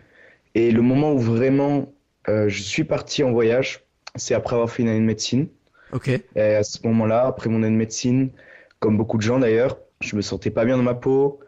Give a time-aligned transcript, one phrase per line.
[0.54, 1.92] Et le moment où vraiment
[2.28, 3.80] euh, je suis parti en voyage,
[4.16, 5.48] c'est après avoir fait une année de médecine.
[5.92, 6.08] Ok.
[6.08, 8.30] Et à ce moment-là, après mon année de médecine,
[8.78, 11.40] comme beaucoup de gens d'ailleurs, je me sentais pas bien dans ma peau.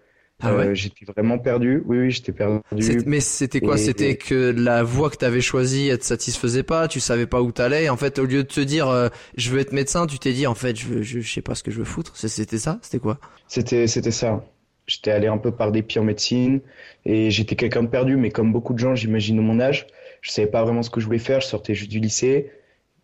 [0.42, 1.82] Ah ouais Euh, j'étais vraiment perdu.
[1.86, 2.60] Oui, oui, j'étais perdu.
[3.06, 3.76] Mais c'était quoi?
[3.76, 7.40] Et- C'était que la voie que t'avais choisie, elle te satisfaisait pas, tu savais pas
[7.40, 7.88] où t'allais?
[7.88, 10.46] En fait, au lieu de te dire euh, je veux être médecin, tu t'es dit
[10.46, 12.12] en fait je, veux, je, je sais pas ce que je veux foutre.
[12.16, 12.78] C'était ça?
[12.82, 13.18] C'était quoi?
[13.48, 14.44] C'était, c'était ça.
[14.86, 16.60] J'étais allé un peu par dépit en médecine
[17.04, 19.86] et j'étais quelqu'un de perdu, mais comme beaucoup de gens, j'imagine, mon âge,
[20.20, 21.40] je savais pas vraiment ce que je voulais faire.
[21.40, 22.50] Je sortais juste du lycée.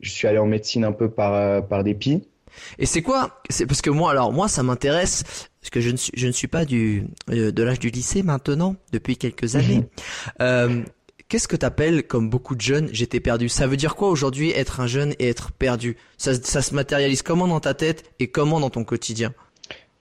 [0.00, 2.25] Je suis allé en médecine un peu par, euh, par dépit.
[2.78, 3.43] Et c'est quoi?
[3.50, 5.25] C'est parce que moi, alors moi, ça m'intéresse
[5.62, 8.23] parce que je ne suis, je ne suis pas du euh, de l'âge du lycée
[8.23, 9.84] maintenant depuis quelques années.
[10.41, 10.83] Euh,
[11.28, 14.81] Qu'est-ce que t'appelles, comme beaucoup de jeunes, j'étais perdu Ça veut dire quoi aujourd'hui être
[14.81, 15.97] un jeune et être perdu?
[16.19, 19.33] Ça, ça se matérialise comment dans ta tête et comment dans ton quotidien?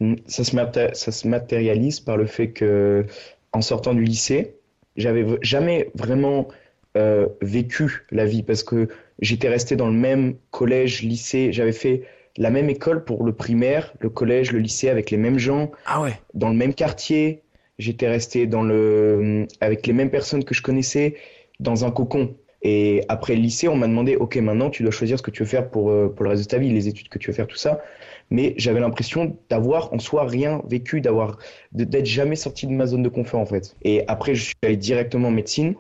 [0.02, 3.06] Mm, Ça se, maté- ça se matérialise par le fait que,
[3.54, 4.56] en sortant du lycée,
[4.98, 6.50] j'avais jamais vraiment
[6.98, 8.90] euh, vécu la vie parce que
[9.22, 11.54] j'étais resté dans le même collège, lycée.
[11.54, 12.02] J'avais fait
[12.38, 15.72] la même école pour le primaire, le collège, le lycée avec les mêmes gens.
[15.86, 16.20] Ah ouais.
[16.34, 17.44] dans le même quartier,
[17.78, 21.16] j'étais resté dans le, avec les mêmes personnes que je connaissais,
[21.60, 22.36] dans un cocon.
[22.64, 25.42] Et après le lycée, on m'a demandé, OK, maintenant, tu dois choisir ce que tu
[25.42, 27.34] veux faire pour, euh, pour le reste de ta vie, les études que tu veux
[27.34, 27.82] faire, tout ça.
[28.30, 31.40] Mais j'avais l'impression d'avoir en soi rien vécu, d'avoir,
[31.72, 33.76] d'être jamais sorti de ma zone de confort, en fait.
[33.84, 35.74] Et après, je suis allé directement en médecine.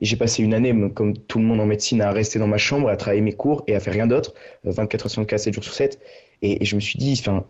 [0.00, 2.58] Et j'ai passé une année, comme tout le monde en médecine, à rester dans ma
[2.58, 4.34] chambre, à travailler mes cours et à faire rien d'autre,
[4.66, 5.98] euh, 24 heures sur 24, 7 jours sur 7.
[6.42, 7.44] Et, et je me suis dit, enfin,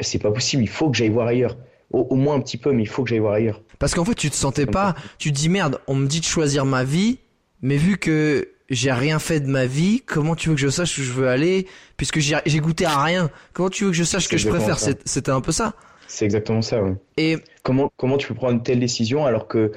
[0.00, 1.56] c'est pas possible, il faut que j'aille voir ailleurs.
[1.92, 3.60] Au, au moins un petit peu, mais il faut que j'aille voir ailleurs.
[3.78, 4.94] Parce qu'en fait, tu te sentais pas.
[5.18, 7.18] Tu te dis merde, on me dit de choisir ma vie,
[7.60, 10.98] mais vu que j'ai rien fait de ma vie, comment tu veux que je sache
[10.98, 11.66] où je veux aller
[11.98, 13.30] Puisque j'ai goûté à rien.
[13.52, 15.74] Comment tu veux que je sache que je préfère C'était un peu ça.
[16.08, 16.94] C'est exactement ça, ouais.
[17.16, 19.70] Et Comment, comment tu peux prendre une telle décision alors que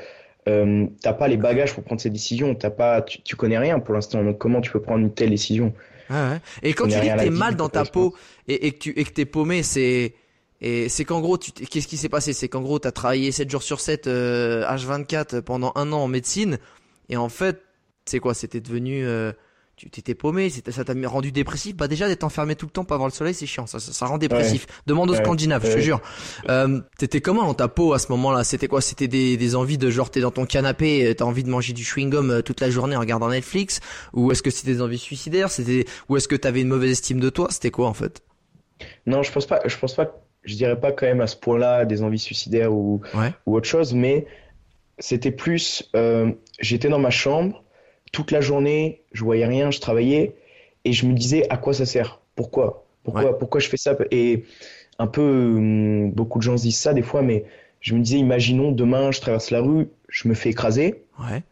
[0.47, 3.79] euh, t'as pas les bagages pour prendre cette décision, t'as pas, tu, tu connais rien
[3.79, 5.73] pour l'instant, donc comment tu peux prendre une telle décision?
[6.09, 6.39] Ouais, ouais.
[6.61, 8.15] Et quand tu dis que t'es mal dans ta peau
[8.47, 10.13] et, et que tu et que t'es paumé, c'est
[10.61, 12.33] et c'est qu'en gros, qu'est-ce qui s'est passé?
[12.33, 16.07] C'est qu'en gros, t'as travaillé 7 jours sur 7 euh, H24 pendant un an en
[16.07, 16.59] médecine.
[17.09, 17.61] Et en fait,
[18.05, 18.33] c'est quoi?
[18.33, 19.33] C'était devenu euh,
[19.75, 21.75] tu t'étais paumé, ça t'a rendu dépressif.
[21.75, 23.91] Bah déjà d'être enfermé tout le temps, pas voir le soleil, c'est chiant, ça, ça,
[23.91, 24.67] ça rend dépressif.
[24.87, 25.23] Demande aux Ouais.
[25.23, 26.01] Scandinaves, je te jure.
[26.49, 28.43] Euh, t'étais comment dans ta peau à ce moment-là?
[28.43, 28.81] C'était quoi?
[28.81, 31.73] C'était des, des envies de genre t'es dans ton canapé, euh, t'as envie de manger
[31.73, 33.79] du chewing gum euh, toute la journée en regardant Netflix,
[34.13, 35.49] ou est-ce que c'était des envies suicidaires?
[35.51, 37.47] C'était ou est-ce que t'avais une mauvaise estime de toi?
[37.51, 38.21] C'était quoi en fait?
[39.05, 41.85] Non, je pense pas, je pense pas, je dirais pas quand même à ce point-là
[41.85, 43.01] des envies suicidaires ou,
[43.45, 44.25] ou autre chose, mais
[44.99, 47.63] c'était plus, euh, j'étais dans ma chambre
[48.11, 50.35] toute la journée, je voyais rien, je travaillais
[50.85, 52.19] et je me disais à quoi ça sert?
[52.35, 52.85] Pourquoi?
[53.03, 53.95] Pourquoi, pourquoi je fais ça?
[54.11, 54.45] Et
[54.97, 57.45] un peu, hum, beaucoup de gens se disent ça des fois, mais
[57.81, 61.03] je me disais, imaginons demain, je traverse la rue, je me fais écraser.
[61.19, 61.43] Ouais.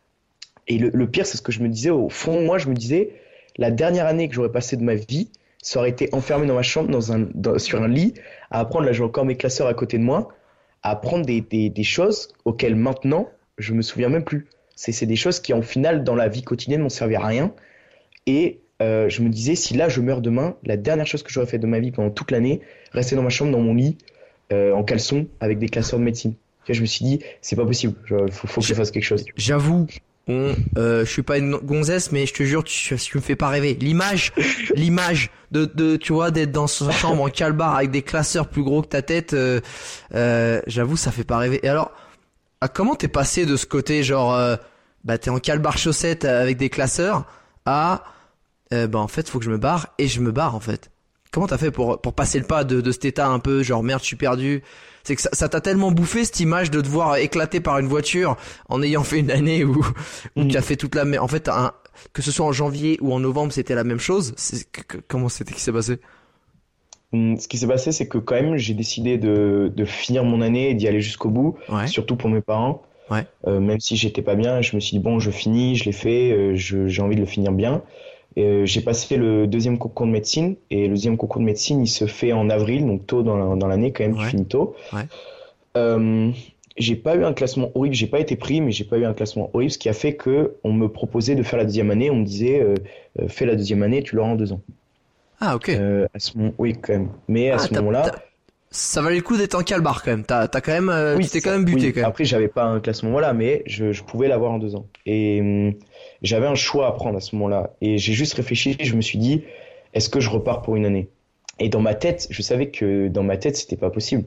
[0.68, 2.74] Et le, le pire, c'est ce que je me disais, au fond moi, je me
[2.74, 3.12] disais,
[3.58, 5.30] la dernière année que j'aurais passée de ma vie,
[5.62, 8.14] ça aurait été enfermé dans ma chambre, dans un, dans- sur un lit,
[8.50, 10.30] à apprendre, là j'ai encore mes classeurs à côté de moi,
[10.82, 14.48] à apprendre des, des, des choses auxquelles maintenant, je me souviens même plus.
[14.76, 17.54] C'est c'est des choses qui, en final, dans la vie quotidienne, m'ont servi à rien.
[18.26, 21.48] Et euh, je me disais, si là je meurs demain, la dernière chose que j'aurais
[21.48, 22.62] fait de ma vie pendant toute l'année,
[22.92, 23.98] rester dans ma chambre, dans mon lit,
[24.52, 26.34] euh, en caleçon, avec des classeurs de médecine.
[26.70, 29.26] je me suis dit, c'est pas possible, il faut, faut, que je fasse quelque chose.
[29.36, 29.88] J'avoue,
[30.28, 33.36] on, euh, je suis pas une gonzesse, mais je te jure, tu, tu me fais
[33.36, 33.78] pas rêver.
[33.80, 34.32] L'image,
[34.76, 38.64] l'image de, de, tu vois, d'être dans sa chambre en calbar avec des classeurs plus
[38.64, 39.60] gros que ta tête, euh,
[40.16, 41.60] euh, j'avoue, ça fait pas rêver.
[41.64, 41.92] Et alors,
[42.64, 44.56] ah, comment t'es passé de ce côté, genre, euh,
[45.04, 47.26] bah t'es en calbar chaussette avec des classeurs,
[47.66, 48.06] à,
[48.72, 50.90] euh, bah en fait, faut que je me barre, et je me barre en fait.
[51.34, 53.84] Comment t'as fait pour, pour passer le pas de, de cet état un peu, genre
[53.84, 54.64] merde, je suis perdu,
[55.04, 58.38] c'est que ça t'a tellement bouffé cette image de te voir éclater par une voiture
[58.70, 59.86] en ayant fait une année où,
[60.38, 60.48] où mm.
[60.48, 61.74] tu as fait toute la en fait un,
[62.14, 64.36] que ce soit en janvier ou en novembre c'était la même chose?
[65.10, 66.00] Comment c'était qui s'est passé?
[67.14, 70.70] Ce qui s'est passé c'est que quand même j'ai décidé de, de, finir mon année
[70.72, 71.58] et d'y aller jusqu'au bout
[71.88, 72.82] surtout pour mes parents.
[73.12, 73.26] Ouais.
[73.48, 75.92] euh, même si j'étais pas bien je me suis dit bon je finis je l'ai
[75.92, 77.84] fait euh, j'ai envie de le finir bien.
[78.38, 81.88] Euh, j'ai passé le deuxième concours de médecine et le deuxième concours de médecine il
[81.88, 84.76] se fait en avril donc tôt dans, dans l'année quand même tu finis tôt.
[84.94, 86.34] Ouais.
[86.78, 89.14] j'ai pas eu un classement horrible j'ai pas été pris mais j'ai pas eu un
[89.14, 92.10] classement horrible ce qui a fait que on me proposait de faire la deuxième année
[92.10, 92.66] on me disait
[93.28, 94.62] fais la deuxième année tu l'auras en deux ans
[95.46, 98.12] ah ok euh, à ce moment oui quand même mais à ah, ce moment là
[98.74, 100.26] ça valait le coup d'être en calbar quand même.
[100.26, 102.10] T'as as quand même, euh, oui, quand même buté quand même.
[102.10, 104.88] Après, j'avais pas un classement voilà, mais je, je pouvais l'avoir en deux ans.
[105.06, 105.74] Et hum,
[106.24, 107.76] j'avais un choix à prendre à ce moment-là.
[107.82, 109.44] Et j'ai juste réfléchi, je me suis dit,
[109.94, 111.08] est-ce que je repars pour une année?
[111.60, 114.26] Et dans ma tête, je savais que dans ma tête, c'était pas possible.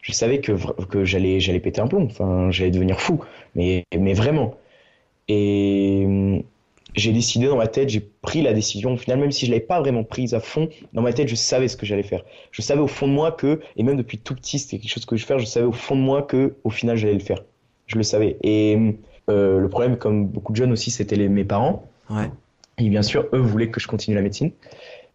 [0.00, 0.52] Je savais que,
[0.86, 3.22] que j'allais, j'allais péter un plomb, enfin, j'allais devenir fou.
[3.54, 4.54] Mais, mais vraiment.
[5.28, 6.42] Et hum,
[6.94, 8.92] j'ai décidé dans ma tête, j'ai pris la décision.
[8.92, 11.34] Au final, même si je l'avais pas vraiment prise à fond, dans ma tête, je
[11.34, 12.22] savais ce que j'allais faire.
[12.50, 15.06] Je savais au fond de moi que, et même depuis tout petit, c'était quelque chose
[15.06, 15.38] que je faire.
[15.38, 17.42] Je savais au fond de moi que, au final, j'allais le faire.
[17.86, 18.36] Je le savais.
[18.42, 18.96] Et
[19.30, 21.88] euh, le problème, comme beaucoup de jeunes aussi, c'était mes parents.
[22.10, 22.30] Ouais.
[22.78, 24.50] Et bien sûr, eux voulaient que je continue la médecine.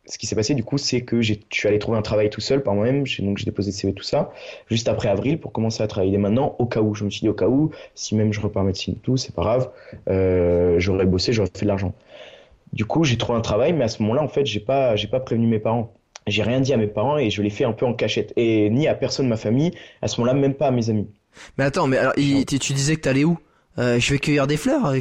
[0.10, 2.40] Ce qui s'est passé, du coup, c'est que je suis allé trouver un travail tout
[2.42, 3.04] seul par moi-même.
[3.20, 4.32] Donc, j'ai déposé le CV, tout ça,
[4.70, 6.96] juste après avril pour commencer à travailler dès maintenant, au cas où.
[6.96, 9.42] Je me suis dit, au cas où, si même je repars médecine tout, c'est pas
[9.42, 9.70] grave.
[10.10, 11.94] Euh, j'aurais bossé, j'aurais fait de l'argent.
[12.74, 15.08] Du coup, j'ai trouvé un travail, mais à ce moment-là, en fait, j'ai pas, j'ai
[15.08, 15.94] pas prévenu mes parents.
[16.26, 18.34] J'ai rien dit à mes parents et je l'ai fait un peu en cachette.
[18.36, 19.72] Et ni à personne de ma famille,
[20.02, 21.08] à ce moment-là, même pas à mes amis.
[21.58, 23.38] Mais attends, mais alors, tu disais que t'allais où?
[23.80, 24.88] Euh, je vais cueillir des fleurs.
[24.88, 25.00] Euh,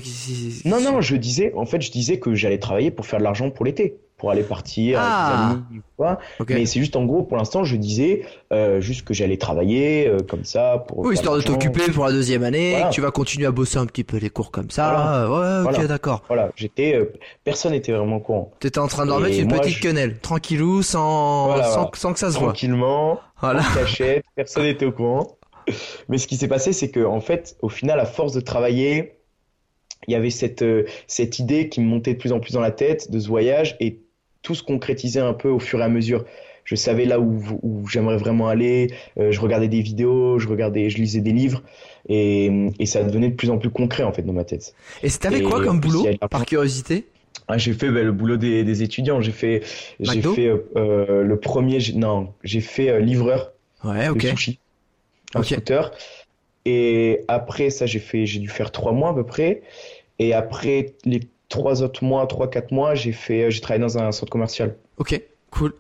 [0.66, 3.50] non, non, je disais, en fait, je disais que j'allais travailler pour faire de l'argent
[3.50, 5.48] pour l'été, pour aller partir ah.
[5.48, 6.18] avec des amis, quoi.
[6.48, 10.18] Mais c'est juste en gros, pour l'instant, je disais euh, juste que j'allais travailler euh,
[10.28, 10.98] comme ça pour.
[10.98, 12.82] Oui, histoire de t'occuper pour la deuxième année.
[12.92, 15.28] Tu vas continuer à bosser un petit peu les cours comme ça.
[15.28, 16.22] Ouais, ok, d'accord.
[16.28, 16.98] Voilà, j'étais,
[17.44, 18.52] personne n'était vraiment au courant.
[18.60, 22.38] T'étais en train de remettre une petite quenelle, tranquillou, sans, sans, sans, que ça se
[22.38, 22.48] voit.
[22.48, 23.60] Tranquillement, voilà.
[23.60, 25.36] en cachette, personne n'était au courant.
[26.08, 29.16] Mais ce qui s'est passé, c'est que en fait, au final, à force de travailler,
[30.06, 32.60] il y avait cette, euh, cette idée qui me montait de plus en plus dans
[32.60, 34.00] la tête de ce voyage et
[34.46, 36.24] tout se concrétisait un peu au fur et à mesure.
[36.62, 38.92] Je savais là où, où j'aimerais vraiment aller.
[39.18, 41.62] Euh, je regardais des vidéos, je regardais, je lisais des livres
[42.08, 44.74] et, et, ça devenait de plus en plus concret en fait dans ma tête.
[45.02, 47.06] Et c'était quoi comme boulot, par curiosité?
[47.48, 49.20] Ah, j'ai fait bah, le boulot des, des étudiants.
[49.20, 49.62] J'ai fait,
[49.98, 51.78] j'ai fait euh, le premier.
[51.94, 53.52] Non, j'ai fait livreur.
[53.84, 54.22] Ouais, ok.
[54.22, 54.60] De sushi
[55.34, 55.90] un scooter.
[56.64, 59.62] Et après ça, j'ai fait, j'ai dû faire trois mois à peu près.
[60.18, 64.12] Et après les trois autres mois, trois quatre mois, j'ai fait, j'ai travaillé dans un
[64.12, 64.76] centre commercial.
[64.98, 65.20] Ok,
[65.50, 65.74] cool.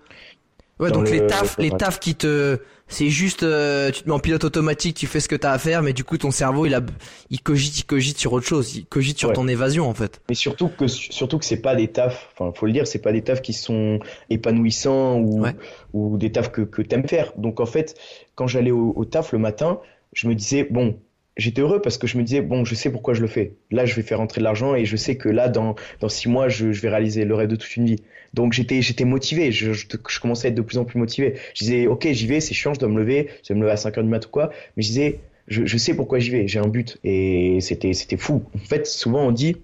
[0.78, 4.18] Ouais, donc les tafs, les tafs qui te, c'est juste, euh, tu te mets en
[4.18, 6.74] pilote automatique, tu fais ce que t'as à faire, mais du coup ton cerveau il
[6.74, 6.82] a,
[7.30, 10.20] il cogite, il cogite sur autre chose, il cogite sur ton évasion en fait.
[10.28, 13.12] Mais surtout que, surtout que c'est pas des tafs, enfin faut le dire, c'est pas
[13.12, 15.46] des tafs qui sont épanouissants ou,
[15.94, 17.32] ou des tafs que que t'aimes faire.
[17.38, 17.98] Donc en fait,
[18.34, 19.80] quand j'allais au, au taf le matin,
[20.12, 20.98] je me disais bon,
[21.36, 23.54] j'étais heureux parce que je me disais bon je sais pourquoi je le fais.
[23.70, 26.28] Là je vais faire rentrer de l'argent et je sais que là dans dans six
[26.28, 28.02] mois je, vais réaliser le rêve de toute une vie.
[28.34, 29.52] Donc j'étais j'étais motivé.
[29.52, 29.72] Je,
[30.20, 31.34] commençais à être de plus en plus motivé.
[31.54, 33.72] Je disais ok j'y vais c'est chiant je dois me lever je dois me lever
[33.72, 34.50] à 5 heures du mat ou quoi.
[34.76, 36.98] Mais je disais je, sais pourquoi j'y vais j'ai un but.
[37.04, 38.44] Et c'était c'était fou.
[38.54, 39.56] En fait souvent on dit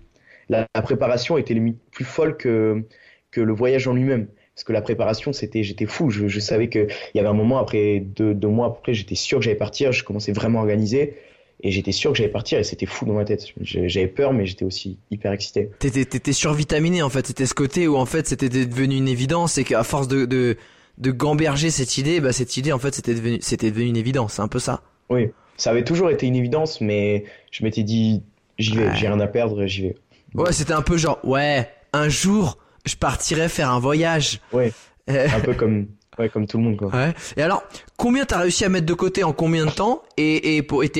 [0.48, 1.56] la, la préparation était
[1.90, 2.84] plus folle que
[3.30, 4.26] que le voyage en lui-même.
[4.54, 6.10] Parce que la préparation c'était j'étais fou.
[6.10, 9.14] Je, je savais que il y avait un moment après deux, deux mois après j'étais
[9.14, 9.92] sûr que j'allais partir.
[9.92, 11.14] Je commençais vraiment à organiser
[11.62, 13.46] et j'étais sûr que j'allais partir et c'était fou dans ma tête.
[13.60, 15.70] J'avais peur, mais j'étais aussi hyper excité.
[15.78, 17.26] T'étais, t'étais survitaminé en fait.
[17.26, 20.56] C'était ce côté où en fait c'était devenu une évidence et qu'à force de, de,
[20.98, 24.34] de gamberger cette idée, bah cette idée en fait c'était devenu, c'était devenu une évidence.
[24.34, 24.82] C'est un peu ça.
[25.08, 28.22] Oui, ça avait toujours été une évidence, mais je m'étais dit
[28.58, 29.94] j'y vais, j'ai rien à perdre, j'y vais.
[30.34, 34.40] Ouais, c'était un peu genre ouais, un jour je partirai faire un voyage.
[34.52, 34.72] Ouais.
[35.08, 35.86] un peu comme
[36.18, 36.88] Ouais, comme tout le monde, quoi.
[36.88, 37.14] Ouais.
[37.38, 37.62] Et alors,
[37.96, 40.90] combien t'as réussi à mettre de côté en combien de temps et, et, pour, et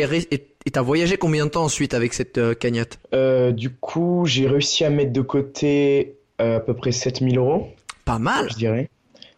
[0.71, 2.99] t'as voyagé combien de temps ensuite avec cette euh, cagnotte?
[3.14, 7.69] Euh, Du coup, j'ai réussi à mettre de côté À peu près 7000 euros.
[8.04, 8.49] Pas mal.
[8.50, 8.88] Je dirais.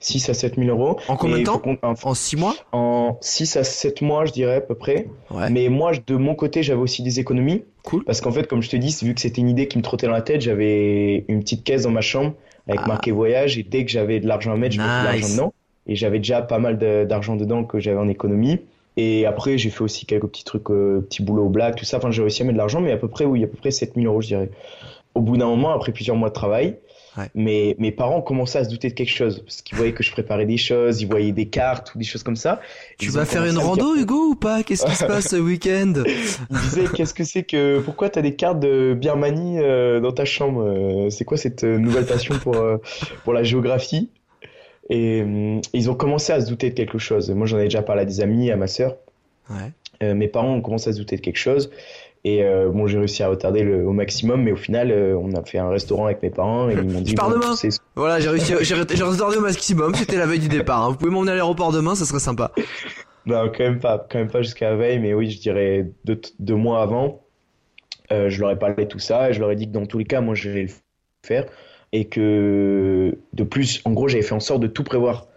[0.00, 0.98] 6 à 7 000 euros.
[1.08, 1.62] En combien de temps?
[1.82, 2.54] En 6 mois?
[2.72, 5.06] En 6 à 7 mois, je dirais à peu près.
[5.30, 5.48] Ouais.
[5.50, 7.64] Mais moi, de mon côté, j'avais aussi des économies.
[7.84, 8.04] Cool.
[8.04, 10.06] Parce qu'en fait, comme je te dis, vu que c'était une idée qui me trottait
[10.06, 12.34] dans la tête, j'avais une petite caisse dans ma chambre
[12.68, 12.88] avec Ah.
[12.88, 13.56] marqué voyage.
[13.58, 15.04] Et dès que j'avais de l'argent à mettre, je mettais de Nice.
[15.22, 15.54] l'argent dedans.
[15.86, 18.58] Et j'avais déjà pas mal de- d'argent dedans que j'avais en économie.
[18.96, 21.96] Et après, j'ai fait aussi quelques petits trucs, euh, petits boulots au black, tout ça.
[21.96, 23.70] Enfin, j'ai réussi à mettre de l'argent, mais à peu près, oui, à peu près
[23.72, 24.50] 7000 euros, je dirais.
[25.14, 26.76] Au bout d'un moment, après plusieurs mois de travail,
[27.16, 27.28] Ouais.
[27.36, 29.38] mes, mes parents commençaient à se douter de quelque chose.
[29.44, 32.24] Parce qu'ils voyaient que je préparais des choses, ils voyaient des cartes ou des choses
[32.24, 32.60] comme ça.
[32.98, 34.64] Tu vas faire une dire- rando, Hugo, ou pas?
[34.64, 35.92] Qu'est-ce qui se passe ce week-end?
[36.50, 40.24] Ils disaient, qu'est-ce que c'est que, pourquoi t'as des cartes de Birmanie euh, dans ta
[40.24, 40.62] chambre?
[40.64, 42.78] Euh, C'est quoi cette euh, nouvelle passion pour, euh,
[43.22, 44.10] pour la géographie?
[44.90, 47.30] Et hum, ils ont commencé à se douter de quelque chose.
[47.30, 48.96] Moi, j'en ai déjà parlé à des amis, à ma sœur.
[49.50, 49.72] Ouais.
[50.02, 51.70] Euh, mes parents ont commencé à se douter de quelque chose.
[52.26, 55.32] Et euh, bon, j'ai réussi à retarder le, au maximum, mais au final, euh, on
[55.34, 57.54] a fait un restaurant avec mes parents et ils m'ont dit, pars bon, demain.
[57.96, 60.84] Voilà, j'ai réussi, j'ai j'ai retardé au maximum, c'était la veille du départ.
[60.84, 60.88] hein.
[60.88, 62.50] Vous pouvez m'emmener à l'aéroport demain, ça serait sympa.
[63.26, 66.20] Non, quand même pas, quand même pas jusqu'à la veille, mais oui, je dirais deux,
[66.40, 67.22] deux mois avant,
[68.12, 69.86] euh, je leur ai parlé de tout ça et je leur ai dit que dans
[69.86, 70.68] tous les cas, moi, je vais le
[71.24, 71.46] faire
[71.94, 75.28] et que de plus, en gros, j'avais fait en sorte de tout prévoir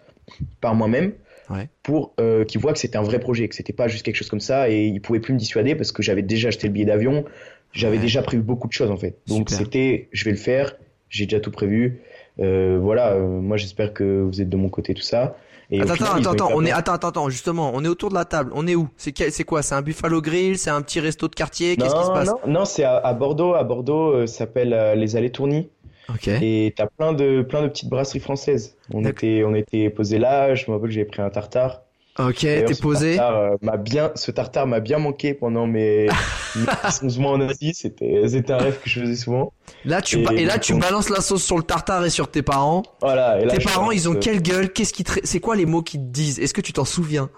[0.60, 1.12] par moi-même
[1.50, 1.70] Ouais.
[1.82, 4.28] pour euh, qu'ils voient que c'était un vrai projet, que c'était pas juste quelque chose
[4.28, 6.84] comme ça et ils pouvaient plus me dissuader parce que j'avais déjà acheté le billet
[6.84, 7.24] d'avion,
[7.72, 8.02] j'avais Ouais.
[8.02, 9.16] déjà prévu beaucoup de choses en fait.
[9.28, 10.74] Donc c'était, je vais le faire,
[11.08, 12.02] j'ai déjà tout prévu.
[12.40, 15.38] Euh, voilà, euh, moi j'espère que vous êtes de mon côté tout ça.
[15.70, 18.24] Et Attends, final, attends, attends, on est, attends, attends, justement, on est autour de la
[18.26, 18.50] table.
[18.54, 18.88] On est où?
[18.96, 19.62] C'est quoi?
[19.62, 20.56] C'est un Buffalo Grill?
[20.58, 21.76] C'est un petit resto de quartier?
[21.76, 22.26] Qu'est-ce qui se passe?
[22.28, 23.52] non, non, c'est à, à Bordeaux.
[23.54, 25.68] À Bordeaux, euh, ça s'appelle les Allées Tourny.
[26.42, 28.76] Et t'as plein de, plein de petites brasseries françaises.
[28.92, 30.54] On était, on était posé là.
[30.54, 31.82] Je me rappelle que j'avais pris un tartare.
[32.18, 33.14] Ok, t'es posé?
[33.16, 36.08] tartare, euh, bien, ce tartare m'a bien manqué pendant mes,
[36.56, 36.66] mes
[37.04, 37.74] 11 mois en Asie.
[37.74, 39.52] C'était, un rêve que je faisais souvent.
[39.84, 42.28] Là, tu Et là, donc, tu on- balances la sauce sur le tartare et sur
[42.28, 42.82] tes parents.
[43.00, 43.40] Voilà.
[43.40, 44.72] Et là, tes parents, pense, ils ont euh, quelle gueule?
[44.72, 45.12] Qu'est-ce qui te...
[45.22, 46.40] C'est quoi les mots qu'ils te disent?
[46.40, 47.30] Est-ce que tu t'en souviens?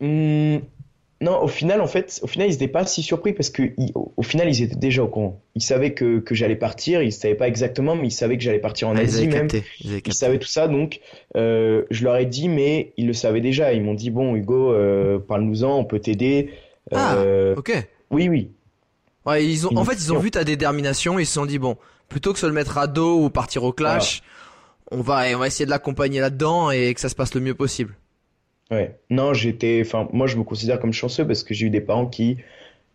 [0.00, 0.58] Hmm,
[1.22, 3.92] non, au final, en fait, au final, ils étaient pas si surpris parce que, ils-
[3.94, 5.40] au, au final, ils étaient déjà au courant.
[5.54, 7.02] Ils savaient que, que j'allais partir.
[7.02, 9.48] Ils savaient pas exactement, mais ils savaient que j'allais partir en Ah, Ils Asie même.
[9.48, 9.64] capté.
[9.80, 10.18] Ils avaient Ils capté.
[10.18, 11.00] savaient tout ça, donc
[11.36, 13.72] euh, je leur ai dit, mais ils le savaient déjà.
[13.72, 16.50] Ils m'ont dit, bon, Hugo, euh, parle-nous-en, on peut t'aider.
[16.92, 17.16] Ah.
[17.16, 17.72] Euh, Ok.
[18.10, 18.50] oui, oui.
[19.24, 21.46] Ouais, ils ont, Ils en fait, ils ont on- vu ta détermination, ils se sont
[21.46, 21.76] dit bon,
[22.08, 24.22] plutôt que se le mettre à dos ou partir au clash,
[24.92, 27.54] on va, on va essayer de l'accompagner là-dedans et que ça se passe le mieux
[27.54, 27.96] possible.
[28.70, 28.96] Ouais.
[29.10, 32.06] Non, j'étais, enfin, moi, je me considère comme chanceux parce que j'ai eu des parents
[32.06, 32.38] qui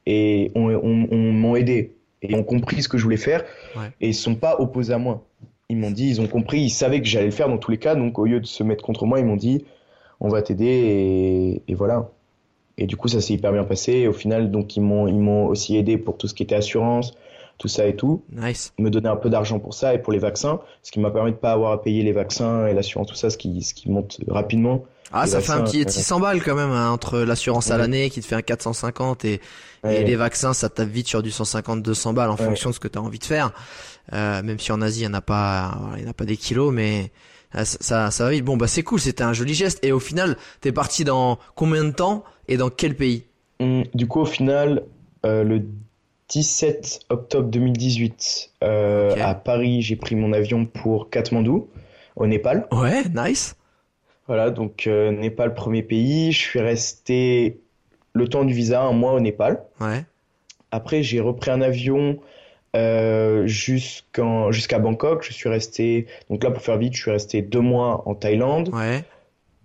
[0.06, 3.44] et ont, ont- ont- m'ont aidé et ont compris ce que je voulais faire
[3.78, 3.88] Ouais.
[4.02, 5.24] et ils sont pas opposés à moi.
[5.70, 7.78] Ils m'ont dit, ils ont compris, ils savaient que j'allais le faire dans tous les
[7.78, 9.64] cas, donc au lieu de se mettre contre moi, ils m'ont dit,
[10.20, 12.10] on va t'aider et, et voilà.
[12.78, 13.94] Et du coup, ça s'est hyper bien passé.
[13.94, 16.56] Et au final, donc, ils m'ont, ils m'ont aussi aidé pour tout ce qui était
[16.56, 17.14] assurance,
[17.58, 18.24] tout ça et tout.
[18.36, 18.74] Nice.
[18.80, 21.32] me donner un peu d'argent pour ça et pour les vaccins, ce qui m'a permis
[21.32, 23.90] de pas avoir à payer les vaccins et l'assurance, tout ça, ce qui, ce qui
[23.92, 24.84] monte rapidement.
[25.14, 28.10] Ah, ça fait un petit euh, 600 balles quand même hein, entre l'assurance à l'année
[28.10, 29.42] qui te fait un 450 et,
[29.84, 32.46] et les vaccins, ça tape vite sur du 150-200 balles en Ouais.
[32.46, 33.52] fonction de ce que tu as envie de faire.
[34.14, 36.26] Euh, même si en Asie, il y en a pas, il y en a pas
[36.26, 37.12] des kilos, mais
[37.56, 38.44] euh, ça, ça, ça va vite.
[38.46, 39.80] Bon, bah c'est cool, c'était un joli geste.
[39.84, 43.26] Et au final, t'es parti dans combien de temps et dans quel pays?
[43.60, 44.84] Hum, Du coup, au final,
[45.26, 45.64] euh, le
[46.30, 51.68] 17 octobre 2018, euh, à Paris, j'ai pris mon avion pour Katmandou,
[52.16, 52.68] au Népal.
[52.72, 53.56] Ouais, nice.
[54.28, 56.32] Voilà, donc euh, Népal, premier pays.
[56.32, 57.60] Je suis resté
[58.14, 59.64] le temps du visa, un mois au Népal.
[59.80, 60.06] Ouais.
[60.72, 62.20] Après, j'ai repris un avion
[62.76, 65.24] euh, jusqu'à Bangkok.
[65.24, 68.70] Je suis resté, donc là, pour faire vite, je suis resté deux mois en Thaïlande,
[68.74, 69.04] Ouais.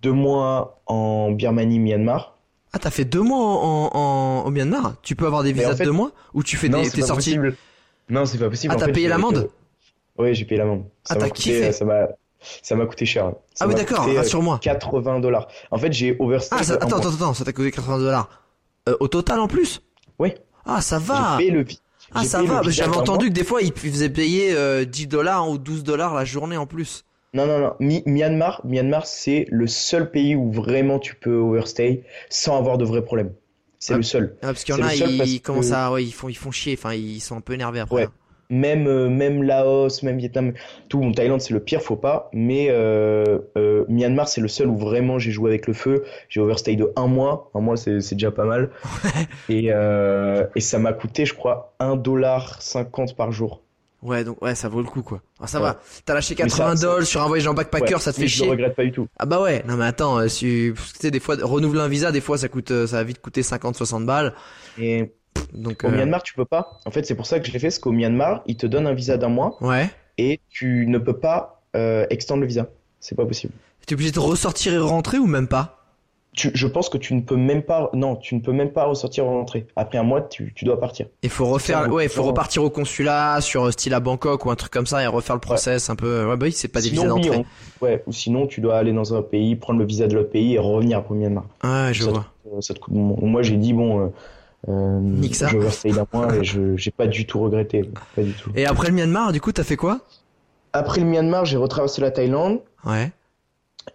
[0.02, 2.36] deux mois en Birmanie, Myanmar.
[2.72, 4.94] Ah, t'as fait deux mois en, en, au Myanmar?
[5.02, 6.12] Tu peux avoir des visas en fait- de deux mois?
[6.34, 7.30] Ou tu fais Non, des, t'es pas sorti?
[7.30, 7.56] possible.
[8.08, 8.74] Non, c'est pas possible.
[8.76, 9.48] Ah, t'as payé l'amende?
[10.18, 10.84] Oui, j'ai payé l'amende.
[11.04, 11.72] Ça Ah, m'a t'as kiffé.
[11.72, 12.08] ça m'a,
[12.62, 13.32] ça m'a coûté cher.
[13.54, 14.58] Ça Ah oui, d'accord, euh, rassure-moi.
[14.62, 15.48] 80 dollars.
[15.70, 18.28] En fait, j'ai overstay Ah, ça, attends, attends, attends, ça t'a coûté 80 dollars.
[18.88, 19.82] Euh, au total en plus?
[20.18, 20.32] Oui.
[20.64, 21.36] Ah, ça va.
[21.40, 21.64] J'ai le
[22.14, 22.62] Ah, ça va.
[22.62, 26.24] J'avais entendu que des fois, ils faisaient payer euh, 10 dollars ou 12 dollars la
[26.24, 27.04] journée en plus.
[27.34, 27.74] Non, non, non.
[27.80, 32.84] Mi- Myanmar, Myanmar, c'est le seul pays où vraiment tu peux overstay sans avoir de
[32.84, 33.32] vrais problèmes.
[33.78, 33.96] C'est Ah.
[33.98, 34.36] le seul.
[34.40, 36.50] Ah, parce qu'il y en a, parce ils commencent à, ouais, ils font, ils font
[36.50, 36.74] chier.
[36.78, 37.96] Enfin, ils sont un peu énervés après.
[37.96, 38.04] Ouais.
[38.04, 38.12] hein.
[38.48, 40.52] Même, euh, même Laos, même Vietnam,
[40.88, 41.00] tout.
[41.00, 42.30] Bon, Thaïlande, c'est le pire, faut pas.
[42.32, 46.04] Mais euh, euh, Myanmar, c'est le seul où vraiment j'ai joué avec le feu.
[46.28, 47.50] J'ai overstay de un mois.
[47.54, 48.70] Un mois, c'est déjà pas mal.
[49.48, 53.62] Et, euh, et ça m'a coûté, je crois, 1,50$ par jour.
[54.02, 55.20] Ouais, donc ouais, ça vaut le coup quoi.
[55.40, 55.64] Ah, ça Ouais.
[55.64, 55.80] va.
[56.04, 58.16] T'as lâché Mais ça- 80 ça- dollars sur un voyage en backpacker, Ouais, ça te
[58.20, 58.50] fait je le chier.
[58.50, 59.08] regrette pas du tout.
[59.18, 59.64] Ah bah ouais.
[59.66, 62.68] Non mais attends, si, tu sais, des fois renouveler un visa, des fois ça coûte,
[62.86, 64.34] ça va vite coûter 50-60 balles.
[64.78, 65.10] Et
[65.52, 66.80] Donc au euh, Myanmar, tu peux pas.
[66.84, 68.86] En fait, c'est pour ça que je l'ai fait, parce qu'au Myanmar, ils te donnent
[68.86, 69.56] un visa d'un mois.
[69.60, 69.90] ouais.
[70.18, 72.68] Et tu ne peux pas euh, extendre le visa.
[73.00, 73.52] C'est pas possible.
[73.86, 75.76] Tu es obligé de ressortir et rentrer ou même pas?
[76.32, 79.24] Je pense que tu ne peux même pas, non, tu ne peux même pas ressortir
[79.24, 79.66] ou rentrer.
[79.74, 81.06] Après un mois, tu, tu dois partir.
[81.22, 84.50] Il faut refaire, ouais, il faut repartir au consulat sur euh, style à Bangkok ou
[84.50, 86.26] un truc comme ça et refaire le process un peu.
[86.26, 87.44] Ouais, bah oui, c'est pas des visas d'entrée.
[87.80, 90.54] Ouais, ou sinon tu dois aller dans un pays, prendre le visa de l'autre pays
[90.54, 91.44] et revenir à Myanmar.
[91.64, 92.26] Ouais, je vois.
[92.60, 94.04] ça te coûte Moi, j'ai dit bon.
[94.04, 94.08] Euh,
[94.68, 95.48] euh ça.
[95.48, 98.50] Je rester d'un mois et je j'ai pas du tout regretté, pas du tout.
[98.54, 100.00] Et après le Myanmar, du coup, t'as fait quoi?
[100.72, 102.60] Après le Myanmar, j'ai retraversé la Thaïlande.
[102.84, 103.12] Ouais.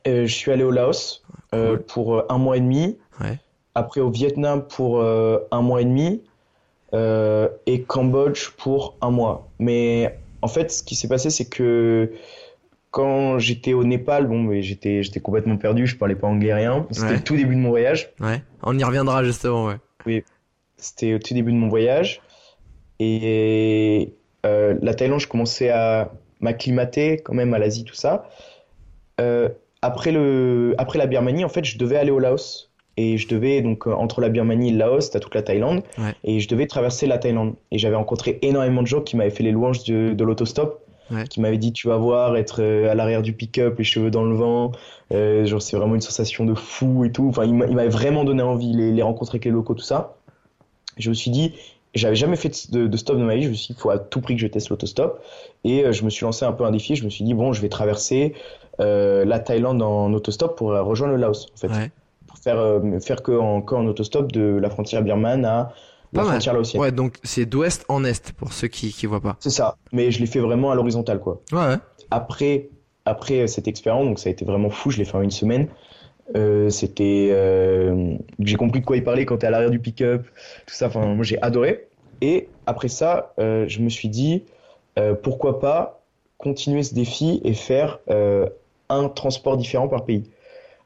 [0.08, 1.24] Euh, je suis allé au Laos
[1.54, 2.98] euh, pour euh, un mois et demi.
[3.76, 6.22] Après au Vietnam pour un mois et demi.
[6.94, 9.50] et Cambodge pour un mois.
[9.60, 12.12] Mais en fait, ce qui s'est passé, c'est que
[12.90, 16.86] quand j'étais au Népal, bon, mais j'étais, j'étais complètement perdu, je parlais pas anglais rien.
[16.92, 18.12] C'était le tout début de mon voyage.
[18.20, 18.44] Ouais.
[18.64, 19.78] On y reviendra justement, ouais.
[20.06, 20.24] Oui.
[20.82, 22.22] C'était au tout début de mon voyage.
[23.00, 26.12] Et la Thaïlande, je commençais à
[26.42, 28.28] m'acclimater quand même à l'Asie, tout ça.
[29.20, 29.50] Euh,
[29.82, 32.72] après, le, après la Birmanie, en fait, je devais aller au Laos.
[32.98, 35.84] Et je devais, donc, euh, entre la Birmanie et le Laos, t'as toute la Thaïlande.
[36.24, 37.56] Et je devais traverser la Thaïlande.
[37.72, 40.86] Et j'avais rencontré énormément de gens qui m'avaient fait les louanges de, de l'autostop.
[41.30, 44.24] Qui m'avaient dit, tu vas voir, être euh, à l'arrière du pick-up, les cheveux dans
[44.24, 44.72] le vent.
[45.14, 47.28] Euh, genre, c'est vraiment une sensation de fou et tout.
[47.28, 50.16] Enfin, il m'avait vraiment donné envie, les, les rencontrer avec les locaux, tout ça.
[51.02, 51.54] Je me suis dit,
[51.94, 53.44] j'avais jamais fait de, de, stop dans ma vie.
[53.44, 55.22] Je me suis dit, il faut à tout prix que je teste l'autostop.
[55.64, 56.96] Et je me suis lancé un peu un défi.
[56.96, 58.34] Je me suis dit, bon, je vais traverser
[58.80, 61.92] euh, la Thaïlande en autostop pour euh, rejoindre le Laos, en fait.
[62.28, 65.74] Pour faire, euh, faire que en, en autostop de la frontière birmane à
[66.14, 66.82] la frontière laotienne.
[66.82, 69.38] Ouais, donc c'est d'ouest en est pour ceux qui qui voient pas.
[69.40, 71.42] C'est ça, mais je l'ai fait vraiment à l'horizontale quoi.
[71.52, 71.76] Ouais.
[72.10, 72.70] Après
[73.06, 75.68] après cette expérience, donc ça a été vraiment fou, je l'ai fait en une semaine.
[76.36, 80.26] Euh, c'était euh, j'ai compris de quoi il parlait quand t'es à l'arrière du pick-up,
[80.66, 80.88] tout ça.
[80.88, 81.88] Enfin, moi j'ai adoré.
[82.22, 84.44] Et après ça, euh, je me suis dit
[85.24, 86.04] pourquoi pas
[86.38, 88.00] continuer ce défi et faire
[88.90, 90.30] un transport différent par pays,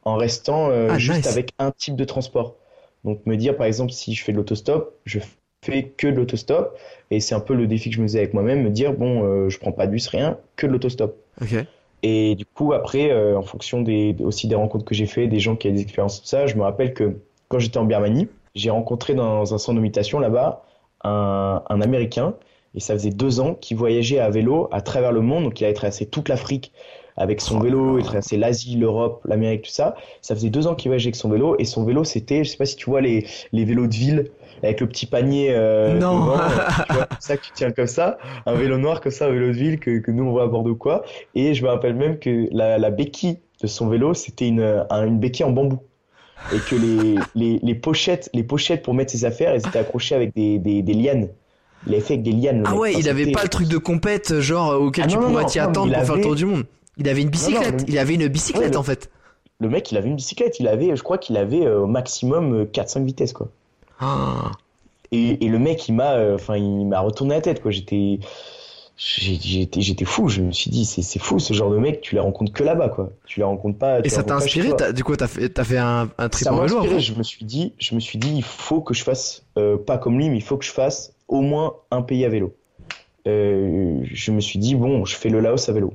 [0.03, 2.55] en restant ah, juste avec un type de transport.
[3.03, 5.19] Donc me dire par exemple si je fais de l'autostop, je
[5.65, 6.77] fais que de l'autostop
[7.11, 9.49] et c'est un peu le défi que je me faisais avec moi-même, me dire bon
[9.49, 11.17] je prends pas de bus rien, que de l'autostop.
[12.07, 15.39] Et du coup après euh, en fonction des aussi des rencontres que j'ai fait, des
[15.39, 18.27] gens qui ont des expériences de ça, je me rappelle que quand j'étais en Birmanie,
[18.53, 20.63] j'ai rencontré dans un centre de mutation là-bas
[21.03, 22.35] un, un Américain.
[22.75, 25.65] Et ça faisait deux ans qu'il voyageait à vélo à travers le monde, donc il
[25.65, 26.73] avait traversé toute l'Afrique
[27.17, 29.95] avec son vélo, il traversait l'Asie, l'Europe, l'Amérique, tout ça.
[30.21, 32.57] Ça faisait deux ans qu'il voyageait avec son vélo, et son vélo, c'était, je sais
[32.57, 34.29] pas si tu vois les, les vélos de ville,
[34.63, 36.33] avec le petit panier euh, non.
[37.19, 39.79] ça que tu tiens comme ça, un vélo noir comme ça, un vélo de ville
[39.79, 41.03] que, que nous on voit à Bordeaux quoi.
[41.33, 45.19] Et je me rappelle même que la, la béquille de son vélo, c'était une, une
[45.19, 45.79] béquille en bambou
[46.53, 50.15] et que les, les, les, pochettes, les pochettes pour mettre ses affaires, elles étaient accrochées
[50.15, 51.29] avec des, des, des lianes.
[51.87, 52.63] Il avait fait avec des lianes.
[52.65, 55.59] ah ouais, il avait pas le truc de compète genre auquel ah tu pourrais t'y
[55.59, 56.63] attendre pour faire le tour du monde.
[56.97, 57.85] Il avait une bicyclette.
[57.87, 59.09] il avait une bicyclette en fait.
[59.59, 60.59] Le mec, il avait une bicyclette.
[60.59, 63.49] Il avait, je crois qu'il avait euh, au maximum 4-5 euh, vitesses quoi.
[65.11, 67.71] Et, et, le mec, il m'a, euh, enfin, il m'a retourné la tête quoi.
[67.71, 68.19] J'étais,
[68.97, 70.27] j'étais, j'étais fou.
[70.27, 72.01] Je me suis dit, c'est, fou ce genre de mec.
[72.01, 73.11] Tu les rencontres que là-bas quoi.
[73.25, 73.99] Tu les rencontres pas.
[74.03, 76.99] Et ça t'a inspiré Du coup, t'as fait, un, un trip ça m'a inspiré.
[76.99, 79.43] Je me suis dit, je me suis dit, il faut que je fasse
[79.85, 82.55] pas comme lui, mais il faut que je fasse au moins un pays à vélo.
[83.25, 85.93] je me suis dit bon, je fais le Laos à vélo.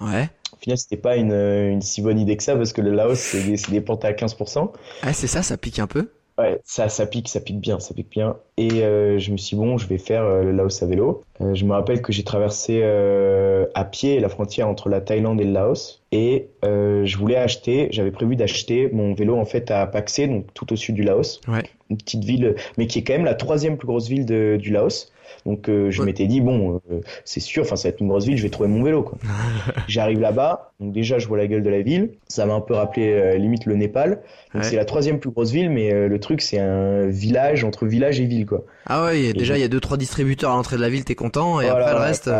[0.00, 0.28] Ouais.
[0.52, 3.18] Au final, c'était pas une, une, si bonne idée que ça parce que le Laos,
[3.18, 4.70] c'est des, des pentes à 15%.
[5.02, 7.94] Ah, c'est ça, ça pique un peu Ouais, ça, ça pique, ça pique bien, ça
[7.94, 8.36] pique bien.
[8.56, 11.22] Et euh, je me suis dit, bon, je vais faire euh, le Laos à vélo.
[11.40, 15.40] Euh, je me rappelle que j'ai traversé euh, à pied la frontière entre la Thaïlande
[15.40, 16.02] et le Laos.
[16.10, 20.46] Et euh, je voulais acheter, j'avais prévu d'acheter mon vélo en fait à Paksé, donc
[20.54, 21.40] tout au sud du Laos.
[21.46, 21.62] Ouais.
[21.88, 24.72] Une petite ville, mais qui est quand même la troisième plus grosse ville de, du
[24.72, 25.12] Laos.
[25.46, 28.24] Donc euh, je m'étais dit bon, euh, c'est sûr, enfin ça va être une grosse
[28.24, 29.18] ville, je vais trouver mon vélo quoi.
[29.88, 32.74] J'arrive là-bas, donc déjà je vois la gueule de la ville, ça m'a un peu
[32.74, 34.22] rappelé euh, limite le Népal.
[34.54, 38.20] Donc c'est la troisième plus grosse ville, mais le truc c'est un village entre village
[38.20, 38.64] et ville quoi.
[38.86, 41.14] Ah ouais, déjà il y a deux trois distributeurs à l'entrée de la ville, t'es
[41.14, 42.30] content, et après le reste.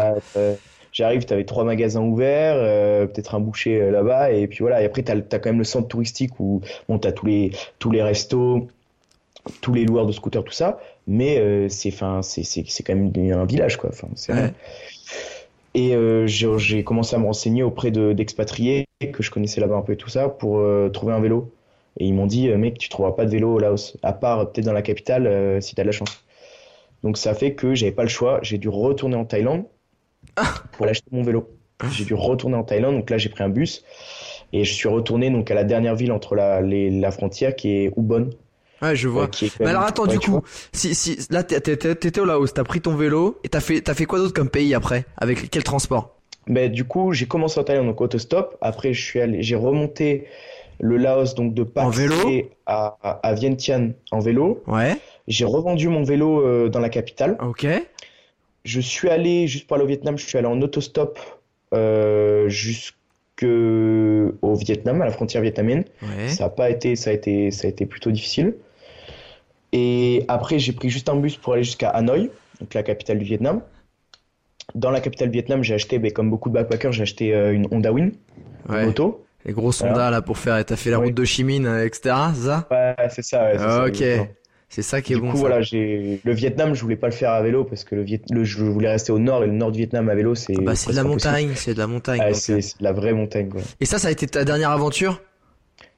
[0.92, 2.54] J'arrive, t'avais trois magasins ouverts,
[3.08, 4.80] peut-être un boucher là-bas, et puis voilà.
[4.80, 7.90] Et après, t'as as quand même le centre touristique où bon, t'as tous les tous
[7.90, 8.68] les restos,
[9.60, 12.94] tous les loueurs de scooters, tout ça mais euh, c'est enfin c'est c'est c'est quand
[12.94, 13.90] même un village quoi.
[13.90, 14.08] Enfin
[15.74, 19.94] et euh, j'ai commencé à me renseigner auprès d'expatriés que je connaissais là-bas un peu
[19.94, 21.52] et tout ça pour euh, trouver un vélo.
[21.98, 24.66] Et ils m'ont dit mec tu trouveras pas de vélo au Laos à part peut-être
[24.66, 26.24] dans la capitale si t'as de la chance.
[27.02, 28.40] Donc ça fait que j'avais pas le choix.
[28.42, 29.64] J'ai dû retourner en Thaïlande
[30.36, 30.54] ah.
[30.72, 31.48] pour acheter mon vélo.
[31.92, 32.96] J'ai dû retourner en Thaïlande.
[32.96, 33.84] Donc là j'ai pris un bus
[34.52, 37.70] et je suis retourné donc à la dernière ville entre la, les, la frontière qui
[37.70, 38.30] est Ubon
[38.84, 39.30] Ouais, je vois.
[39.60, 40.42] Mais alors attends, du coup,
[40.72, 44.04] si, si, là, t'étais au Laos, t'as pris ton vélo et t'as fait, t'as fait
[44.04, 45.04] quoi d'autre comme pays après?
[45.16, 46.14] Avec quel transport?
[46.46, 48.56] Ben, du coup, j'ai commencé en Thaïlande, donc autostop.
[48.60, 50.26] Après, je suis allé, j'ai remonté
[50.80, 51.94] le Laos, donc de Pak
[52.66, 54.62] à, à, Vientiane en vélo.
[54.66, 54.96] Ouais.
[55.28, 57.38] J'ai revendu mon vélo euh, dans la capitale.
[57.40, 57.66] Ok.
[58.64, 61.18] Je suis allé, juste pour aller au Vietnam, je suis allé en autostop
[61.72, 62.94] euh, jusqu'au
[64.54, 65.84] Vietnam, à la frontière vietnamienne.
[66.02, 66.28] Ouais.
[66.28, 68.54] Ça a pas été, ça a été, ça a été plutôt difficile.
[69.76, 72.28] Et après, j'ai pris juste un bus pour aller jusqu'à Hanoi,
[72.60, 73.60] donc la capitale du Vietnam.
[74.76, 77.52] Dans la capitale du Vietnam, j'ai acheté, ben, comme beaucoup de backpackers, j'ai acheté euh,
[77.52, 78.12] une Honda Win,
[78.68, 78.80] Ouais.
[78.80, 79.24] une moto.
[79.44, 80.64] Les gros sondas là pour faire.
[80.64, 82.14] T'as fait la route de Chimine, euh, etc.
[82.34, 82.66] Ça?
[82.70, 83.44] Ouais, c'est ça.
[83.44, 84.02] ouais, ça, Ok.
[84.70, 85.28] C'est ça qui est Du bon.
[85.30, 85.40] coup, ça.
[85.40, 88.22] voilà, j'ai le Vietnam, je voulais pas le faire à vélo parce que le, Viet...
[88.30, 88.42] le...
[88.44, 90.74] je voulais rester au nord et le nord du Vietnam à vélo, c'est Ah bah
[90.74, 91.30] c'est de la impossible.
[91.32, 92.20] montagne, c'est de la montagne.
[92.32, 92.60] C'est euh.
[92.62, 93.60] c'est de la vraie montagne, quoi.
[93.80, 95.20] Et ça, ça a été ta dernière aventure?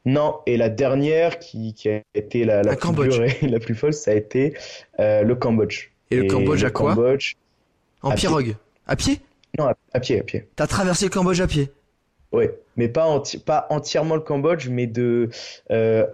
[0.06, 4.54] Non, et la dernière qui, qui a été la, plus la folle, ça a été
[5.00, 5.90] euh, le Cambodge.
[6.10, 7.34] Et le Cambodge à quoi Cambodge,
[8.02, 8.28] En à pied.
[8.28, 8.54] pirogue
[8.86, 9.20] À pied
[9.58, 10.48] non, à, à pied, à pied.
[10.54, 11.72] T'as traversé le Cambodge à pied
[12.30, 15.30] Ouais, mais pas, enti- pas entièrement le Cambodge, mais de
[15.70, 16.06] euh,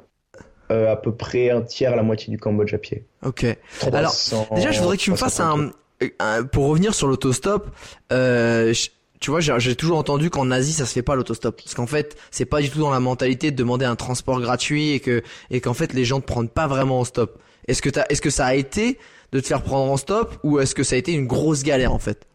[0.71, 3.05] euh, à peu près un tiers à la moitié du Cambodge à pied.
[3.25, 3.45] Ok.
[3.93, 5.75] Alors, 300, Déjà, je voudrais que tu me fasses 350.
[6.21, 7.69] un, un- pour revenir sur l'autostop.
[8.13, 8.73] Euh,
[9.23, 12.17] tu vois, j'ai toujours entendu qu'en Asie, ça se fait pas l'autostop, parce qu'en fait,
[12.33, 15.61] c'est pas du tout dans la mentalité de demander un transport gratuit et que et
[15.61, 17.39] qu'en fait, les gens te prennent pas vraiment en stop.
[17.69, 18.99] Est-ce que t'as, est-ce que ça a été
[19.31, 21.95] de te faire prendre en stop ou est-ce que ça a été une grosse galère
[21.95, 22.27] en fait?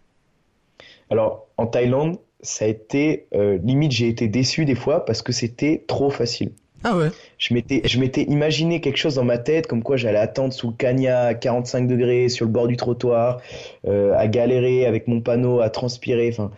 [1.09, 5.33] Alors, en Thaïlande, ça a été euh, limite, j'ai été déçu des fois parce que
[5.33, 6.51] c'était trop facile.
[6.83, 7.09] Ah ouais.
[7.37, 10.67] Je m'étais, je m'étais imaginé quelque chose dans ma tête, comme quoi j'allais attendre sous
[10.67, 13.41] le cagna à 45 degrés sur le bord du trottoir,
[13.87, 16.51] euh, à galérer avec mon panneau, à transpirer, enfin,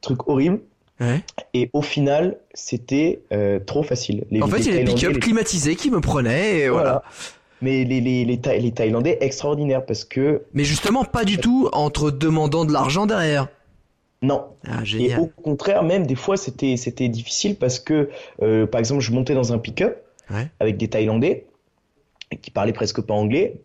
[0.00, 0.60] truc horrible.
[1.00, 1.22] Ouais.
[1.54, 4.24] Et au final, c'était euh, trop facile.
[4.30, 6.84] Les, En fait, il y a des pick-up les- climatisés qui me prenaient et voilà.
[6.90, 7.02] Voilà.
[7.62, 11.68] Mais les, les, les, Thaï- les Thaïlandais, extraordinaires parce que, Mais justement, pas du tout
[11.72, 13.48] entre demandant de l'argent derrière.
[14.22, 18.10] non, Ah Et au contraire, même des fois, c'était c'était difficile parce que,
[18.42, 20.48] euh, par exemple, je montais dans un pick-up Ouais.
[20.60, 21.46] avec des Thaïlandais
[22.42, 23.60] qui parlaient presque pas anglais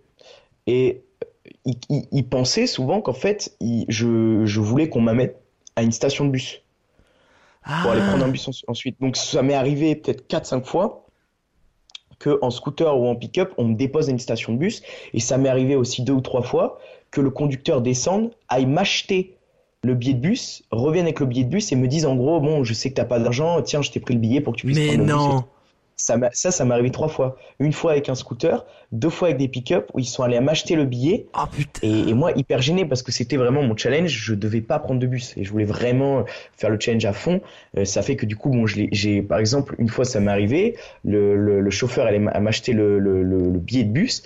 [0.68, 5.32] et euh, ils, ils- ils pensaient souvent qu'en fait, ils- je, je voulais qu'on m'amène
[5.76, 6.62] à une station de bus
[7.82, 8.10] pour aller Ah.
[8.10, 8.98] prendre un bus en- ensuite.
[9.00, 11.08] Donc ça m'est arrivé peut-être 4-5 fois
[12.20, 14.82] que en scooter ou en pick-up, on me dépose à une station de bus
[15.14, 16.80] et ça m'est arrivé aussi deux ou trois fois
[17.12, 19.38] que le conducteur descende, aille m'acheter
[19.84, 22.40] le billet de bus, revienne avec le billet de bus et me dise en gros,
[22.40, 24.60] bon, je sais que t'as pas d'argent, tiens, je t'ai pris le billet pour que
[24.60, 25.44] tu puisses Mais prendre le bus.
[26.04, 27.38] Ça, ça, ça m'est arrivé trois fois.
[27.60, 30.76] Une fois avec un scooter, deux fois avec des pick-up où ils sont allés m'acheter
[30.76, 31.80] le billet Oh putain.
[31.88, 34.10] et, et moi, hyper gêné parce que c'était vraiment mon challenge.
[34.10, 36.26] Je devais pas prendre de bus et je voulais vraiment
[36.58, 37.40] faire le challenge à fond.
[37.78, 40.76] Euh, ça fait que du coup, bon, j'ai, par exemple, une fois ça m'est arrivé,
[41.06, 44.24] le, le, le chauffeur allait m'a- m'acheter le, le, le, le billet de bus.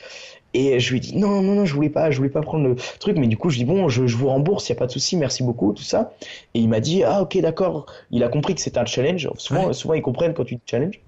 [0.55, 2.67] Et je lui ai dit non, non, non, je voulais pas, je voulais pas prendre
[2.67, 3.17] le truc.
[3.19, 5.15] Mais du coup, je dis bon, je, je vous rembourse, y a pas de souci,
[5.15, 6.13] merci beaucoup, tout ça.
[6.55, 7.85] Et il m'a dit ah ok d'accord.
[8.09, 9.29] Il a compris que c'était un challenge.
[9.37, 9.73] Souvent, Ouais.
[9.73, 10.99] souvent ils comprennent quand tu dis challenge.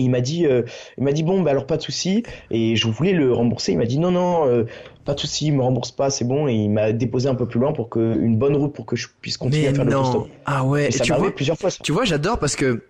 [0.00, 0.62] Et il m'a dit, euh,
[0.98, 2.22] il m'a dit bon, bah alors pas de souci.
[2.50, 3.72] Et je voulais le rembourser.
[3.72, 4.64] Il m'a dit non, non, euh,
[5.04, 6.48] pas de souci, il me rembourse pas, c'est bon.
[6.48, 8.96] Et il m'a déposé un peu plus loin pour que une bonne route pour que
[8.96, 10.04] je puisse continuer Mais à faire le non.
[10.04, 10.28] stop.
[10.46, 10.88] Ah ouais.
[10.88, 11.70] Et ça tu vois, plusieurs fois.
[11.70, 11.78] Ça.
[11.82, 12.82] tu vois, j'adore parce que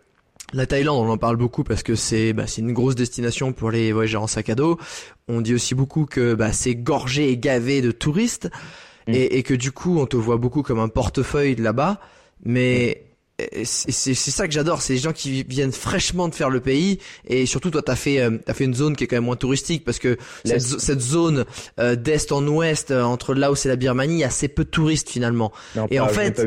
[0.52, 3.70] la Thaïlande, on en parle beaucoup parce que c'est bah, c'est une grosse destination pour
[3.70, 4.78] les voyageurs en sac à dos.
[5.28, 8.48] On dit aussi beaucoup que bah, c'est gorgé et gavé de touristes
[9.06, 9.14] Mm.
[9.14, 12.00] et, et que du coup, on te voit beaucoup comme un portefeuille de là-bas.
[12.44, 13.09] Mais euh,
[13.64, 17.46] c'est ça que j'adore, c'est les gens qui viennent fraîchement de faire le pays et
[17.46, 19.84] surtout toi t'as fait euh, t'as fait une zone qui est quand même moins touristique
[19.84, 21.44] parce que cette, zone
[21.78, 24.48] euh, d'est en ouest euh, entre le Laos et la Birmanie, il y a assez
[24.48, 25.52] peu de touristes finalement.
[25.76, 26.38] Non, Et pas- en fait-.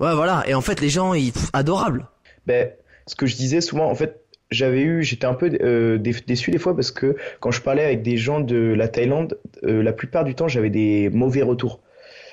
[0.00, 2.06] Ouais voilà, et en fait les gens ils pff, adorables.
[2.46, 2.70] Ben,
[3.06, 6.50] ce que je disais souvent, en fait, j'avais eu, j'étais un peu euh, dé- déçu
[6.50, 9.92] des fois parce que quand je parlais avec des gens de la Thaïlande, euh, la
[9.92, 11.80] plupart du temps, j'avais des mauvais retours.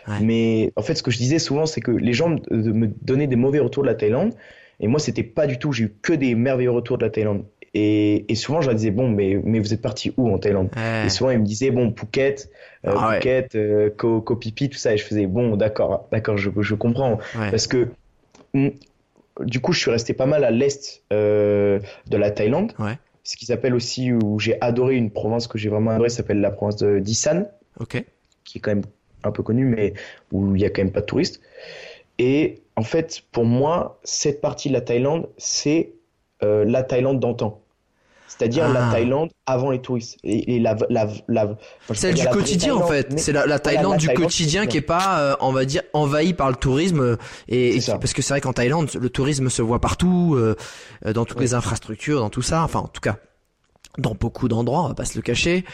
[0.08, 0.20] Ouais.
[0.22, 3.36] Mais en fait, ce que je disais souvent, c'est que les gens me, donnaient des
[3.36, 4.34] mauvais retours de la Thaïlande,
[4.80, 5.72] et moi, c'était pas du tout.
[5.72, 7.44] J'ai eu que des merveilleux retours de la Thaïlande.
[7.74, 10.70] Et, et souvent, je leur disais, bon, mais, mais vous êtes parti où en Thaïlande?
[10.76, 11.06] Ouais.
[11.06, 12.50] Et souvent, ils me disaient, bon, Phuket,
[12.88, 13.16] euh, Ah ouais.
[13.16, 14.94] Phuket, euh, Koh, Koh Phi Phi, tout ça.
[14.94, 17.20] Et je faisais, bon, d'accord, d'accord, je, je comprends.
[17.38, 17.52] Ouais.
[17.52, 17.90] Parce que,
[18.54, 18.70] mm,
[19.42, 22.72] du coup, je suis resté pas mal à l'est euh, de la Thaïlande.
[22.80, 22.98] Ouais.
[23.24, 26.50] Ce qui s'appelle aussi, où j'ai adoré une province que j'ai vraiment adoré, s'appelle la
[26.52, 27.44] province de d'Isan,
[27.80, 28.04] Ok.
[28.46, 28.86] qui est quand même
[29.24, 29.94] un peu connue, mais
[30.32, 31.42] où il y a quand même pas de touristes.
[32.18, 35.94] Et en fait, pour moi, cette partie de la Thaïlande, c'est
[36.44, 37.62] euh, la Thaïlande d'antan.
[38.28, 38.74] C'est-à-dire Ah.
[38.74, 40.18] la Thaïlande avant les touristes.
[40.24, 43.20] Et, et la, la, la, enfin, Celle du quotidien en fait.
[43.20, 46.34] C'est la, Thaïlande la du Thaïlande quotidien qui est pas, euh, on va dire, envahie
[46.34, 47.18] par le tourisme.
[47.48, 50.56] Et, parce que c'est vrai qu'en Thaïlande, le tourisme se voit partout, euh,
[51.14, 52.64] dans toutes les infrastructures, dans tout ça.
[52.64, 53.18] Enfin, en tout cas,
[54.00, 55.66] dans beaucoup d'endroits, on va pas se le cacher.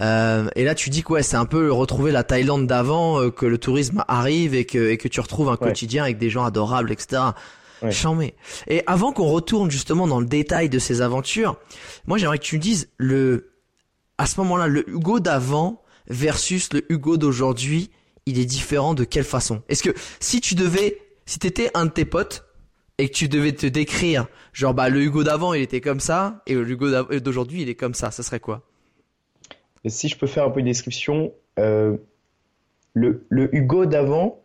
[0.00, 3.30] Euh, et là, tu dis que ouais, c'est un peu retrouver la Thaïlande d'avant, euh,
[3.30, 6.44] que le tourisme arrive et que, et que tu retrouves un quotidien avec des gens
[6.44, 7.22] adorables, etc.
[7.82, 8.34] Ouais.
[8.68, 11.56] Et avant qu'on retourne justement dans le détail de ces aventures,
[12.06, 13.52] moi j'aimerais que tu me dises le,
[14.18, 17.90] à ce moment-là, le Hugo d'avant versus le Hugo d'aujourd'hui,
[18.26, 19.62] il est différent de quelle façon?
[19.68, 22.44] Est-ce que si tu devais, si t'étais un de tes potes
[23.02, 26.40] et que tu devais te décrire, genre bah le Hugo d'avant il était comme ça
[26.46, 26.88] et le Hugo
[27.18, 28.62] d'aujourd'hui il est comme ça, ça serait quoi?
[29.86, 31.96] Si je peux faire un peu une description, euh,
[32.94, 34.40] le, le Hugo d'avant,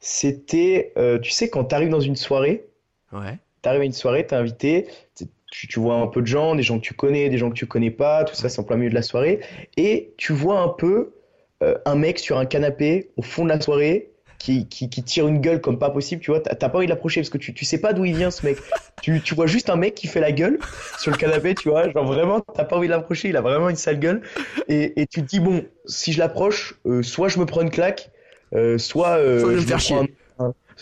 [0.00, 2.66] c'était, euh, tu sais, quand tu arrives dans une soirée,
[3.12, 3.38] ouais.
[3.62, 6.56] tu arrives à une soirée, tu es invité, tu, tu, vois un peu de gens,
[6.56, 8.64] des gens que tu connais, des gens que tu connais pas, tout ça, c'est en
[8.64, 9.38] plein milieu de la soirée,
[9.76, 11.14] et tu vois un peu
[11.62, 14.13] euh, un mec sur un canapé au fond de la soirée
[14.44, 16.90] qui, qui, qui, tire une gueule comme pas possible, tu vois, t'as pas envie de
[16.90, 18.58] l'approcher parce que tu, tu sais pas d'où il vient ce mec.
[19.02, 20.58] tu, tu vois juste un mec qui fait la gueule
[20.98, 23.70] sur le canapé, tu vois, genre vraiment, t'as pas envie de l'approcher, il a vraiment
[23.70, 24.20] une sale gueule.
[24.68, 27.70] Et, et tu te dis, bon, si je l'approche, euh, soit je me prends une
[27.70, 28.10] claque,
[28.54, 30.14] euh, soit, euh, soit, je vais me faire chier.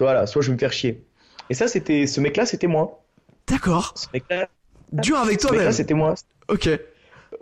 [0.00, 1.04] voilà, soit je vais me faire chier.
[1.48, 3.04] Et ça, c'était, ce mec-là, c'était moi.
[3.46, 3.92] D'accord.
[3.94, 4.48] Ce mec-là.
[4.90, 5.60] Dur avec toi-même.
[5.60, 6.14] Ce mec-là, c'était moi.
[6.48, 6.68] Ok.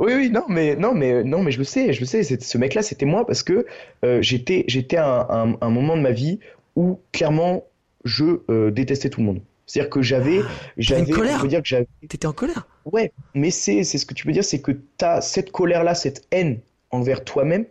[0.01, 2.23] Oui, oui, non, mais non, mais non, mais je le sais, je le sais.
[2.23, 3.67] Ce mec-là, c'était moi parce que
[4.03, 6.41] euh, j'étais, j'étais à un, un, moment de ma vie
[6.75, 7.65] où clairement,
[8.05, 9.43] je euh, détestais tout le monde.
[9.67, 11.47] C'est-à-dire que j'avais, ah, j'avais, une colère.
[11.47, 11.87] dire que j'avais.
[12.09, 12.67] T'étais en colère?
[12.87, 16.27] Ouais, mais c'est, c'est ce que tu peux dire, c'est que t'as cette colère-là, cette
[16.31, 16.61] haine
[16.91, 17.67] envers toi-même,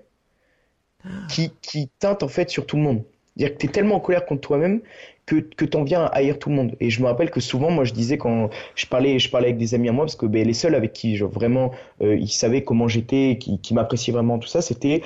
[1.30, 3.04] qui, qui teinte en fait sur tout le monde.
[3.36, 4.82] C'est-à-dire que tu es tellement en colère contre toi-même
[5.30, 6.76] que, que tu en viens à haïr tout le monde.
[6.80, 9.58] Et je me rappelle que souvent, moi, je disais quand je parlais, je parlais avec
[9.58, 12.30] des amis à moi, parce que ben, les seuls avec qui genre, vraiment euh, ils
[12.30, 15.04] savaient comment j'étais, qui, qui m'appréciaient vraiment, tout ça, c'était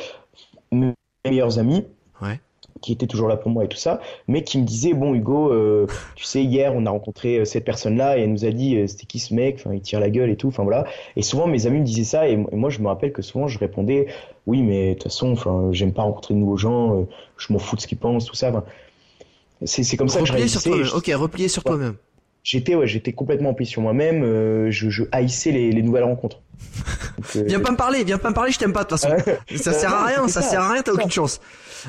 [0.72, 0.94] mes
[1.26, 1.86] meilleurs amis.
[2.22, 2.40] Ouais
[2.84, 5.52] qui était toujours là pour moi et tout ça, mais qui me disait bon Hugo,
[5.52, 8.76] euh, tu sais hier on a rencontré euh, cette personne-là et elle nous a dit
[8.76, 10.86] euh, c'était qui ce mec, enfin il tire la gueule et tout, enfin voilà.
[11.16, 13.58] Et souvent mes amis me disaient ça et, moi je me rappelle que souvent je
[13.58, 14.08] répondais
[14.46, 17.08] oui mais de toute façon enfin j'aime pas rencontrer de nouveaux gens,
[17.38, 18.52] je m'en fous de ce qu'ils pensent tout ça.
[19.66, 20.60] C'est comme ça que je réagissais.
[20.60, 20.90] Sur toi-même.
[20.96, 21.96] Ok, replier sur toi-même.
[22.44, 24.22] J'étais ouais, j'étais complètement empli sur moi-même,
[24.70, 26.42] je, je, haïssais les, les nouvelles rencontres.
[27.36, 29.16] Donc, viens pas me parler, viens pas me parler, je t'aime pas de toute façon.
[29.56, 31.40] ça sert à rien, ça, ça, sert à rien, t'as aucune chance.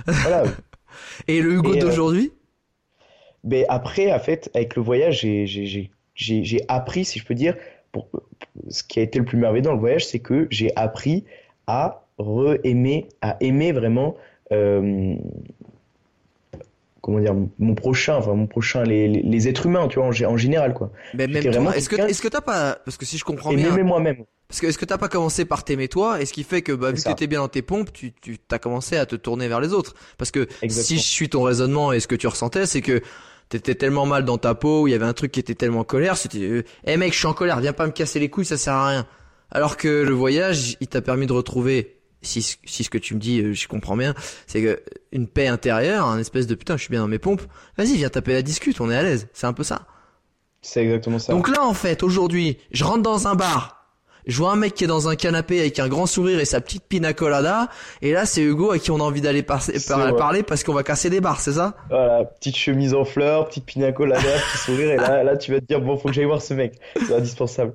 [0.06, 0.44] Voilà.
[1.28, 2.32] Et le Hugo euh, d'aujourd'hui?
[3.42, 7.56] Ben Après, en fait, avec le voyage, j'ai appris, si je peux dire,
[7.92, 8.08] pour,
[8.68, 11.24] ce qui a été le plus merveilleux dans le voyage, c'est que j'ai appris
[11.66, 14.16] à re-aimer, à aimer vraiment
[14.52, 15.16] euh,
[17.04, 20.72] comment dire mon prochain enfin mon prochain les, les, êtres humains tu vois en, général
[20.72, 20.90] quoi.
[21.12, 23.74] Mais même toi est-ce que est-ce que t'as pas parce que si je comprends bien
[23.74, 24.24] aimer moi-même.
[24.48, 26.72] parce que est-ce que t'as pas commencé par t'aimer toi et ce qui fait que
[26.72, 29.48] bah, vu que t'étais bien dans tes pompes tu tu t'as commencé à te tourner
[29.48, 29.94] vers les autres.
[30.16, 33.02] Parce que si je suis ton raisonnement et ce que tu ressentais c'est que
[33.50, 35.84] t'étais tellement mal dans ta peau il y avait un truc qui était tellement en
[35.84, 38.46] colère c'était hé euh, mec je suis en colère viens pas me casser les couilles
[38.46, 39.06] ça sert à rien.
[39.50, 41.93] Alors que le voyage il t'a permis de retrouver
[42.24, 44.14] si, si ce que tu me dis, euh, je comprends bien,
[44.46, 44.82] c'est que
[45.12, 47.42] une paix intérieure, un espèce de putain, je suis bien dans mes pompes.
[47.78, 49.28] Vas-y, viens taper la discute, on est à l'aise.
[49.32, 49.86] C'est un peu ça.
[50.62, 51.32] C'est exactement ça.
[51.32, 53.84] Donc là, en fait, aujourd'hui, je rentre dans un bar.
[54.26, 56.60] Je vois un mec qui est dans un canapé avec un grand sourire et sa
[56.60, 57.68] petite pina colada.
[58.00, 61.10] Et là, c'est Hugo à qui on a envie d'aller parler parce qu'on va casser
[61.10, 61.74] des bars, c'est ça?
[61.90, 64.92] Voilà, petite chemise en fleurs, petite pina colada, petit sourire.
[64.92, 66.78] Et là, là, tu vas te dire, bon, faut que j'aille voir ce mec.
[67.06, 67.74] C'est indispensable.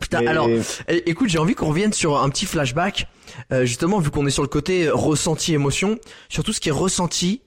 [0.00, 3.06] Putain, alors, eh, écoute, j'ai envie qu'on revienne sur un petit flashback,
[3.52, 7.42] euh, justement, vu qu'on est sur le côté ressenti émotion, surtout ce qui est ressenti.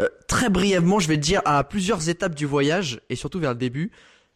[0.00, 3.50] Euh, très brièvement, je vais te dire à plusieurs étapes du voyage et surtout vers
[3.50, 3.90] le début.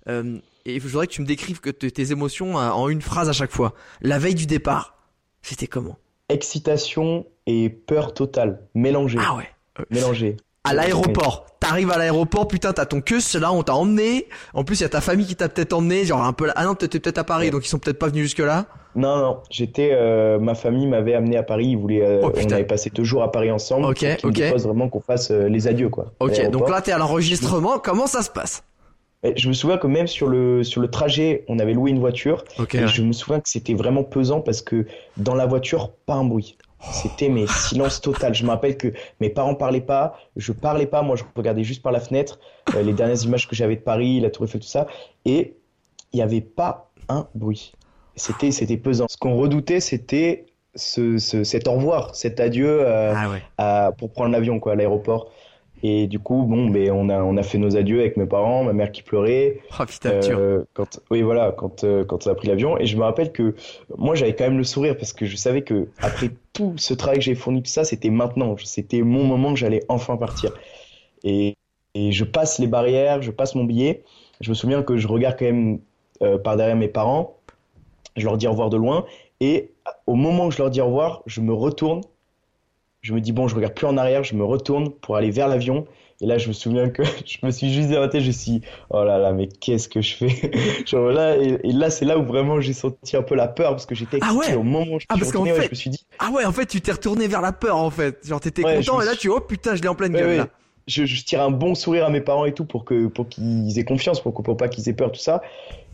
[0.09, 3.33] Euh, et je voudrais que tu me décrives que tes émotions en une phrase à
[3.33, 3.75] chaque fois.
[4.01, 4.97] La veille du départ,
[5.43, 5.99] c'était comment?
[6.29, 9.19] Excitation et peur totale, mélangées.
[9.21, 9.49] Ah ouais.
[9.91, 11.47] Mélangées à l'aéroport.
[11.61, 14.27] T'arrives à l'aéroport, putain, t'as ton queue, là, on t'a emmené.
[14.53, 16.47] En plus, il y a ta famille qui t'a peut-être emmené, genre un peu.
[16.47, 16.53] Là...
[16.57, 18.67] Ah non, t'étais peut-être à Paris, donc ils sont peut-être pas venus jusque là.
[18.95, 19.91] Non, non, j'étais.
[19.93, 21.69] Euh, ma famille m'avait amené à Paris.
[21.69, 22.03] Ils voulaient.
[22.03, 23.87] Euh, oh, on avait passé deux jours à Paris ensemble.
[23.87, 24.39] Ok, ok.
[24.39, 26.13] Il vraiment qu'on fasse euh, les adieux, quoi.
[26.21, 27.79] Ok, donc là, t'es à l'enregistrement.
[27.79, 28.65] Comment ça se passe?
[29.37, 32.45] Je me souviens que même sur le sur le trajet, on avait loué une voiture.
[32.59, 32.75] Ok.
[32.75, 34.85] et je me souviens que c'était vraiment pesant parce que
[35.17, 36.59] dans la voiture, pas un bruit.
[36.91, 38.35] C'était mais silence total.
[38.35, 38.89] Je me rappelle que
[39.21, 42.41] mes parents parlaient pas, je parlais pas, moi je regardais juste par la fenêtre
[42.75, 44.87] euh, les dernières images que j'avais de Paris, la Tour Eiffel, tout ça,
[45.25, 45.57] et
[46.13, 47.73] il n'y avait pas un bruit.
[48.17, 49.07] C'était c'était pesant.
[49.09, 54.11] Ce qu'on redoutait, c'était ce, ce, cet au revoir, cet adieu euh, ah à, pour
[54.11, 55.31] prendre l'avion quoi à l'aéroport.
[55.85, 58.63] Et du coup, bon, ben, on a, on a fait nos adieux avec mes parents,
[58.63, 59.59] ma mère qui pleurait.
[59.81, 62.79] Oh euh, quand, oui, voilà, quand, euh, quand on a pris l'avion.
[62.79, 63.57] Et je me rappelle que
[63.99, 67.19] moi, j'avais quand même le sourire parce que je savais que après tout ce travail
[67.19, 68.55] que j'ai fourni, tout ça, c'était maintenant.
[68.63, 70.53] C'était mon moment que j'allais enfin partir.
[71.25, 71.57] Et,
[71.95, 74.05] et je passe les barrières, je passe mon billet.
[74.41, 75.81] Je me souviens que je regarde quand même
[76.23, 77.39] euh, par derrière mes parents.
[78.17, 79.05] je leur dis au revoir de loin.
[79.41, 79.73] Et
[80.07, 82.03] au moment où je leur dis au revoir, je me retourne.
[83.03, 85.49] Je me dis, bon, je regarde plus en arrière, je me retourne pour aller vers
[85.49, 85.87] l'avion.
[86.21, 88.63] Et là, je me souviens que je me suis juste tête, je me suis dit,
[88.91, 90.53] oh là là, mais qu'est-ce que je fais?
[90.87, 93.87] Genre là, et, là, c'est là où vraiment j'ai senti un peu la peur parce
[93.87, 94.55] que j'étais ah ouais?
[94.55, 96.07] au moment où je, ah, suis retourné, je me suis dit.
[96.21, 98.25] Ah ouais, en fait, tu t'es retourné vers la peur en fait.
[98.25, 100.49] Genre, t'étais content et là, tu, oh putain, je l'ai en pleine gueule là
[100.87, 103.79] je, je, tire un bon sourire à mes parents et tout pour que pour qu'ils
[103.79, 105.43] aient confiance, pour, pour pas qu'ils aient peur, tout ça.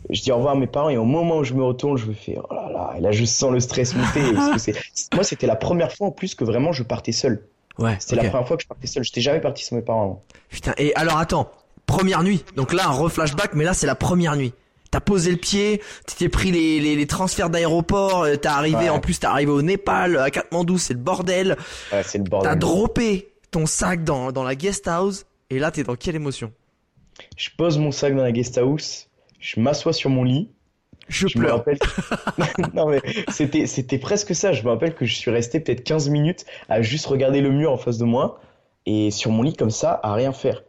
[0.09, 2.05] Je dis au revoir à mes parents et au moment où je me retourne, je
[2.05, 4.21] me fais oh là là, et là je sens le stress monter.
[5.13, 7.43] moi, c'était la première fois en plus que vraiment je partais seul.
[7.77, 7.95] Ouais.
[7.99, 9.03] C'était la première fois que je partais seul.
[9.03, 10.03] J'étais jamais parti sans mes parents.
[10.03, 10.23] Avant.
[10.49, 10.73] Putain.
[10.77, 11.51] Et alors attends,
[11.85, 12.43] première nuit.
[12.55, 14.53] Donc là un reflashback, mais là c'est la première nuit.
[14.91, 18.89] T'as posé le pied, tu t'es pris les, les, les transferts d'aéroport, euh, t'es arrivé
[18.89, 21.57] en plus t'es arrivé au Népal, à Katmandou, c'est le bordel.
[21.93, 22.49] Ouais, c'est le bordel.
[22.49, 26.51] T'as droppé ton sac dans, dans la guest house et là t'es dans quelle émotion?
[27.37, 29.08] Je pose mon sac dans la guest house,
[29.39, 30.49] je m'assois sur mon lit.
[31.07, 31.53] Je, je pleure.
[31.53, 31.79] Me rappelle...
[32.73, 34.53] non mais c'était c'était presque ça.
[34.53, 37.71] Je me rappelle que je suis resté peut-être 15 minutes à juste regarder le mur
[37.71, 38.39] en face de moi
[38.85, 40.63] et sur mon lit comme ça à rien faire.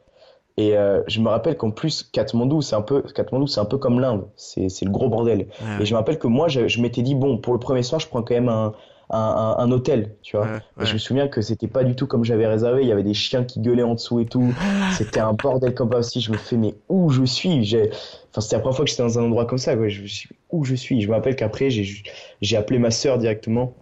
[0.56, 3.78] Et euh, je me rappelle qu'en plus, Katmandou, c'est un peu, Katmandou, c'est un peu
[3.78, 4.28] comme l'Inde.
[4.36, 5.46] C'est, c'est le gros bordel.
[5.80, 7.98] Et je me rappelle que moi, je, je m'étais dit, bon, pour le premier soir,
[7.98, 8.74] je prends quand même un,
[9.10, 10.46] un, un, hôtel, tu vois.
[10.80, 12.82] Et je me souviens que c'était pas du tout comme j'avais réservé.
[12.82, 14.54] Il y avait des chiens qui gueulaient en dessous et tout.
[14.96, 16.20] C'était un bordel comme ça aussi.
[16.20, 17.64] Je me fais, mais où je suis?
[17.64, 17.90] J'ai...
[18.30, 19.76] Enfin, c'était la première fois que j'étais dans un endroit comme ça.
[19.76, 19.88] Quoi.
[19.88, 21.00] Je me suis, où je suis?
[21.00, 22.02] Je me rappelle qu'après, j'ai,
[22.40, 23.74] j'ai appelé ma sœur directement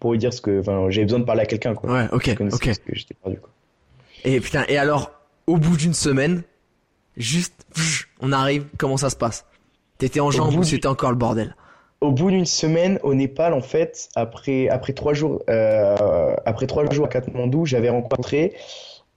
[0.00, 1.90] pour lui dire ce que, enfin, j'avais besoin de parler à quelqu'un, quoi.
[1.90, 2.60] Ouais, ok, ok.
[2.60, 3.50] que j'étais perdu, quoi.
[4.24, 5.12] Et putain, et alors,
[5.46, 6.42] au bout d'une semaine,
[7.16, 7.54] juste,
[8.20, 9.46] on arrive, comment ça se passe?
[9.98, 11.56] T'étais en jambes ou c'était encore le bordel?
[12.00, 16.88] Au bout d'une semaine au Népal, en fait, après, après trois jours, euh, après trois
[16.90, 18.54] jours à Katmandou, j'avais rencontré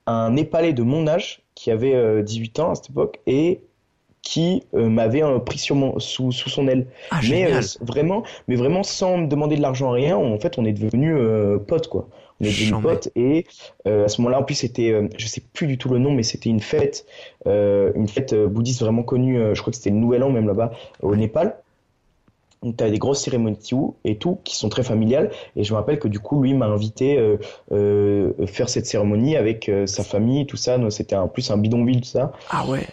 [0.07, 3.61] un Népalais de mon âge qui avait 18 euh, ans à cette époque et
[4.23, 6.87] qui euh, m'avait pris sur mon, sous, sous son aile.
[7.11, 10.17] Ah, mais vraiment, mais vraiment sans me demander de l'argent rien.
[10.17, 11.15] En fait, on est devenu
[11.67, 12.07] potes quoi.
[12.39, 13.45] On est devenu potes et
[13.85, 16.49] à ce moment-là, en plus, c'était, je sais plus du tout le nom, mais c'était
[16.49, 17.05] une fête,
[17.45, 19.39] une fête bouddhiste vraiment connue.
[19.53, 21.60] je crois que c'était le Nouvel An même là-bas au Népal.
[22.63, 23.57] Donc tu as des grosses cérémonies
[24.05, 26.67] et tout qui sont très familiales et je me rappelle que du coup lui m'a
[26.67, 27.37] invité euh,
[27.71, 32.01] euh, faire cette cérémonie avec euh, sa famille tout ça c'était en plus un bidonville
[32.01, 32.33] tout ça.
[32.51, 32.85] Ah ouais.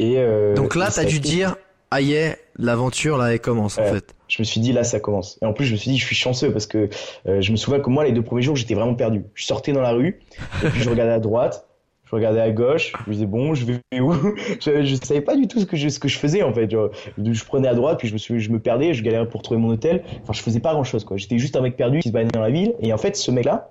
[0.00, 0.16] Et
[0.56, 1.56] donc là t'as dû dire
[1.92, 4.14] ah yeah l'aventure là elle commence en fait.
[4.26, 6.06] Je me suis dit là ça commence et en plus je me suis dit je
[6.06, 6.88] suis chanceux parce que
[7.26, 9.24] je me souviens que moi les deux premiers jours j'étais vraiment perdu.
[9.34, 10.20] Je sortais dans la rue
[10.64, 11.69] et puis je regardais à droite
[12.10, 14.12] je regardais à gauche, je disais bon, je vais où
[14.60, 16.68] je, je savais pas du tout ce que je, ce que je faisais en fait.
[16.70, 19.68] Je, prenais à droite, puis je me je me perdais, je galérais pour trouver mon
[19.68, 20.02] hôtel.
[20.22, 21.16] Enfin, je faisais pas grand chose quoi.
[21.16, 22.74] J'étais juste un mec perdu qui se baladait dans la ville.
[22.80, 23.70] Et en fait, ce mec-là,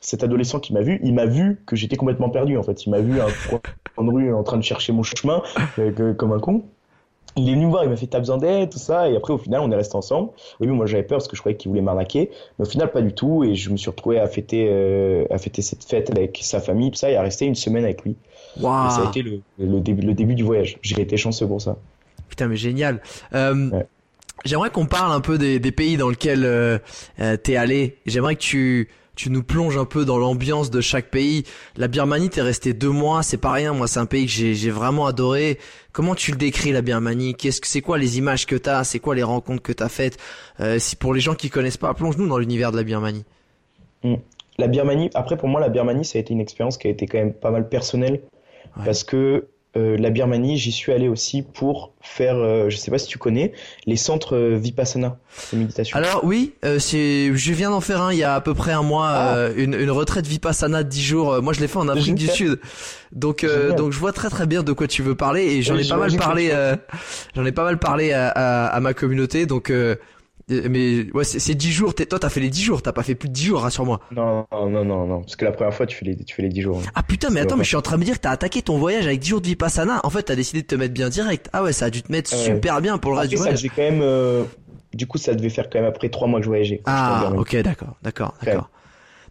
[0.00, 2.86] cet adolescent qui m'a vu, il m'a vu que j'étais complètement perdu en fait.
[2.86, 3.14] Il m'a vu
[3.98, 5.42] de rue en train de chercher mon chemin
[5.78, 6.64] euh, comme un con
[7.36, 9.32] il est venu me voir, il m'a fait t'as besoin d'aide, tout ça, et après
[9.32, 10.30] au final on est resté ensemble.
[10.58, 12.90] Au début moi j'avais peur parce que je croyais qu'il voulait m'arnaquer, mais au final
[12.90, 16.10] pas du tout, et je me suis retrouvé à fêter, euh, à fêter cette fête
[16.10, 18.16] avec sa famille, tout ça, et à rester une semaine avec lui.
[18.60, 18.86] Wow.
[18.86, 20.78] Et ça a été le, le, début, le début du voyage.
[20.82, 21.76] J'ai été chanceux pour ça.
[22.28, 23.00] Putain mais génial.
[23.34, 23.70] Euh,
[24.44, 26.78] J'aimerais qu'on parle un peu des, des pays dans lesquels euh,
[27.20, 27.98] euh t'es allé.
[28.06, 28.88] J'aimerais que tu
[29.20, 31.44] tu nous plonges un peu dans l'ambiance de chaque pays.
[31.76, 33.74] La Birmanie, t'es resté deux mois, c'est pas rien.
[33.74, 35.58] Moi, c'est un pays que j'ai vraiment adoré.
[35.92, 37.34] Comment tu le décris la Birmanie?
[37.34, 38.82] Qu'est-ce que c'est quoi les images que t'as?
[38.82, 40.16] C'est quoi les rencontres que t'as faites?
[40.60, 43.26] Euh, Si pour les gens qui connaissent pas, plonge-nous dans l'univers de la Birmanie.
[44.02, 44.14] Hmm.
[44.56, 45.10] La Birmanie.
[45.12, 47.34] Après, pour moi, la Birmanie, ça a été une expérience qui a été quand même
[47.34, 48.22] pas mal personnelle
[48.74, 52.98] parce que euh, la Birmanie, j'y suis allé aussi pour faire, euh, je sais pas
[52.98, 53.52] si tu connais,
[53.86, 55.18] les centres euh, Vipassana
[55.52, 55.96] de méditation.
[55.96, 58.82] Alors oui, c'est, je viens d'en faire un il y a à peu près un
[58.82, 59.48] mois, ah.
[59.56, 61.42] une, une, retraite Vipassana de 10 jours.
[61.42, 62.58] Moi, je l'ai fait en Afrique du Sud,
[63.12, 65.86] donc donc je vois très très bien de quoi tu veux parler et j'en ai,
[65.86, 66.52] pas mal parlé,
[67.36, 69.96] j'en ai pas mal parlé à, à, à ma communauté, donc euh,
[70.68, 71.94] mais ouais, c'est 10 jours.
[71.94, 72.82] Toi, t'as fait les 10 jours.
[72.82, 74.00] T'as pas fait plus de 10 jours, rassure-moi.
[74.10, 75.20] Non, non, non, non.
[75.20, 76.82] Parce que la première fois, tu fais les, tu fais les 10 jours.
[76.94, 78.62] Ah putain, mais attends, mais je suis en train de me dire que t'as attaqué
[78.62, 80.00] ton voyage avec 10 jours de Vipassana.
[80.04, 81.48] En fait, t'as décidé de te mettre bien direct.
[81.52, 83.60] Ah ouais, ça a dû te mettre super bien pour le reste du voyage.
[83.60, 84.44] J'ai quand même, euh,
[84.94, 86.80] du coup, ça devait faire quand même après 3 mois que je voyageais.
[86.86, 88.70] Ah, ok, d'accord, d'accord, d'accord.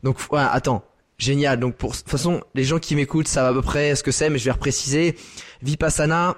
[0.04, 0.84] Donc, ouais, attends.
[1.18, 1.60] Génial.
[1.60, 4.12] Donc, pour, de toute façon, les gens qui m'écoutent savent à peu près ce que
[4.12, 5.18] c'est, mais je vais repréciser.
[5.62, 6.38] Vipassana,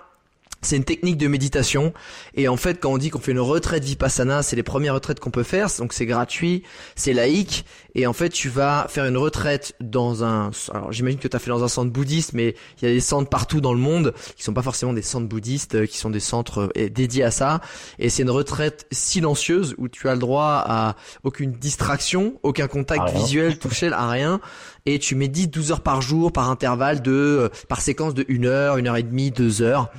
[0.61, 1.93] c'est une technique de méditation.
[2.35, 5.19] Et en fait quand on dit qu'on fait une retraite vipassana, c'est les premières retraites
[5.19, 6.63] qu'on peut faire, donc c'est gratuit,
[6.95, 7.65] c'est laïque.
[7.95, 11.39] Et en fait tu vas faire une retraite dans un alors j'imagine que tu as
[11.39, 14.13] fait dans un centre bouddhiste mais il y a des centres partout dans le monde
[14.35, 17.31] qui sont pas forcément des centres bouddhistes euh, qui sont des centres euh, dédiés à
[17.31, 17.61] ça.
[17.99, 23.09] Et c'est une retraite silencieuse où tu as le droit à aucune distraction, aucun contact
[23.11, 24.39] visuel, touché à rien.
[24.85, 28.45] Et tu médites 12 heures par jour par intervalle de euh, par séquence de 1
[28.45, 29.91] heure, 1 heure et demie, 2 heures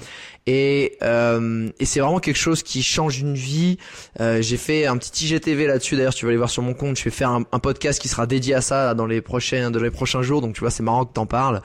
[0.47, 3.79] Et, euh, et c'est vraiment quelque chose qui change une vie.
[4.21, 5.97] Euh, j'ai fait un petit IGTV là-dessus.
[5.97, 6.99] D'ailleurs, tu vas aller voir sur mon compte.
[6.99, 9.91] Je vais faire un, podcast qui sera dédié à ça dans les prochains, dans les
[9.91, 10.41] prochains jours.
[10.41, 11.63] Donc tu vois, c'est marrant que t'en parles.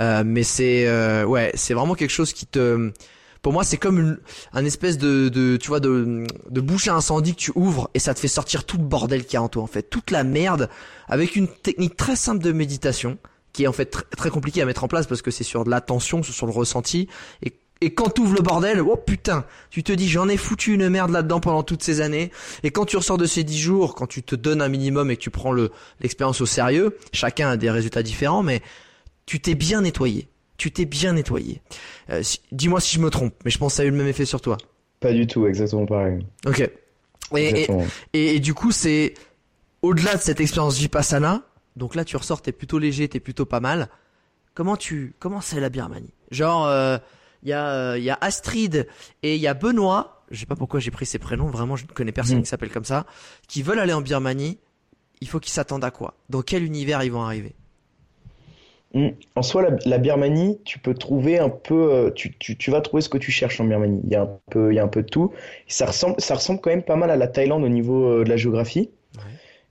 [0.00, 2.92] Euh, mais c'est euh, ouais, c'est vraiment quelque chose qui te
[3.40, 4.18] pour moi, c'est comme une,
[4.52, 8.00] un espèce de, de, tu vois, de, de bouche à incendie que tu ouvres et
[8.00, 10.10] ça te fait sortir tout le bordel qu'il y a en toi, en fait, toute
[10.10, 10.68] la merde,
[11.06, 13.16] avec une technique très simple de méditation
[13.52, 15.70] qui est en fait très, compliquée à mettre en place parce que c'est sur de
[15.70, 17.08] l'attention, sur le ressenti
[17.42, 20.74] et et quand tu ouvres le bordel, oh putain, tu te dis j'en ai foutu
[20.74, 22.32] une merde là-dedans pendant toutes ces années.
[22.64, 25.16] Et quand tu ressors de ces dix jours, quand tu te donnes un minimum et
[25.16, 25.70] que tu prends le
[26.00, 28.62] l'expérience au sérieux, chacun a des résultats différents, mais
[29.26, 30.28] tu t'es bien nettoyé.
[30.56, 31.62] Tu t'es bien nettoyé.
[32.10, 34.08] Euh, dis-moi si je me trompe, mais je pense que ça a eu le même
[34.08, 34.56] effet sur toi.
[34.98, 36.26] Pas du tout, exactement pareil.
[36.46, 36.68] Ok.
[37.36, 37.66] Et,
[38.14, 39.14] et, et, du coup, c'est
[39.82, 41.42] au-delà de cette expérience Vipassana.
[41.76, 43.88] Donc là, tu ressors, t'es plutôt léger, t'es plutôt pas mal.
[44.54, 46.12] Comment tu, comment c'est la Birmanie?
[46.32, 46.98] Genre, euh,
[47.42, 48.86] il y a euh, il y a Astrid
[49.22, 51.84] et il y a Benoît, je sais pas pourquoi j'ai pris ces prénoms, vraiment je
[51.84, 52.42] ne connais personne mm.
[52.42, 53.06] qui s'appelle comme ça,
[53.46, 54.58] qui veulent aller en Birmanie,
[55.20, 56.14] il faut qu'ils s'attendent à quoi?
[56.28, 57.54] Dans quel univers ils vont arriver?
[58.94, 59.08] Mm.
[59.34, 63.02] En soi, la, Birmanie, tu peux trouver un peu, euh, tu, tu, tu, vas trouver
[63.02, 64.00] ce que tu cherches en Birmanie.
[64.04, 65.32] Il y a un peu, il y a un peu de tout.
[65.66, 68.28] Ça ressemble, ça ressemble quand même pas mal à la Thaïlande au niveau euh, de
[68.28, 68.90] la géographie.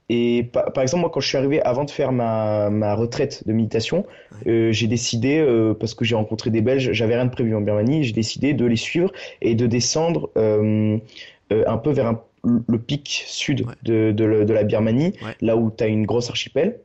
[0.09, 3.45] Et par, par, exemple, moi, quand je suis arrivé, avant de faire ma, ma retraite
[3.45, 4.05] de méditation,
[4.47, 7.61] euh, j'ai décidé, euh, parce que j'ai rencontré des Belges, j'avais rien de prévu en
[7.61, 10.97] Birmanie, j'ai décidé de les suivre et de descendre euh,
[11.51, 15.83] un peu vers un, le pic sud de, de, de, la Birmanie, là où tu
[15.83, 16.79] as une grosse archipel.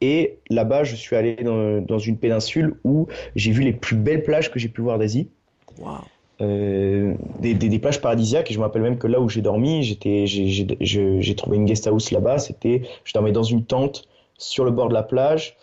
[0.00, 4.22] Et là-bas, je suis allé dans, dans, une péninsule où j'ai vu les plus belles
[4.22, 5.28] plages que j'ai pu voir d'Asie.
[5.76, 6.04] Wow.
[6.40, 8.50] Euh, des, des, plages paradisiaques.
[8.50, 11.86] Et je me rappelle même que là où j'ai dormi, j'étais, j'ai trouvé une guest
[11.86, 12.38] house là-bas.
[12.38, 14.04] C'était, je dormais dans une tente
[14.36, 15.56] sur le bord de la plage.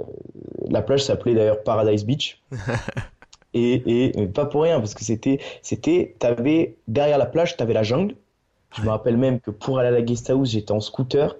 [0.00, 0.04] Euh,
[0.68, 2.42] la plage s'appelait d'ailleurs Paradise Beach.
[3.54, 7.84] et, et pas pour rien, parce que c'était, c'était, t'avais derrière la plage, t'avais la
[7.84, 8.16] jungle.
[8.76, 11.36] Je me rappelle même que pour aller à la guest house, j'étais en scooter.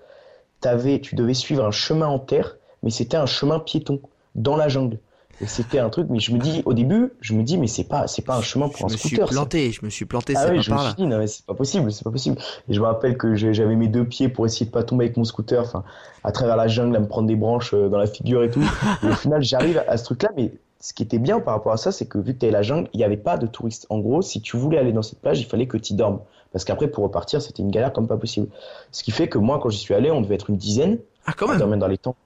[0.61, 4.01] T'avais, tu devais suivre un chemin en terre, mais c'était un chemin piéton
[4.35, 4.99] dans la jungle.
[5.41, 7.85] Et c'était un truc, mais je me dis, au début, je me dis, mais c'est
[7.85, 9.11] pas, c'est pas un chemin pour un scooter.
[9.11, 11.19] Je me suis planté, je me suis planté, ah oui, je me suis dit, non,
[11.19, 12.37] mais c'est pas possible, c'est pas possible.
[12.69, 15.17] Et je me rappelle que j'avais mes deux pieds pour essayer de pas tomber avec
[15.17, 15.85] mon scooter, enfin,
[16.25, 18.63] à travers la jungle, à me prendre des branches euh, dans la figure et tout.
[19.05, 21.77] et au final, j'arrive à ce truc-là, mais ce qui était bien par rapport à
[21.77, 23.87] ça, c'est que vu que tu la jungle, il n'y avait pas de touristes.
[23.91, 26.21] En gros, si tu voulais aller dans cette plage, il fallait que tu dormes.
[26.53, 28.49] Parce qu'après, pour repartir, c'était une galère comme pas possible.
[28.91, 30.99] Ce qui fait que moi, quand j'y suis allé, on devait être une dizaine.
[31.27, 31.61] Ah, quand même.
[31.63, 32.17] On dans les temps.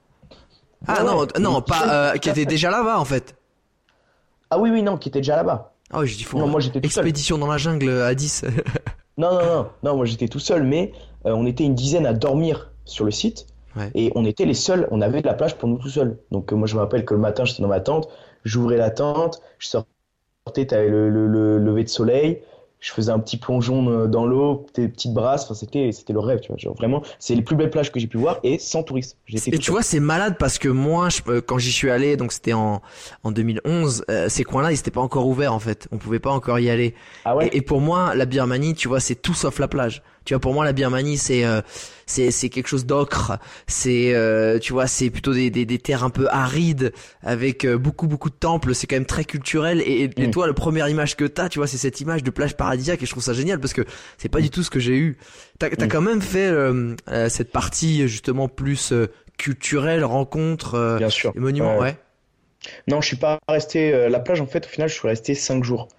[0.87, 3.35] Ah non, non, pas, euh, qui était déjà là-bas, en fait.
[4.49, 5.73] Ah oui, oui, non, qui était déjà là-bas.
[5.91, 8.45] Ah oui, je dis Non, moi j'étais tout Expédition dans la jungle à 10.
[9.17, 10.91] non, non, non, non, moi j'étais tout seul, mais
[11.25, 13.47] euh, on était une dizaine à dormir sur le site.
[13.95, 16.19] Et on était les seuls, on avait de la plage pour nous tout seuls.
[16.29, 18.07] Donc euh, moi je me rappelle que le matin j'étais dans ma tente,
[18.43, 22.43] j'ouvrais la tente, je sortais, t'avais le, le, le lever de soleil,
[22.83, 26.19] je faisais un petit plongeon euh, dans l'eau, des petites brasses, enfin c'était c'était le
[26.19, 26.57] rêve, tu vois.
[26.57, 29.17] Genre vraiment, c'est les plus belles plages que j'ai pu voir et sans touristes.
[29.47, 32.33] Et tu vois, c'est malade parce que moi, je, euh, quand j'y suis allé, donc
[32.33, 32.81] c'était en
[33.23, 35.87] en 2011, euh, ces coins-là, ils étaient pas encore ouverts en fait.
[35.93, 36.93] On pouvait pas encore y aller.
[37.23, 37.47] Ah ouais?
[37.47, 40.03] et, et, pour moi, la Birmanie, tu vois, c'est tout sauf la plage.
[40.25, 41.61] Tu vois, pour moi, la Birmanie, c'est euh,
[42.05, 43.37] c'est c'est quelque chose d'ocre.
[43.67, 47.77] C'est euh, tu vois, c'est plutôt des, des, des terres un peu arides avec euh,
[47.77, 48.73] beaucoup beaucoup de temples.
[48.73, 49.81] C'est quand même très culturel.
[49.81, 50.31] Et, et, mm.
[50.31, 53.03] toi, la première image que t'as, tu vois, c'est cette image de plage paradisiaque.
[53.03, 53.81] Et je trouve ça génial parce que
[54.17, 55.17] c'est pas du tout ce que j'ai eu.
[55.59, 55.87] T'as as mm.
[55.89, 56.51] quand même fait
[57.29, 58.93] cette partie justement plus
[59.37, 61.33] culturelle, rencontre, Bien sûr.
[61.35, 61.97] monuments, ouais.
[62.87, 64.07] Non, je suis pas resté.
[64.09, 65.89] la plage, en fait, au final, je suis resté cinq jours.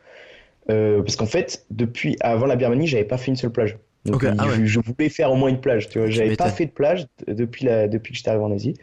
[0.66, 3.76] parce qu'en fait, depuis avant la Birmanie, j'avais pas fait une seule plage.
[4.04, 5.88] Donc, ah je, voulais faire au moins une plage.
[5.88, 8.74] Tu vois, j'avais pas fait de plage depuis la, depuis que j'étais arrivé en Asie.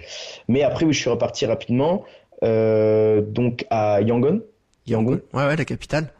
[0.48, 2.04] Mais après, oui, je suis reparti rapidement.
[2.44, 4.42] Euh, donc à Yangon.
[4.88, 5.22] Yangon.
[5.34, 6.12] Ouais, ouais, la capitale.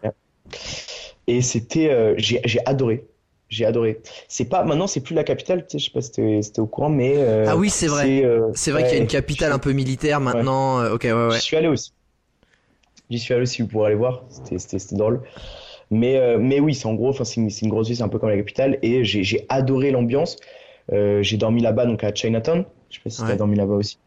[1.28, 3.06] Et c'était, euh, j'ai, adoré.
[3.50, 4.02] J'ai adoré.
[4.28, 5.66] C'est pas maintenant, c'est plus la capitale.
[5.68, 8.24] Tu sais, je sais pas si c'était au courant, mais euh, ah oui, c'est vrai.
[8.54, 10.86] c'est vrai qu'il y a une capitale un peu militaire maintenant.
[10.92, 11.36] ok, ouais, ouais.
[11.36, 11.92] J'y suis allé aussi.
[13.10, 13.64] J'y suis allé aussi.
[13.64, 14.24] Vous pourrez aller voir.
[14.30, 15.22] C'était, c'était drôle.
[15.92, 18.18] Mais, euh, mais oui, c'est en gros, c'est une, une, grosse ville, c'est un peu
[18.18, 18.80] comme la capitale.
[18.82, 20.38] Et j'ai adoré l'ambiance.
[20.92, 22.66] Euh, j'ai dormi là-bas, donc à Chinatown.
[22.90, 23.98] Je sais pas si tu as dormi là-bas aussi.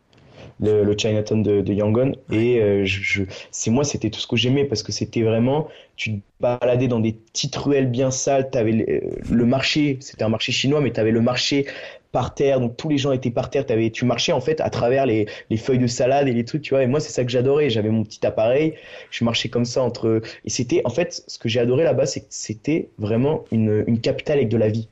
[0.61, 2.13] Le, le, Chinatown de, de Yangon.
[2.33, 6.21] Et euh, je, c'est moi, c'était tout ce que j'aimais parce que c'était vraiment, tu
[6.21, 8.51] te baladais dans des petites ruelles bien sales.
[8.51, 11.67] Tu avais le, le marché, c'était un marché chinois, mais tu avais le marché
[12.15, 13.65] par terre, donc tous les gens étaient par terre.
[13.69, 16.63] Avais, tu marchais en fait à travers les, les, feuilles de salade et les trucs,
[16.63, 16.85] tu vois.
[16.85, 17.71] Et moi, c'est ça que j'adorais.
[17.71, 18.75] J'avais mon petit appareil,
[19.11, 20.23] je marchais comme ça entre.
[20.45, 24.01] Et c'était, en fait, ce que j'ai adoré là-bas, c'est que c'était vraiment une, une
[24.01, 24.89] capitale avec de la vie.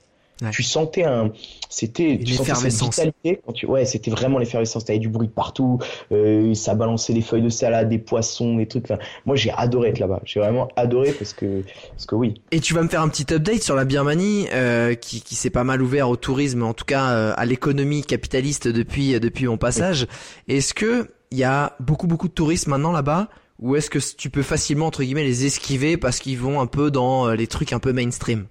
[0.51, 1.33] Tu sentais un,
[1.69, 3.01] c'était, une effervescence.
[3.47, 4.85] quand tu, ouais, c'était vraiment l'effervescence.
[4.85, 5.79] T'avais du bruit partout,
[6.11, 8.85] euh, ça balançait des feuilles de salade, des poissons, des trucs.
[8.85, 10.21] Enfin, moi, j'ai adoré être là-bas.
[10.25, 12.35] J'ai vraiment adoré parce que, parce que oui.
[12.51, 15.51] Et tu vas me faire un petit update sur la Birmanie, euh, qui, qui s'est
[15.51, 19.57] pas mal ouvert au tourisme, en tout cas euh, à l'économie capitaliste depuis depuis mon
[19.57, 20.07] passage.
[20.49, 23.29] Est-ce que il y a beaucoup beaucoup de touristes maintenant là-bas?
[23.61, 26.91] Ou est-ce que tu peux facilement entre guillemets les esquiver parce qu'ils vont un peu
[26.91, 28.47] dans les trucs un peu mainstream?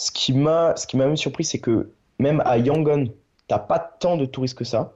[0.00, 3.08] Ce qui m'a, ce qui m'a même surpris, c'est que même à Yangon,
[3.48, 4.94] t'as pas tant de touristes que ça.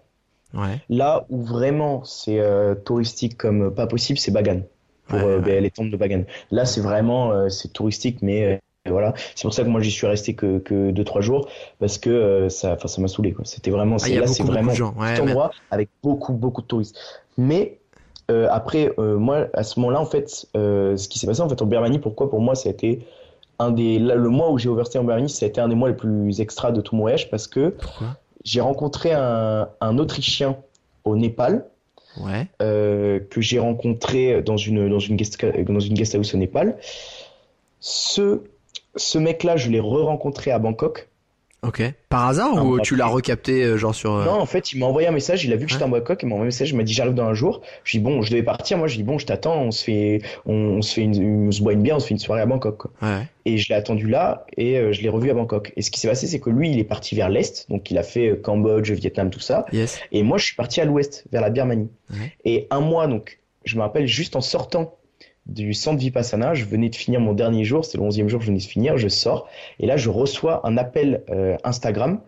[0.54, 0.80] Ouais.
[0.88, 4.62] Là où vraiment c'est euh, touristique comme pas possible, c'est Bagan.
[5.08, 6.22] Pour euh, les temples de Bagan.
[6.50, 9.12] Là, c'est vraiment euh, c'est touristique, mais voilà.
[9.34, 11.50] C'est pour ça que moi j'y suis resté que que deux trois jours
[11.80, 13.44] parce que ça, ça m'a saoulé quoi.
[13.44, 16.96] C'était vraiment, ah, là c'est vraiment un endroit avec beaucoup beaucoup de touristes.
[17.36, 17.78] Mais
[18.28, 21.98] après, moi, à ce moment-là, en fait, ce qui s'est passé en fait en Birmanie,
[21.98, 23.06] pourquoi pour moi ça a été
[23.58, 25.88] un des, le mois où j'ai overstay en Birmanie, ça a été un des mois
[25.88, 27.74] les plus extra de tout mon voyage parce que
[28.44, 30.56] j'ai rencontré un, un, Autrichien
[31.04, 31.66] au Népal.
[32.20, 32.46] Ouais.
[32.62, 36.76] Euh, que j'ai rencontré dans une, dans, une guest, dans une guest house au Népal.
[37.80, 38.42] Ce,
[38.94, 41.08] ce mec-là, je l'ai re-rencontré à Bangkok.
[41.66, 41.82] Ok.
[42.08, 44.86] Par hasard ou tu l'as recapté euh, genre sur euh, Non, en fait, il m'a
[44.86, 46.70] envoyé un message, il a vu que j'étais en Bangkok, il m'a envoyé un message,
[46.70, 47.62] il m'a dit j'arrive dans un jour.
[47.84, 50.22] Je dis bon, je devais partir, moi je dis bon, je t'attends, on se fait
[50.46, 52.46] on, se fait une, on se boit une bière, on se fait une soirée à
[52.46, 52.76] Bangkok.
[52.76, 52.90] Quoi.
[53.02, 53.26] Ouais.
[53.46, 55.72] Et je l'ai attendu là et euh, je l'ai revu à Bangkok.
[55.76, 57.98] Et ce qui s'est passé, c'est que lui, il est parti vers l'est, donc il
[57.98, 59.66] a fait Cambodge, Vietnam, tout ça.
[59.72, 60.00] Yes.
[60.12, 61.90] Et moi, je suis parti à l'ouest, vers la Birmanie.
[62.10, 62.32] Ouais.
[62.44, 64.94] Et un mois, donc, je me rappelle juste en sortant
[65.46, 66.54] du centre Vipassana.
[66.54, 68.64] Je venais de finir mon dernier jour, c'est le 11e jour que je venais de
[68.64, 68.96] finir.
[68.96, 72.20] Je sors et là, je reçois un appel euh, Instagram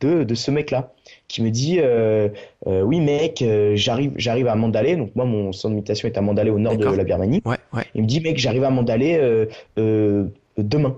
[0.00, 0.92] de, de ce mec-là
[1.28, 2.28] qui me dit euh,
[2.66, 3.44] euh, Oui, mec,
[3.74, 4.96] j'arrive, j'arrive à Mandalay.
[4.96, 7.42] Donc, moi, mon centre de méditation est à Mandalay, au nord de la Birmanie.
[7.44, 7.84] Ouais, ouais.
[7.94, 10.96] Il me dit Mec, j'arrive à Mandalay demain.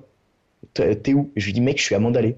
[0.75, 1.31] T'es où?
[1.37, 2.37] Je lui dis Mec, je suis à Mandalay.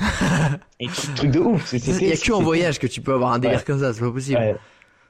[0.80, 1.74] et truc de ouf.
[1.74, 3.64] Il n'y a que en voyage que tu peux avoir un délire ouais.
[3.64, 4.38] comme ça, c'est pas possible.
[4.38, 4.56] Ouais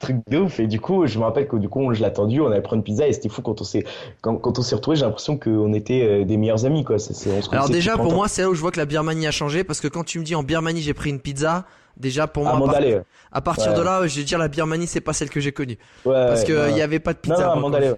[0.01, 0.59] truc de ouf.
[0.59, 2.75] Et du coup je me rappelle que du coup je l'ai attendu on avait pris
[2.75, 3.85] une pizza et c'était fou quand on s'est
[4.21, 6.97] quand, quand on s'est retrouvé j'ai l'impression qu'on était euh, des meilleurs amis quoi.
[6.97, 9.63] On alors déjà pour moi c'est là où je vois que la Birmanie a changé
[9.63, 11.65] parce que quand tu me dis en Birmanie j'ai pris une pizza
[11.97, 13.03] déjà pour moi à, Mandalay, ouais.
[13.31, 13.77] à partir ouais.
[13.77, 15.77] de là je vais dire la Birmanie c'est pas celle que j'ai connue.
[16.05, 17.93] Ouais, parce que il y avait pas de pizza non, à Mandalay,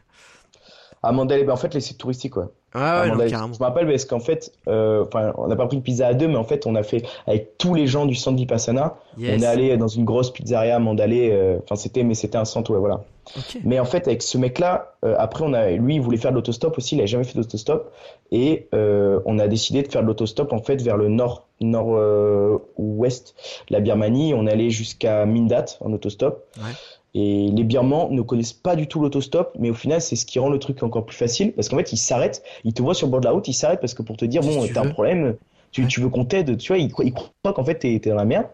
[1.02, 3.88] à Mandalay ben, en fait les sites touristiques quoi ah ouais, non, je me rappelle
[3.88, 5.06] parce qu'en fait, euh,
[5.38, 7.58] on n'a pas pris une pizza à deux, mais en fait, on a fait avec
[7.58, 8.96] tous les gens du centre Vipassana.
[9.18, 9.40] Yes.
[9.40, 11.30] On est allé dans une grosse pizzeria à Mandalay.
[11.32, 13.04] euh, Enfin, c'était, mais c'était un centre, ouais, voilà.
[13.38, 13.60] Okay.
[13.64, 16.36] Mais en fait, avec ce mec-là, euh, après, on a, lui, il voulait faire de
[16.36, 16.96] l'autostop aussi.
[16.96, 17.94] Il n'avait jamais fait d'autostop,
[18.32, 23.36] et euh, on a décidé de faire de l'autostop en fait vers le nord, nord-ouest
[23.70, 24.34] de la Birmanie.
[24.34, 26.44] On allé jusqu'à Mindat en autostop.
[26.58, 26.72] Ouais.
[27.16, 30.40] Et les Birmans ne connaissent pas du tout l'autostop, mais au final, c'est ce qui
[30.40, 33.06] rend le truc encore plus facile, parce qu'en fait, ils s'arrêtent, ils te voient sur
[33.08, 34.90] le bord de la route, ils s'arrêtent parce que pour te dire, bon, t'as un
[34.90, 35.36] problème,
[35.72, 38.26] tu, veux qu'on t'aide, tu vois, ils, ils croient qu'en fait, t'es es dans la
[38.26, 38.48] merde.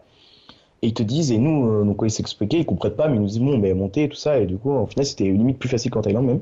[0.82, 3.20] Et ils te disent, et nous, euh, donc, ils s'expliquaient, ils comprennent pas, mais ils
[3.20, 5.68] nous disent, bon, mais montez, tout ça, et du coup, au final, c'était limite plus
[5.68, 6.40] facile qu'en Thaïlande même.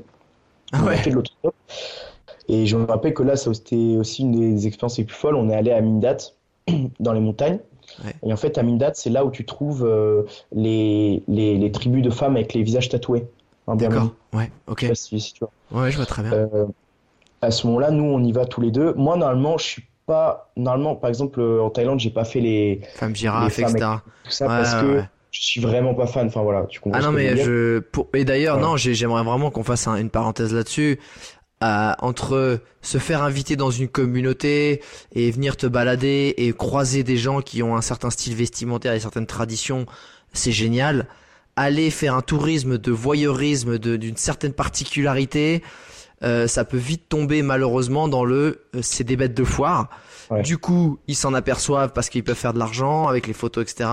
[0.71, 0.85] Ah ouais.
[0.85, 1.53] On a fait de l'autostop.
[2.47, 5.35] Et je me rappelle que là, c'était aussi une des expériences les plus folles.
[5.35, 6.17] On est allé à Mindat,
[6.99, 7.59] dans les montagnes.
[8.05, 8.13] Ouais.
[8.25, 10.23] Et en fait, à Mindat, c'est là où tu trouves euh,
[10.53, 13.25] les, les, les, tribus de femmes avec les visages tatoués.
[13.67, 14.85] D'accord, ouais, ok.
[14.87, 15.81] Je si, si tu vois.
[15.83, 16.33] Ouais, je vois très bien.
[16.33, 16.65] Euh,
[17.41, 18.93] à ce moment-là, nous, on y va tous les deux.
[18.93, 20.51] Moi, normalement, je suis pas.
[20.57, 22.81] Normalement, par exemple, en Thaïlande, j'ai pas fait les.
[22.95, 23.91] Femmes girafes, les femmes etc.
[24.23, 25.03] Tout ça ouais, parce que.
[25.31, 26.25] Je suis vraiment pas fan.
[26.25, 26.99] Enfin voilà, tu comprends.
[26.99, 27.83] Ah non mais je
[28.15, 28.63] et d'ailleurs Ouais.
[28.63, 30.99] non j'aimerais vraiment qu'on fasse un- une parenthèse là-dessus.
[31.61, 34.81] Entre se faire inviter dans une communauté
[35.13, 38.99] et venir te balader et croiser des gens qui ont un certain style vestimentaire et
[39.01, 39.85] certaines traditions,
[40.31, 41.07] c'est génial.
[41.57, 45.61] Aller faire un tourisme de voyeurisme d'une certaine particularité,
[46.23, 49.89] euh, ça peut vite tomber malheureusement dans le euh, c'est des bêtes de foire.
[50.43, 53.89] Du coup, ils s'en aperçoivent parce qu'ils peuvent faire de l'argent avec les photos, etc.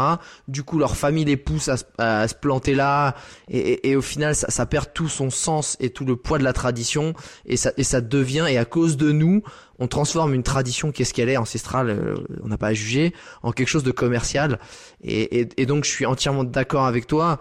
[0.49, 1.69] Du coup, leur famille les pousse
[1.99, 3.15] à, se- planter là,
[3.49, 7.15] et, au final, ça, perd tout son sens et tout le poids de la tradition,
[7.47, 9.43] et ça, devient, et à cause de nous,
[9.79, 13.53] on transforme une tradition qu'est-ce qu'elle est ancestrale, euh, on n'a pas à juger, en
[13.53, 14.59] quelque chose de commercial.
[15.03, 17.39] Et donc, je suis entièrement d'accord avec toi.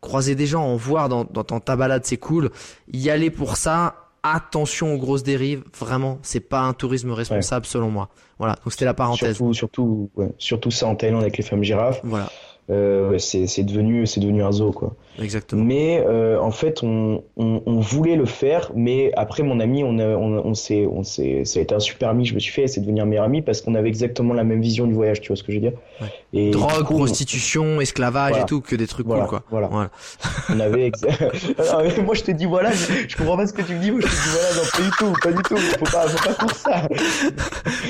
[0.00, 2.50] Croiser des gens, en voir dans, dans, dans ta balade, c'est cool.
[2.92, 5.64] Y aller pour ça, attention aux grosses dérives.
[5.78, 8.08] Vraiment, c'est pas un tourisme responsable selon moi.
[8.38, 8.54] Voilà.
[8.54, 9.36] Donc c'était la parenthèse.
[9.36, 12.00] Surtout, surtout, ouais, surtout ça en Thaïlande avec les femmes girafes.
[12.04, 12.30] Voilà.
[12.68, 14.94] Euh, c'est devenu c'est devenu un zoo quoi.
[15.22, 15.64] Exactement.
[15.64, 19.98] Mais euh, en fait, on, on, on, voulait le faire, mais après mon ami, on,
[19.98, 22.26] on, on s'est on s'est ça a été un super ami.
[22.26, 24.86] Je me suis fait, c'est devenir meilleur ami parce qu'on avait exactement la même vision
[24.86, 25.20] du voyage.
[25.20, 25.78] Tu vois ce que je veux dire?
[26.00, 26.08] Ouais.
[26.32, 29.42] et Drogue, prostitution, esclavage et tout, que des trucs voilà, cool quoi.
[29.48, 29.68] Voilà.
[29.68, 29.90] voilà.
[30.50, 30.90] on avait
[32.02, 33.92] moi je te dis voilà, je, je, comprends pas ce que tu me dis.
[33.92, 35.56] Moi je te dis voilà, non pas du tout, pas du tout.
[35.56, 36.88] Faut pas faut pas faire ça.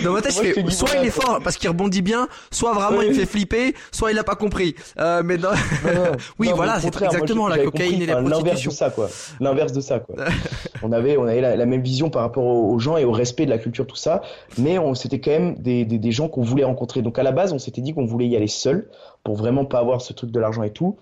[0.04, 2.74] Dans ma tête, moi, je fais, soit il est fort parce qu'il rebondit bien, soit
[2.74, 4.65] vraiment il me fait flipper, soit il a pas compris.
[4.98, 5.50] Euh, mais non...
[6.38, 8.70] oui, non, voilà, c'est exactement moi, la cocaïne et la L'inverse prostitution.
[8.70, 9.08] de ça, quoi.
[9.40, 10.16] L'inverse de ça, quoi.
[10.82, 13.12] on avait, on avait la, la, même vision par rapport aux, aux, gens et au
[13.12, 14.22] respect de la culture, tout ça.
[14.58, 17.02] Mais on c'était quand même des, des, des gens qu'on voulait rencontrer.
[17.02, 18.88] Donc à la base, on s'était dit qu'on voulait y aller seul
[19.22, 20.96] pour vraiment pas avoir ce truc de l'argent et tout.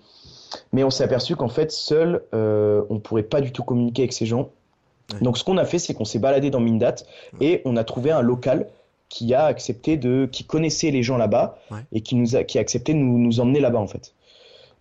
[0.71, 4.13] Mais on s'est aperçu qu'en fait, seul, euh, on pourrait pas du tout communiquer avec
[4.13, 4.49] ces gens.
[5.13, 5.19] Ouais.
[5.21, 6.95] Donc ce qu'on a fait, c'est qu'on s'est baladé dans Mindat
[7.41, 8.67] et on a trouvé un local
[9.09, 11.79] qui a accepté de, qui connaissait les gens là-bas ouais.
[11.91, 14.13] et qui nous a, qui a accepté de nous, nous emmener là-bas en fait.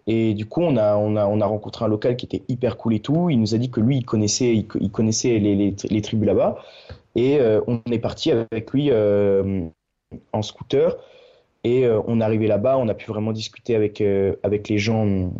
[0.06, 2.76] Et du coup, on a, on a, on a rencontré un local qui était hyper
[2.76, 3.30] cool et tout.
[3.30, 6.26] Il nous a dit que lui, il connaissait, il, il connaissait les, les, les, tribus
[6.26, 6.58] là-bas.
[7.14, 9.62] Et euh, on est parti avec lui euh,
[10.32, 10.96] en scooter.
[11.62, 14.02] Et euh, on est arrivé là-bas, on a pu vraiment discuter avec,
[14.42, 15.30] avec les gens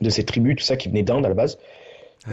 [0.00, 1.58] de ces tribus, tout ça, qui venaient d'Inde à la base.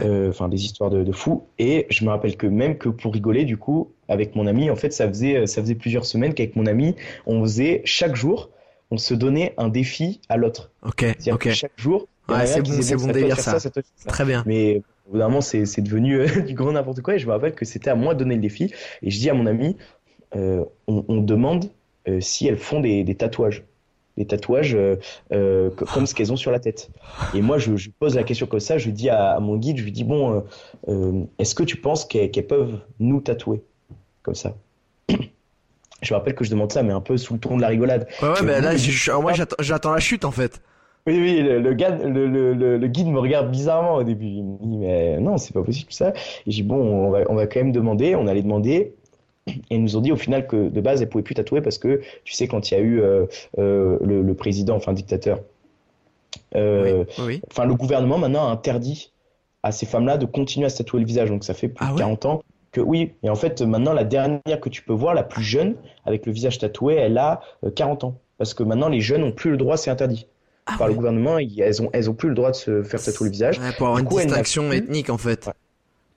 [0.02, 1.46] Euh, enfin, des histoires de, de fous.
[1.58, 4.76] Et je me rappelle que même que pour rigoler, du coup, avec mon ami, en
[4.76, 8.50] fait, ça faisait, ça faisait plusieurs semaines qu'avec mon ami, on faisait chaque jour
[8.90, 10.70] on se donnait un défi à l'autre.
[10.82, 11.50] Ok, ok.
[11.50, 12.08] chaque jour.
[12.28, 13.58] Ouais, c'est bon, c'est bon délire ça.
[13.58, 14.08] ça, ça, ça.
[14.08, 14.42] Très bien.
[14.46, 17.14] Mais au bout d'un moment, c'est devenu euh, du grand n'importe quoi.
[17.14, 18.72] Et je me rappelle que c'était à moi de donner le défi.
[19.02, 19.76] Et je dis à mon ami,
[20.34, 21.70] euh, on, on, demande
[22.08, 23.64] euh, si elles font des, des tatouages.
[24.16, 24.76] Des tatouages
[25.32, 26.90] euh, comme ce qu'elles ont sur la tête.
[27.34, 28.78] Et moi, je, je, pose la question comme ça.
[28.78, 30.44] Je dis à, à mon guide, je lui dis bon,
[30.88, 33.62] euh, est-ce que tu penses qu'elles qu peuvent nous tatouer
[34.22, 34.54] comme ça?
[36.02, 37.68] Je me rappelle que je demande ça, mais un peu sous le ton de la
[37.68, 38.06] rigolade.
[38.20, 40.60] Ouais, ouais, mais là, je, je, moi, j'attends la chute, en fait.
[41.06, 44.26] Oui, oui, le, le, gars, le, le, le, guide me regarde bizarrement au début.
[44.26, 46.10] Il me dit, mais non, c'est pas possible ça.
[46.10, 48.14] Et j'ai dit, bon, on va, on va quand même demander.
[48.14, 48.94] On allait demander.
[49.46, 51.78] Et ils nous ont dit au final que de base, elles pouvaient plus tatouer parce
[51.78, 53.26] que, tu sais, quand il y a eu euh,
[53.58, 55.40] euh, le, le, président, enfin, dictateur,
[56.54, 57.42] euh, oui, oui.
[57.50, 59.12] enfin, le gouvernement maintenant a interdit
[59.62, 61.28] à ces femmes-là de continuer à se tatouer le visage.
[61.28, 62.42] Donc ça fait plus ah, de 40 ouais ans
[62.72, 63.12] que oui.
[63.22, 66.32] Et en fait, maintenant, la dernière que tu peux voir, la plus jeune, avec le
[66.32, 67.40] visage tatoué, elle a
[67.74, 68.18] 40 ans.
[68.38, 70.26] Parce que maintenant, les jeunes n'ont plus le droit, c'est interdit.
[70.66, 70.88] Ah, Par ouais.
[70.88, 73.58] le gouvernement, elles ont, elles ont plus le droit de se faire tatouer le visage.
[73.58, 75.48] Ouais, pour avoir du une coup, distinction ethnique, en fait.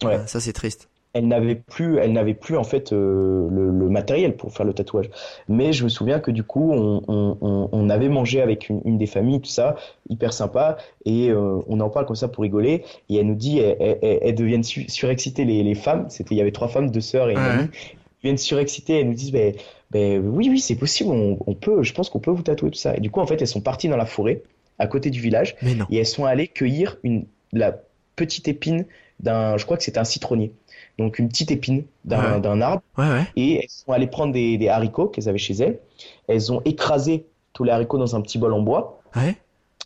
[0.04, 0.08] Ouais.
[0.08, 0.20] ouais.
[0.26, 0.90] ça, c'est triste.
[1.14, 4.74] Elle n'avait plus, elle n'avait plus en fait euh, le, le, matériel pour faire le
[4.74, 5.10] tatouage.
[5.48, 8.98] Mais je me souviens que du coup, on, on, on avait mangé avec une, une,
[9.00, 9.76] des familles, tout ça,
[10.10, 12.84] hyper sympa, et euh, on en parle comme ça pour rigoler.
[13.10, 16.06] Et elle nous dit, elles, elles, elles deviennent su surexciter les, les femmes.
[16.10, 17.70] C'était, il y avait trois femmes, deux sœurs et une amie.
[17.74, 19.00] Elles deviennent surexciter.
[19.00, 19.56] Elles nous disent, ben,
[19.90, 21.10] ben oui, oui, c'est possible.
[21.10, 22.96] On, on, peut, je pense qu'on peut vous tatouer tout ça.
[22.96, 24.44] Et du coup, en fait, elles sont parties dans la forêt
[24.78, 25.56] à côté du village,
[25.90, 27.78] et elles sont allées cueillir une la
[28.16, 28.86] petite épine
[29.20, 30.54] d'un, je crois que c'était un citronnier
[31.00, 32.62] donc une petite épine d'un ouais.
[32.62, 33.28] arbre, ouais, ouais.
[33.36, 35.80] et elles sont allées prendre des, des haricots qu'elles avaient chez elles.
[36.28, 39.02] Elles ont écrasé tous les haricots dans un petit bol en bois.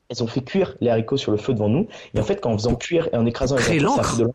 [0.09, 1.87] Elles ont fait cuire les haricots sur le feu devant nous.
[2.13, 4.29] Et en fait, quand en faisant cuire et en écrasant les haricots, ça fait de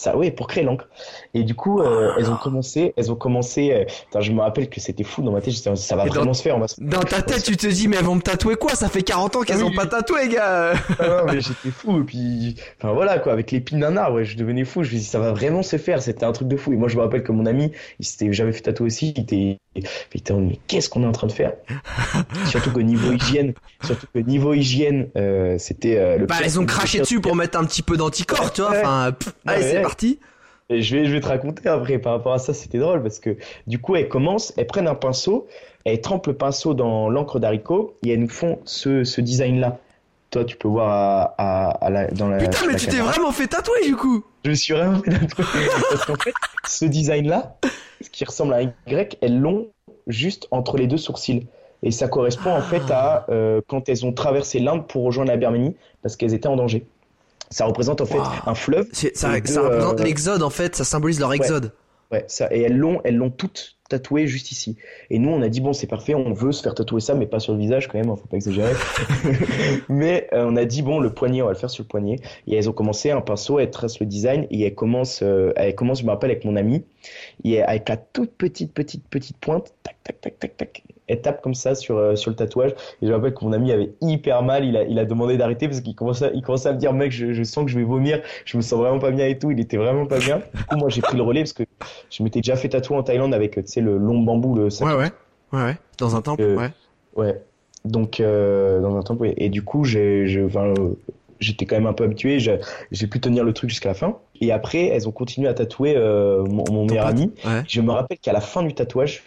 [0.00, 0.88] ça, oui, pour créer l'encre.
[1.34, 3.86] Et du coup, euh, elles ont commencé, elles ont commencé.
[4.14, 5.52] Euh, je me rappelle que c'était fou dans ma tête.
[5.76, 6.56] Ça va et vraiment dans, se faire.
[6.56, 6.76] On va se...
[6.80, 8.74] Dans ta tête, tu te dis, mais elles vont me tatouer quoi?
[8.74, 9.76] Ça fait 40 ans qu'elles oui, ont oui.
[9.76, 10.72] pas tatoué, gars.
[10.98, 12.00] ah, non, mais j'étais fou.
[12.00, 14.84] Et puis, enfin voilà quoi, avec l'épine d'un arbre, je devenais fou.
[14.84, 16.00] Je me dis, ça va vraiment se faire.
[16.00, 16.72] C'était un truc de fou.
[16.72, 19.12] Et moi, je me rappelle que mon ami, il s'était jamais fait tatouer aussi.
[19.14, 21.52] Il était, en mais qu'est-ce qu'on est en train de faire?
[22.46, 23.54] Surtout que niveau hygiène,
[23.84, 26.26] surtout que niveau hygiène, euh, c'était euh, le.
[26.26, 28.70] Bah, elles ont craché dessus pour mettre un petit peu d'anticorps, tu vois.
[28.70, 30.18] Enfin, pff, allez, c'est parti.
[30.70, 33.18] Et je vais, je vais te raconter après par rapport à ça, c'était drôle parce
[33.18, 35.48] que du coup, elles commencent, elles prennent un pinceau,
[35.84, 39.78] elles trempent le pinceau dans l'encre d'haricot et elles nous font ce, ce design-là.
[40.30, 42.38] Toi, tu peux voir à, à, à la, dans la.
[42.38, 45.10] Putain, mais la tu t'es vraiment fait tatouer du coup Je me suis vraiment fait
[45.10, 45.44] tatouer.
[45.90, 46.34] parce qu'en fait,
[46.66, 47.56] ce design-là,
[48.00, 49.68] ce qui ressemble à un Y, elles l'ont
[50.06, 51.46] juste entre les deux sourcils.
[51.82, 55.36] Et ça correspond en fait à euh, quand elles ont traversé l'Inde pour rejoindre la
[55.38, 56.86] Birmanie parce qu'elles étaient en danger.
[57.50, 58.86] Ça représente en fait un fleuve.
[58.92, 60.04] Ça, ça représente euh...
[60.04, 61.72] l'exode en fait, ça symbolise leur exode.
[62.12, 64.76] Ouais, ouais ça, et elles l'ont, elles l'ont toutes tatoué juste ici.
[65.10, 67.26] Et nous, on a dit bon, c'est parfait, on veut se faire tatouer ça, mais
[67.26, 68.72] pas sur le visage quand même, hein, faut pas exagérer.
[69.88, 72.16] mais euh, on a dit bon, le poignet, on va le faire sur le poignet.
[72.46, 75.74] Et elles ont commencé un pinceau, elles tracent le design et elles commencent, euh, elles
[75.74, 76.84] commencent, je me rappelle avec mon ami,
[77.44, 81.42] et avec la toute petite petite petite pointe, tac tac tac tac tac, elle tape
[81.42, 82.72] comme ça sur euh, sur le tatouage.
[83.02, 85.36] Et je me rappelle que mon ami avait hyper mal, il a il a demandé
[85.36, 87.78] d'arrêter parce qu'il commençait il commençait à me dire mec, je, je sens que je
[87.78, 89.50] vais vomir, je me sens vraiment pas bien et tout.
[89.50, 90.38] Il était vraiment pas bien.
[90.54, 91.64] Du coup, moi j'ai pris le relais parce que
[92.10, 94.94] je m'étais déjà fait tatouer en Thaïlande avec tu sais le long bambou le ouais
[94.94, 95.10] ouais
[95.52, 96.70] ouais ouais dans un temple euh, ouais
[97.16, 97.42] ouais
[97.84, 100.26] Donc, euh, dans un temple, et, du coup, j'ai,
[101.38, 104.18] j'étais quand même un peu habitué, j'ai pu tenir le truc jusqu'à la fin.
[104.40, 107.32] Et après, elles ont continué à tatouer euh, mon, meilleur ami.
[107.68, 109.24] Je me rappelle qu'à la fin du tatouage,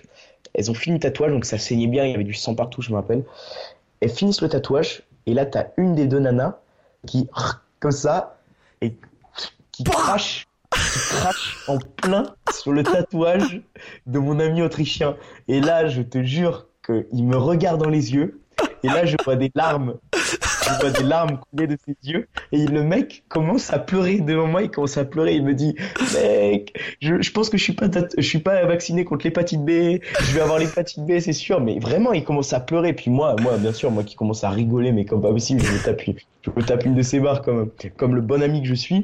[0.54, 2.82] elles ont fini le tatouage, donc ça saignait bien, il y avait du sang partout,
[2.82, 3.24] je me rappelle.
[4.02, 6.60] Elles finissent le tatouage, et là, t'as une des deux nanas
[7.08, 7.30] qui,
[7.80, 8.38] comme ça,
[8.82, 8.96] et
[9.72, 13.62] qui crache, qui crache en plein sur le tatouage
[14.06, 15.16] de mon ami autrichien.
[15.48, 18.42] Et là, je te jure qu'il me regarde dans les yeux,
[18.84, 19.96] et là, je vois des larmes.
[20.14, 22.28] Je vois des larmes couler de ses yeux.
[22.52, 24.62] Et le mec commence à pleurer devant moi.
[24.64, 25.36] Il commence à pleurer.
[25.36, 25.76] Il me dit
[26.14, 27.88] mec je, pense que je suis pas
[28.18, 30.00] je suis pas vacciné contre l'hépatite B.
[30.20, 31.62] Je vais avoir l'hépatite B c'est sûr.
[31.62, 32.94] Mais vraiment il commence à pleurer.
[32.94, 35.72] Puis moi moi bien sûr moi qui commence à rigoler mais comme pas possible je
[35.72, 38.74] me tape je me tape une de ses barres comme le bon ami que je
[38.74, 39.04] suis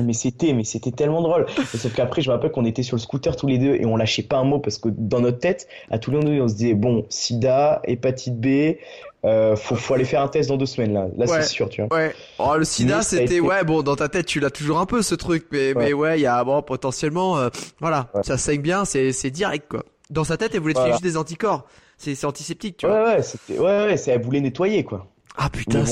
[0.00, 1.46] mais c'était, mais c'était tellement drôle.
[1.74, 3.96] Sauf qu'après, je me rappelle qu'on était sur le scooter tous les deux et on
[3.96, 6.54] lâchait pas un mot parce que dans notre tête, à tous les deux, on se
[6.54, 8.76] disait bon, SIDA, hépatite B,
[9.24, 11.08] euh, faut, faut aller faire un test dans deux semaines là.
[11.16, 11.94] Là, c'est sûr, tu vois.
[11.94, 12.14] Ouais.
[12.38, 15.14] Oh, le SIDA, c'était ouais, bon, dans ta tête, tu l'as toujours un peu ce
[15.14, 15.84] truc, mais ouais.
[15.84, 17.48] mais ouais, il y a bon potentiellement, euh,
[17.80, 19.84] voilà, ça saigne bien, c'est c'est direct quoi.
[20.10, 21.66] Dans sa tête, elle voulait te faire juste des anticorps.
[21.98, 23.04] C'est c'est antiseptique, tu vois.
[23.04, 25.06] Ouais, ouais, c'était ouais, ouais, c'est elle voulait nettoyer quoi.
[25.36, 25.84] Ah putain.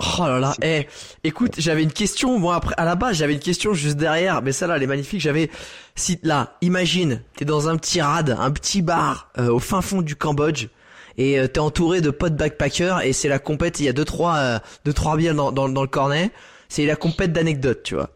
[0.00, 0.86] Oh là là, eh,
[1.24, 4.52] écoute, j'avais une question, moi après, à la base, j'avais une question juste derrière, mais
[4.52, 5.50] celle-là, elle est magnifique, j'avais,
[5.96, 10.00] si, là, imagine, t'es dans un petit rad, un petit bar, euh, au fin fond
[10.00, 10.68] du Cambodge,
[11.16, 14.04] et euh, t'es entouré de potes backpackers, et c'est la compète, il y a deux,
[14.04, 16.30] trois, euh, deux, trois bières dans, dans, le cornet,
[16.68, 18.10] c'est la compète d'anecdotes, tu vois.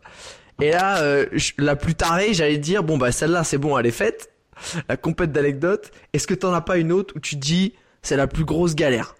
[0.60, 1.26] Et là, euh,
[1.58, 4.30] la plus tarée, j'allais dire, bon bah celle-là, c'est bon, elle est faite,
[4.88, 8.28] la compète d'anecdotes, est-ce que t'en as pas une autre où tu dis, c'est la
[8.28, 9.16] plus grosse galère?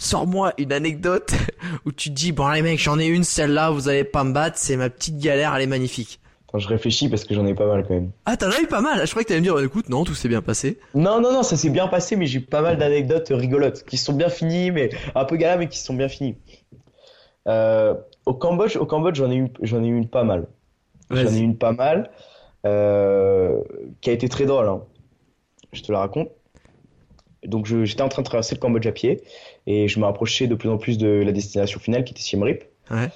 [0.00, 1.34] Sors-moi une anecdote
[1.84, 4.32] où tu te dis bon les mecs j'en ai une celle-là vous allez pas me
[4.32, 6.20] battre c'est ma petite galère elle est magnifique.
[6.46, 8.10] Quand je réfléchis parce que j'en ai pas mal quand même.
[8.24, 9.06] Ah t'en as eu pas mal?
[9.06, 10.78] Je croyais que t'allais me dire écoute non tout s'est bien passé.
[10.94, 14.14] Non non non ça s'est bien passé mais j'ai pas mal d'anecdotes rigolotes qui sont
[14.14, 16.36] bien finies mais un peu galères mais qui sont bien finies.
[17.46, 17.92] Euh,
[18.24, 20.46] au Cambodge au Cambodge j'en ai eu j'en ai eu une pas mal.
[21.10, 22.10] J'en ai eu une pas mal
[22.64, 23.60] euh,
[24.00, 24.66] qui a été très drôle.
[24.66, 24.80] Hein.
[25.74, 26.30] Je te la raconte.
[27.44, 29.22] Donc j'étais en train de traverser le Cambodge à pied
[29.66, 32.42] et je me rapprochais de plus en plus de la destination finale qui était Siem
[32.42, 32.64] Reap.
[32.90, 33.08] Ouais.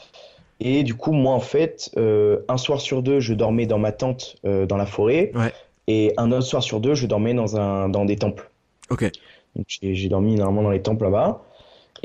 [0.60, 3.92] Et du coup, moi en fait, euh, un soir sur deux, je dormais dans ma
[3.92, 5.52] tente euh, dans la forêt ouais.
[5.88, 8.50] et un autre soir sur deux, je dormais dans, un, dans des temples.
[8.90, 9.10] Ok.
[9.78, 11.42] J'ai dormi normalement dans les temples là-bas.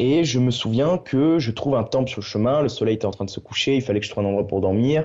[0.02, 3.06] Et je me souviens que je trouve un temple sur le chemin, le soleil était
[3.06, 5.04] en train de se coucher, il fallait que je trouve un endroit pour dormir.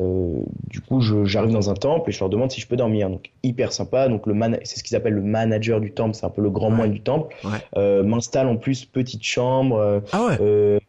[0.00, 3.08] Euh, du coup, j'arrive dans un temple et je leur demande si je peux dormir.
[3.08, 4.08] Donc hyper sympa.
[4.08, 4.34] Donc le
[4.64, 7.00] c'est ce qu'ils appellent le manager du temple, c'est un peu le grand moine du
[7.00, 7.36] temple.
[7.76, 9.76] Euh, M'installe en plus petite chambre.
[9.76, 10.36] Euh, ah ouais.
[10.40, 10.80] Euh,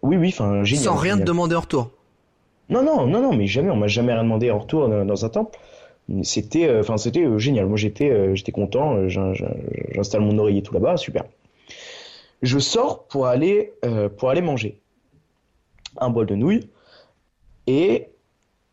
[0.00, 0.84] oui oui, enfin génial.
[0.84, 1.90] Sans rien te demander en retour.
[2.70, 3.68] Non non non non, mais jamais.
[3.68, 5.58] On m'a jamais rien demandé en retour dans, un temple.
[6.22, 7.66] C'était, enfin c'était génial.
[7.66, 9.06] Moi j'étais j'étais content.
[9.08, 11.24] J'installe mon oreiller tout là-bas, super
[12.42, 14.80] je sors pour aller, euh, pour aller manger
[15.98, 16.68] un bol de nouilles.
[17.66, 18.08] Et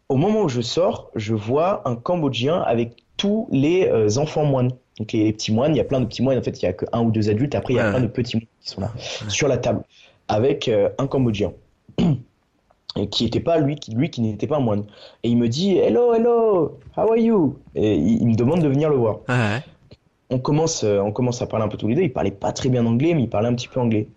[0.09, 4.71] au moment où je sors, je vois un Cambodgien avec tous les euh, enfants moines.
[4.97, 6.39] Donc les, petits moines, il y a plein de petits moines.
[6.39, 7.55] En fait, il y a que un ou deux adultes.
[7.55, 8.91] Après, il y a plein de petits moines qui sont là
[9.27, 9.83] sur la table
[10.27, 11.53] avec euh, un Cambodgien.
[12.95, 14.83] Et qui n'était pas lui, qui, lui qui n'était pas un moine.
[15.21, 17.55] Et il me dit Hello, hello, how are you?
[17.75, 19.19] Et il, me demande de venir le voir
[20.29, 22.03] on commence, euh, on commence à parler un peu tous les deux.
[22.03, 24.07] Il parlait pas très bien anglais, mais il parlait un petit peu anglais.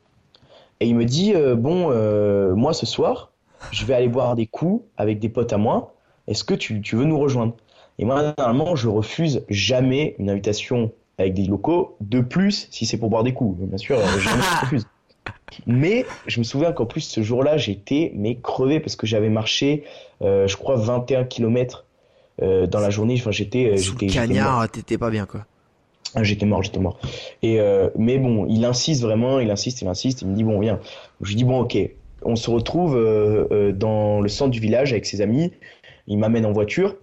[0.80, 3.30] Et il me dit euh, bon, euh, moi ce soir,
[3.70, 5.94] je vais aller boire des coups avec des potes à moi.
[6.28, 7.54] Est-ce que tu, veux nous rejoindre?
[7.98, 11.96] Et moi, normalement, je refuse jamais une invitation avec des locaux.
[12.00, 14.28] De plus, si c'est pour boire des coups, bien sûr, je
[14.60, 14.86] refuse.
[15.66, 19.84] Mais je me souviens qu'en plus ce jour-là, j'étais mais crevé parce que j'avais marché,
[20.22, 21.84] je crois, 21 km
[22.40, 23.16] dans la journée.
[23.18, 24.06] Enfin, j'étais, j'étais.
[24.06, 25.44] Cagnard, t'étais pas bien quoi.
[26.20, 26.98] J'étais mort, j'étais mort.
[27.42, 30.22] Et euh, mais bon, il insiste vraiment, il insiste, il insiste.
[30.22, 30.78] Il me dit bon, viens.
[31.20, 31.78] Je lui dis bon, ok.
[32.24, 35.52] On se retrouve euh, euh, dans le centre du village avec ses amis.
[36.06, 36.96] Il m'amène en voiture.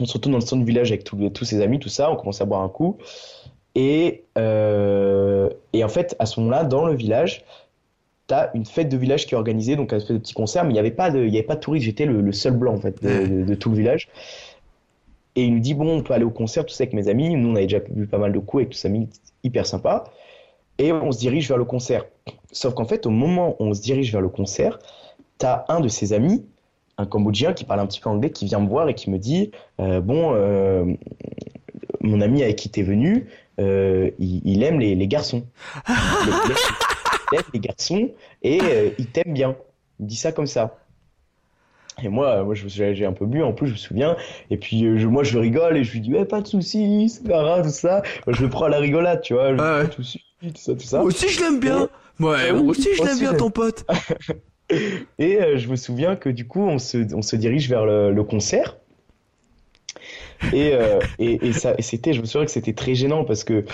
[0.00, 2.10] On se retrouve dans le centre du village avec tous, tous ses amis, tout ça.
[2.12, 2.98] On commence à boire un coup.
[3.74, 7.44] Et, et en fait, à ce moment-là, dans le village,
[8.26, 10.70] t'as une fête de village qui est organisée, donc un espèce de petit concert, mais
[10.70, 11.86] il n'y avait pas de, il y avait pas de touristes.
[11.86, 14.08] J'étais le, seul blanc en fait de tout le village.
[15.38, 17.36] Et il nous dit, bon, on peut aller au concert, tout ça avec mes amis.
[17.36, 19.08] Nous, on avait déjà vu pas mal de coups avec tous amis,
[19.44, 20.02] hyper sympa.
[20.78, 22.06] Et on se dirige vers le concert.
[22.50, 24.80] Sauf qu'en fait, au moment où on se dirige vers le concert,
[25.38, 26.44] t'as un de ses amis,
[26.96, 29.18] un Cambodgien qui parle un petit peu anglais, qui vient me voir et qui me
[29.18, 30.84] dit, euh, bon, euh,
[32.00, 33.28] mon ami avec qui t'es venu,
[33.60, 35.44] euh, il, aime les, garçons.
[35.88, 38.10] il, aime, les garçons
[38.42, 38.58] et
[38.98, 39.54] il t'aime bien.
[40.00, 40.78] Il dit ça comme ça.
[42.02, 44.16] Et moi, moi j'ai un peu bu, en plus, je me souviens.
[44.50, 47.26] Et puis, euh, je, moi, je rigole et je lui dis, pas de soucis, c'est
[47.26, 48.02] pas grave, tout ça.
[48.26, 49.56] je le prends à la rigolade, tu vois.
[49.56, 50.24] Je, de soucis.
[50.40, 50.98] tout ça, tout ça.
[50.98, 51.88] Moi aussi je l'aime bien.
[52.20, 53.84] Ouais, moi aussi je l'aime bien ton pote.
[55.18, 58.12] Et euh, je me souviens que du coup, on se, on se dirige vers le,
[58.12, 58.76] le concert.
[60.52, 63.64] Et, euh, et, et, ça, c'était, je me souviens que c'était très gênant parce que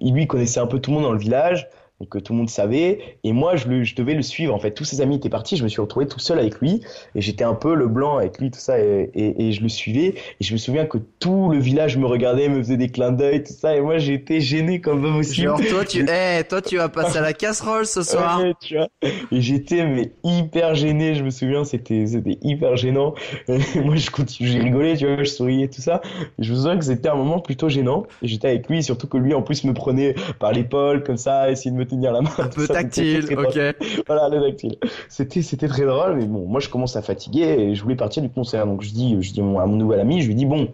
[0.00, 1.68] lui connaissait un peu tout le monde dans le village
[2.00, 3.18] donc tout le monde savait.
[3.22, 4.52] Et moi, je, le, je devais le suivre.
[4.52, 5.56] En fait, tous ses amis étaient partis.
[5.56, 6.82] Je me suis retrouvé tout seul avec lui.
[7.14, 8.80] Et j'étais un peu le blanc avec lui, tout ça.
[8.80, 10.14] Et, et, et, je le suivais.
[10.40, 13.44] Et je me souviens que tout le village me regardait, me faisait des clins d'œil,
[13.44, 13.76] tout ça.
[13.76, 15.46] Et moi, j'étais gêné comme pas possible.
[15.46, 18.40] Genre, toi, tu, hey, toi, tu vas passer à la casserole ce soir.
[18.40, 18.88] Ouais, tu vois.
[19.30, 21.14] Et j'étais, mais hyper gêné.
[21.14, 23.14] Je me souviens, c'était, c'était hyper gênant.
[23.46, 26.00] Et moi, je continue, j'ai rigolé, tu vois, je souriais, tout ça.
[26.40, 28.04] Et je me souviens que c'était un moment plutôt gênant.
[28.20, 31.52] Et j'étais avec lui, surtout que lui, en plus, me prenait par l'épaule, comme ça,
[31.52, 32.30] essayer de me tenir la main.
[32.38, 33.58] Un peu tactile, ok.
[34.06, 34.76] Voilà, le tactile.
[35.08, 38.22] C'était, c'était très drôle, mais bon, moi je commence à fatiguer et je voulais partir
[38.22, 38.66] du concert.
[38.66, 40.72] Donc je dis, je dis à mon nouvel ami, je lui dis, bon,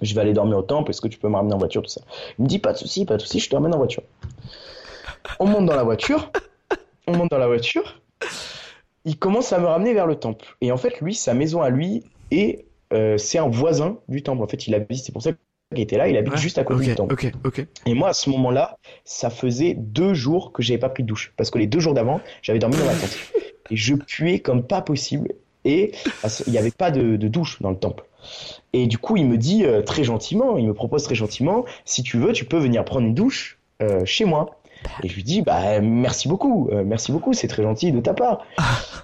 [0.00, 1.90] je vais aller dormir au temple, est-ce que tu peux me ramener en voiture, tout
[1.90, 2.02] ça.
[2.38, 4.02] Il me dit, pas de souci, pas de souci, je te ramène en voiture.
[5.38, 6.30] On monte dans la voiture,
[7.06, 8.00] on monte dans la voiture,
[9.04, 10.56] il commence à me ramener vers le temple.
[10.60, 14.42] Et en fait, lui, sa maison à lui, et euh, c'est un voisin du temple.
[14.42, 15.30] En fait, il habite, c'est pour ça
[15.72, 17.14] qui était là, il habite Ouais, juste à côté du temple.
[17.86, 21.32] Et moi, à ce moment-là, ça faisait deux jours que j'avais pas pris de douche.
[21.36, 23.16] Parce que les deux jours d'avant, j'avais dormi dans la tente.
[23.70, 25.32] Et je puais comme pas possible.
[25.64, 25.92] Et
[26.28, 28.04] ce- il n'y avait pas de, de douche dans le temple.
[28.72, 32.02] Et du coup, il me dit euh, très gentiment, il me propose très gentiment, si
[32.02, 34.58] tu veux, tu peux venir prendre une douche euh, chez moi.
[35.04, 38.14] Et je lui dis, bah merci beaucoup, euh, merci beaucoup, c'est très gentil de ta
[38.14, 38.44] part.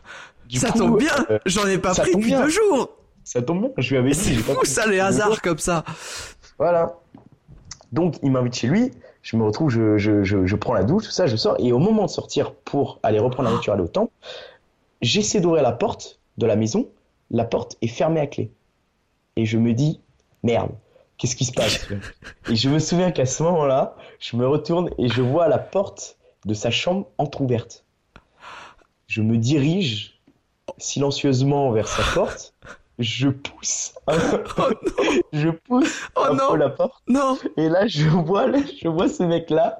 [0.48, 1.12] Du ça coup, tombe bien,
[1.44, 2.40] j'en ai pas pris depuis bien.
[2.42, 2.88] deux jours.
[3.22, 4.16] ça tombe bien, je lui avais dit.
[4.16, 5.84] C'est pas fou ça, les hasards comme ça.
[6.58, 6.96] Voilà.
[7.92, 8.90] Donc, il m'invite chez lui.
[9.22, 11.56] Je me retrouve, je, prends la douche, tout ça, je sors.
[11.58, 14.12] Et au moment de sortir pour aller reprendre la voiture, aller au temple,
[15.02, 16.88] j'essaie d'ouvrir la porte de la maison.
[17.30, 18.50] La porte est fermée à clé.
[19.36, 20.00] Et je me dis,
[20.42, 20.70] merde,
[21.16, 21.86] qu'est-ce qui se passe?
[22.48, 26.16] Et je me souviens qu'à ce moment-là, je me retourne et je vois la porte
[26.44, 27.84] de sa chambre entr'ouverte.
[29.06, 30.20] Je me dirige
[30.78, 32.54] silencieusement vers sa porte.
[32.98, 33.94] Je pousse,
[35.32, 36.50] je pousse Oh un non.
[36.50, 37.00] peu la porte.
[37.06, 37.38] Non.
[37.56, 38.46] Et là, je vois,
[38.82, 39.78] je vois ce mec-là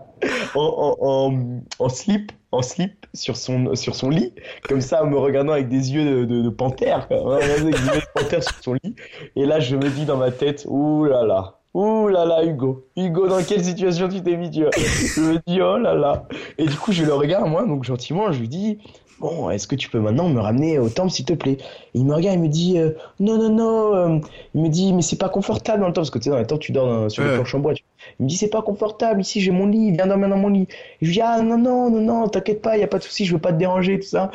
[0.55, 0.61] en,
[1.01, 4.33] en, en, en slip, en slip sur son, sur son lit,
[4.69, 7.17] comme ça, en me regardant avec des yeux de, de, de panthère, quoi.
[7.19, 8.95] Vraiment, avec des yeux de panthère sur son lit.
[9.35, 12.87] Et là, je me dis dans ma tête, ouh là là, ouh là là, Hugo.
[12.97, 14.71] Hugo, dans quelle situation tu t'es mis, tu vois?
[14.77, 16.29] Je me dis, oh là là.
[16.57, 18.79] Et du coup, je le regarde, moi, donc gentiment, je lui dis,
[19.21, 21.59] bon, est-ce que tu peux maintenant me ramener au temple, s'il te plaît?
[21.95, 23.95] Et il me regarde, il me dit, euh, non, non, non.
[23.95, 24.21] euh,
[24.55, 26.39] il me dit, mais c'est pas confortable dans le temple, parce que tu sais, dans
[26.39, 27.29] le temple, tu dors dans- sur Ouais.
[27.31, 27.75] le planche en bois.
[27.75, 27.85] tu-
[28.21, 30.63] Il me dit, c'est pas confortable, ici, j'ai mon lit, viens dormir dans mon lit.
[30.63, 30.69] Et
[31.03, 33.25] je lui dis, ah, non, non, non, non, t'inquiète pas, y a pas de souci,
[33.27, 34.31] je veux pas te déranger, tout ça.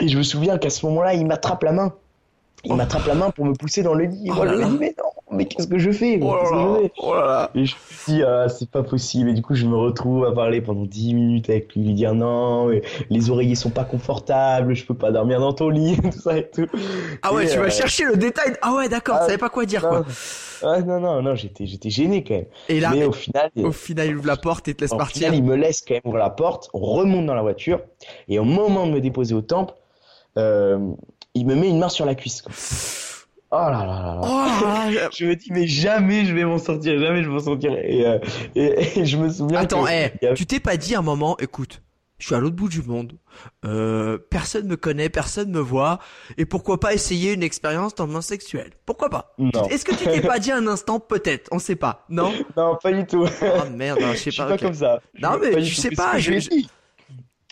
[0.00, 1.94] Et je me souviens qu'à ce moment-là, il m'attrape la main.
[2.64, 4.28] Il m'attrape la main pour me pousser dans le lit.
[4.28, 4.68] Et Oh moi, là je me là.
[4.68, 5.10] dis, mais non,
[5.42, 8.22] mais qu'est-ce que je fais Oh que je fais Oh là et je me dis,
[8.22, 9.30] ah, c'est pas possible.
[9.30, 12.14] Et du coup, je me retrouve à parler pendant 10 minutes avec lui, lui dire
[12.14, 12.68] non,
[13.10, 16.48] les oreillers sont pas confortables, je peux pas dormir dans ton lit, tout ça et
[16.48, 16.66] tout.
[17.22, 18.54] Ah ouais, Et, tu vas euh, chercher le détail.
[18.62, 20.00] Ah ouais, d'accord, tu ah, savais pas quoi dire quoi.
[20.00, 20.04] non,
[20.64, 22.46] ah, non, non, non, j'étais, j'étais gêné quand même.
[22.68, 25.28] Et là, mais au final, au final, il ouvre la porte et te laisse partir.
[25.28, 27.80] final, il me laisse quand même ouvrir la porte, on remonte dans la voiture,
[28.28, 29.74] et au moment de me déposer au temple,
[30.38, 30.78] euh,
[31.34, 32.42] il me met une main sur la cuisse.
[32.42, 32.52] quoi.
[33.54, 34.20] Oh là là là là.
[34.24, 35.08] Oh là là.
[35.16, 37.72] Je me dis, mais jamais je vais m'en sortir, jamais je vais m'en sortir.
[37.76, 38.18] Et, euh,
[38.54, 40.94] et, et je me souviens Attends, que eh, il y avait- tu t'es pas dit
[40.94, 41.82] un moment, écoute,
[42.18, 43.12] je suis à l'autre bout du monde,
[43.66, 45.98] euh, personne me connaît, personne me voit,
[46.38, 48.70] et pourquoi pas essayer une expérience dans le monde sexuel?
[48.86, 49.34] Pourquoi pas?
[49.70, 52.32] Est-ce que tu t'es pas dit un instant, peut-être, on sait pas, non?
[52.56, 53.26] Non, pas du tout.
[53.42, 54.48] Oh merde, non, je Je sais suis pas.
[54.48, 54.60] pas ok.
[54.62, 55.00] comme ça.
[55.14, 56.48] Je Non, suis mais pas tu sais pas, je je-.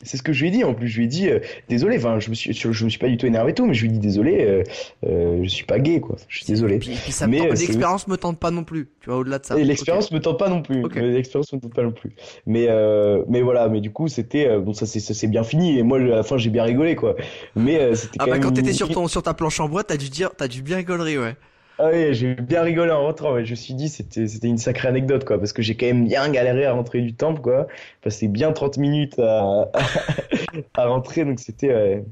[0.03, 0.65] C'est ce que je lui ai dit.
[0.65, 1.97] En plus, je lui ai dit, euh, désolé.
[1.99, 3.75] Enfin, je me suis, je, je me suis pas du tout énervé et tout, mais
[3.75, 4.45] je lui ai dit désolé.
[4.45, 4.63] Euh,
[5.07, 6.17] euh, je suis pas gay, quoi.
[6.29, 6.79] Je suis désolé.
[6.79, 9.39] Puis, puis ça Mais, tente- euh, l'expérience me tente pas non plus, tu vois, au-delà
[9.39, 9.57] de ça.
[9.57, 10.83] L'expérience me tente pas non plus.
[10.85, 12.13] Euh, L'expérience me tente pas non plus.
[12.47, 13.69] Mais euh, mais voilà.
[13.69, 14.73] Mais du coup, c'était bon.
[14.73, 15.79] Ça c'est ça bien fini.
[15.79, 17.15] Et moi, à la fin, j'ai bien rigolé, quoi.
[17.55, 18.43] Mais euh, c'était Ah quand bah même.
[18.43, 20.79] quand t'étais sur ton sur ta planche en bois, t'as dû dire, t'as dû bien
[20.79, 21.37] rigoler, ouais.
[21.83, 23.33] Ah oui, j'ai bien rigolé en rentrant.
[23.33, 23.45] Ouais.
[23.47, 25.39] Je me suis dit, c'était c'était une sacrée anecdote, quoi.
[25.39, 27.69] Parce que j'ai quand même bien galéré à rentrer du temple, quoi.
[28.03, 29.71] Passé bien 30 minutes à
[30.75, 31.69] à rentrer, donc c'était.
[31.69, 32.05] ouais.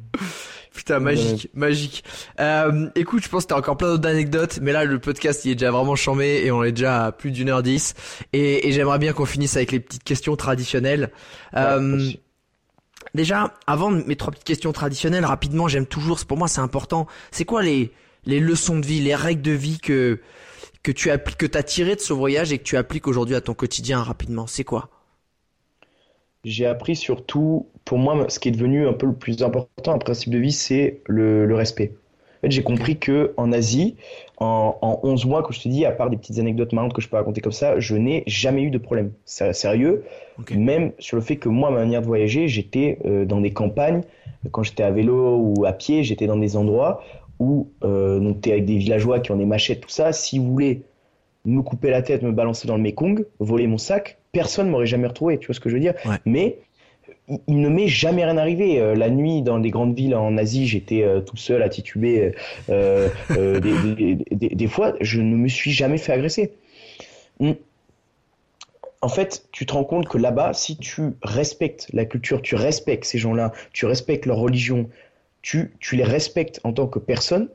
[0.72, 2.04] Putain, magique, magique.
[2.40, 5.50] Euh, écoute, je pense que t'as encore plein d'autres anecdotes, mais là, le podcast, il
[5.50, 7.94] est déjà vraiment chambé et on est déjà à plus d'une heure dix.
[8.32, 11.10] Et, et j'aimerais bien qu'on finisse avec les petites questions traditionnelles.
[11.56, 12.10] Euh,
[13.12, 17.06] déjà, avant mes trois petites questions traditionnelles, rapidement, j'aime toujours, pour moi, c'est important.
[17.32, 17.92] C'est quoi les,
[18.24, 20.20] les leçons de vie, les règles de vie que,
[20.82, 23.40] que tu appliques, que t'as tirées de ce voyage et que tu appliques aujourd'hui à
[23.40, 24.46] ton quotidien rapidement?
[24.46, 24.88] C'est quoi?
[26.44, 29.98] J'ai appris surtout, pour moi, ce qui est devenu un peu le plus important, un
[29.98, 31.92] principe de vie, c'est le, le respect.
[32.38, 33.96] En fait, j'ai compris que en Asie,
[34.36, 37.02] en, en 11 mois, comme je te dis, à part des petites anecdotes marrantes que
[37.02, 39.10] je peux raconter comme ça, je n'ai jamais eu de problème.
[39.24, 40.04] C'est sérieux.
[40.52, 44.02] Même sur le fait que moi, ma manière de voyager, j'étais euh, dans des campagnes.
[44.52, 47.02] Quand j'étais à vélo ou à pied, j'étais dans des endroits
[47.38, 50.12] où euh, donc t'es avec des villageois qui ont des machettes, tout ça.
[50.12, 50.82] Si vous voulez
[51.44, 55.06] me couper la tête, me balancer dans le Mekong, voler mon sac, personne m'aurait jamais
[55.06, 55.38] retrouvé.
[55.38, 55.94] Tu vois ce que je veux dire
[56.26, 56.58] Mais
[57.46, 58.80] il ne m'est jamais rien arrivé.
[58.80, 62.32] Euh, la nuit, dans des grandes villes en Asie, j'étais euh, tout seul à tituber.
[62.70, 63.08] Euh,
[63.60, 66.52] des, fois, je ne me suis jamais fait agresser.
[67.40, 67.52] Hmm.
[69.00, 73.04] En fait, tu te rends compte que là-bas, si tu respectes la culture, tu respectes
[73.04, 74.88] ces gens-là, tu respectes leur religion,
[75.48, 77.48] tu, tu les respectes en tant que personne,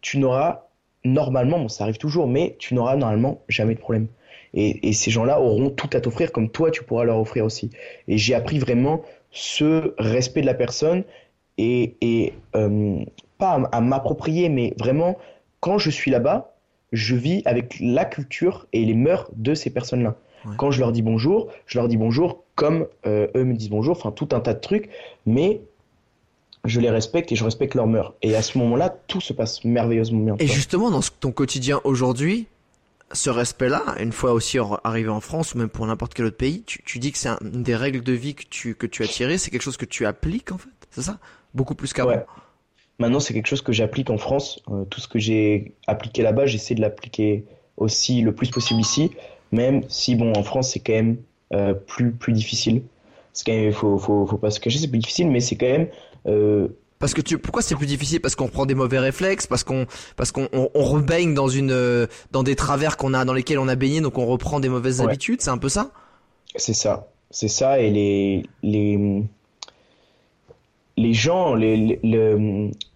[0.00, 0.68] tu n'auras
[1.04, 4.06] normalement, bon, ça arrive toujours, mais tu n'auras normalement jamais de problème.
[4.54, 7.68] Et, ces gens-là auront tout à t'offrir comme toi, tu pourras leur offrir aussi.
[8.08, 11.04] Et j'ai appris vraiment ce respect de la personne
[11.58, 13.04] et, euh,
[13.36, 15.18] pas à, m'approprier, mais vraiment,
[15.60, 16.54] quand je suis là-bas,
[16.92, 20.16] je vis avec la culture et les mœurs de ces personnes-là.
[20.56, 23.98] Quand je leur dis bonjour, je leur dis bonjour comme euh, eux me disent bonjour,
[23.98, 24.88] enfin tout un tas de trucs,
[25.26, 25.60] mais
[26.68, 28.14] je les respecte et je respecte leurs mœurs.
[28.22, 30.36] Et à ce moment-là, tout se passe merveilleusement bien.
[30.38, 32.46] Et justement, dans ton quotidien aujourd'hui,
[33.12, 36.62] ce respect-là, une fois aussi arrivé en France ou même pour n'importe quel autre pays,
[36.64, 39.38] tu, dis que c'est une des règles de vie que tu, que tu as tirées,
[39.38, 41.18] c'est quelque chose que tu appliques en fait, c'est ça?
[41.54, 42.24] Beaucoup plus qu'avant ouais.
[42.98, 44.60] Maintenant, c'est quelque chose que j'applique en France.
[44.70, 47.44] Euh, tout ce que j'ai appliqué là-bas, j'essaie de l'appliquer
[47.76, 49.12] aussi le plus possible ici,
[49.52, 51.16] même si, bon, en France, c'est quand même
[51.52, 52.82] euh, plus, plus difficile.
[53.44, 55.86] Qu'il faut, faut, faut pas se cacher, c'est plus difficile, mais c'est quand même
[56.26, 58.20] euh, parce que tu, pourquoi c'est plus difficile?
[58.20, 62.06] Parce qu'on prend des mauvais réflexes, parce qu'on, parce qu'on, on, rebaigne dans une, euh,
[62.32, 65.00] dans des travers qu'on a, dans lesquels on a baigné, donc on reprend des mauvaises
[65.00, 65.40] habitudes.
[65.40, 65.90] C'est un peu ça?
[66.56, 67.78] C'est ça, c'est ça.
[67.78, 69.22] Et les, les,
[70.96, 72.00] les gens, les,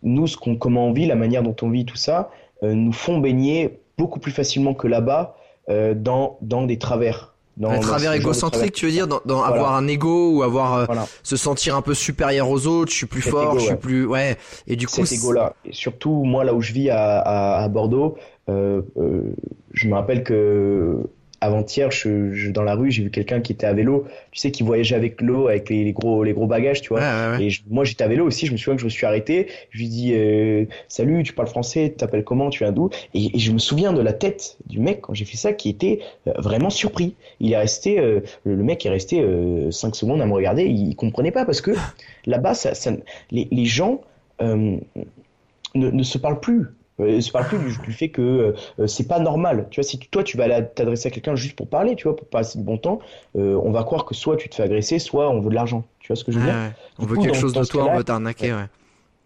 [0.03, 2.31] nous, ce qu'on, comment on vit, la manière dont on vit, tout ça,
[2.65, 5.37] euh, nous font baigner beaucoup plus facilement que là-bas
[5.69, 7.32] euh, dans, dans des travers
[7.63, 10.87] un travers égocentrique, tu veux dire, dans, avoir un ego ou avoir euh,
[11.23, 14.37] se sentir un peu supérieur aux autres, je suis plus fort, je suis plus, ouais.
[14.67, 15.21] Et du coup, cet.
[15.65, 18.17] Et surtout moi, là où je vis à, à, Bordeaux,
[18.49, 19.35] euh, euh,
[19.73, 20.99] je me rappelle que
[21.43, 24.63] avant-hier, je, dans la rue, j'ai vu quelqu'un qui était à vélo, tu sais, qui
[24.63, 27.41] voyageait avec l'eau, avec les, gros, les gros bagages, tu vois.
[27.41, 28.47] Et moi, j'étais à vélo aussi.
[28.47, 29.49] Je me souviens que je me suis arrêté.
[29.71, 32.91] Je lui dis euh, Salut, tu parles français, tu t'appelles comment, tu viens d'où?
[33.15, 35.99] Et, je me souviens de la tête du mec quand j'ai fait ça, qui était
[36.29, 37.17] euh, vraiment surpris.
[37.41, 39.27] Il est resté, euh, le, mec est resté
[39.71, 40.65] 5 secondes à me regarder.
[40.65, 41.73] Il, comprenait pas parce que
[42.27, 42.71] là-bas, ça,
[43.33, 44.01] les, les, gens
[44.41, 44.79] ne,
[45.75, 46.69] ne se parlent plus.
[47.03, 49.67] Euh, je parle plus du, fait que euh, c'est pas normal.
[49.71, 52.27] Tu vois, si toi tu vas t'adresser à quelqu'un juste pour parler, tu vois, pour
[52.27, 53.01] passer de bon temps,
[53.37, 55.85] euh, on va croire que soit tu te fais agresser, soit on veut de l'argent.
[56.01, 56.73] Tu vois ce que je veux dire?
[56.99, 58.53] On veut quelque chose de toi, on veut t'arnaquer.
[58.53, 58.67] Ouais.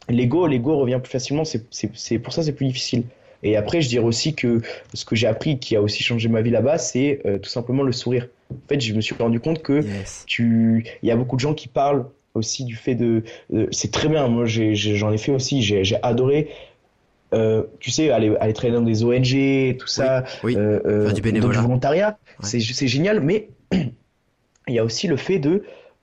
[0.09, 1.45] L'ego, l'ego revient plus facilement.
[1.45, 3.05] C'est pour ça c'est plus difficile.
[3.43, 4.63] Et après, je dirais aussi que
[4.95, 7.93] ce que j'ai appris, qui a aussi changé ma vie là-bas, c'est tout simplement le
[7.93, 8.29] sourire.
[8.51, 9.83] En fait, je me suis rendu compte que
[10.27, 12.07] tu, il y a beaucoup de gens qui parlent
[12.37, 13.23] aussi du fait de,
[13.71, 14.29] c'est très bien.
[14.29, 15.63] Moi, j'en ai, fait aussi.
[15.63, 16.49] J'ai adoré
[17.37, 21.49] euh, tu sais, aller, aller travailler dans des ONG, tout ça, euh, euh, du Dans
[21.49, 25.63] du volontariat, c'est génial, mais il y a aussi le fait de.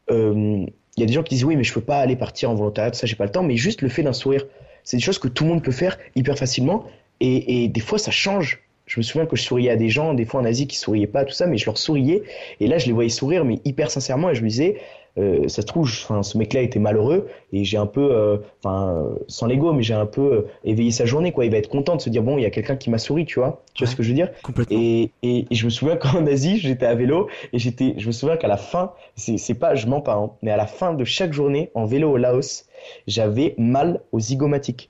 [0.10, 2.56] Il y a des gens qui disent oui, mais je peux pas aller partir en
[2.56, 4.46] volontariat, tout ça, j'ai pas le temps, mais juste le fait d'un sourire,
[4.84, 6.86] c'est des choses que tout le monde peut faire hyper facilement,
[7.20, 8.60] et, et des fois ça change.
[8.86, 11.08] Je me souviens que je souriais à des gens, des fois en Asie qui souriaient
[11.08, 12.22] pas, tout ça, mais je leur souriais,
[12.60, 14.78] et là je les voyais sourire, mais hyper sincèrement, et je me disais,
[15.20, 19.10] euh, ça se trouve, enfin, ce mec-là était malheureux et j'ai un peu, euh, enfin,
[19.28, 21.46] sans l'ego, mais j'ai un peu euh, éveillé sa journée, quoi.
[21.46, 23.26] Il va être content de se dire bon, il y a quelqu'un qui m'a souri,
[23.26, 23.62] tu vois.
[23.76, 24.32] Tu vois ce que je veux dire?
[24.72, 28.38] et, et, je me souviens qu'en Asie, j'étais à vélo et j'étais, je me souviens
[28.38, 31.34] qu'à la fin, c'est pas, je mens pas, hein, mais à la fin de chaque
[31.34, 32.66] journée en vélo au Laos,
[33.06, 34.90] j'avais mal aux zygomatiques.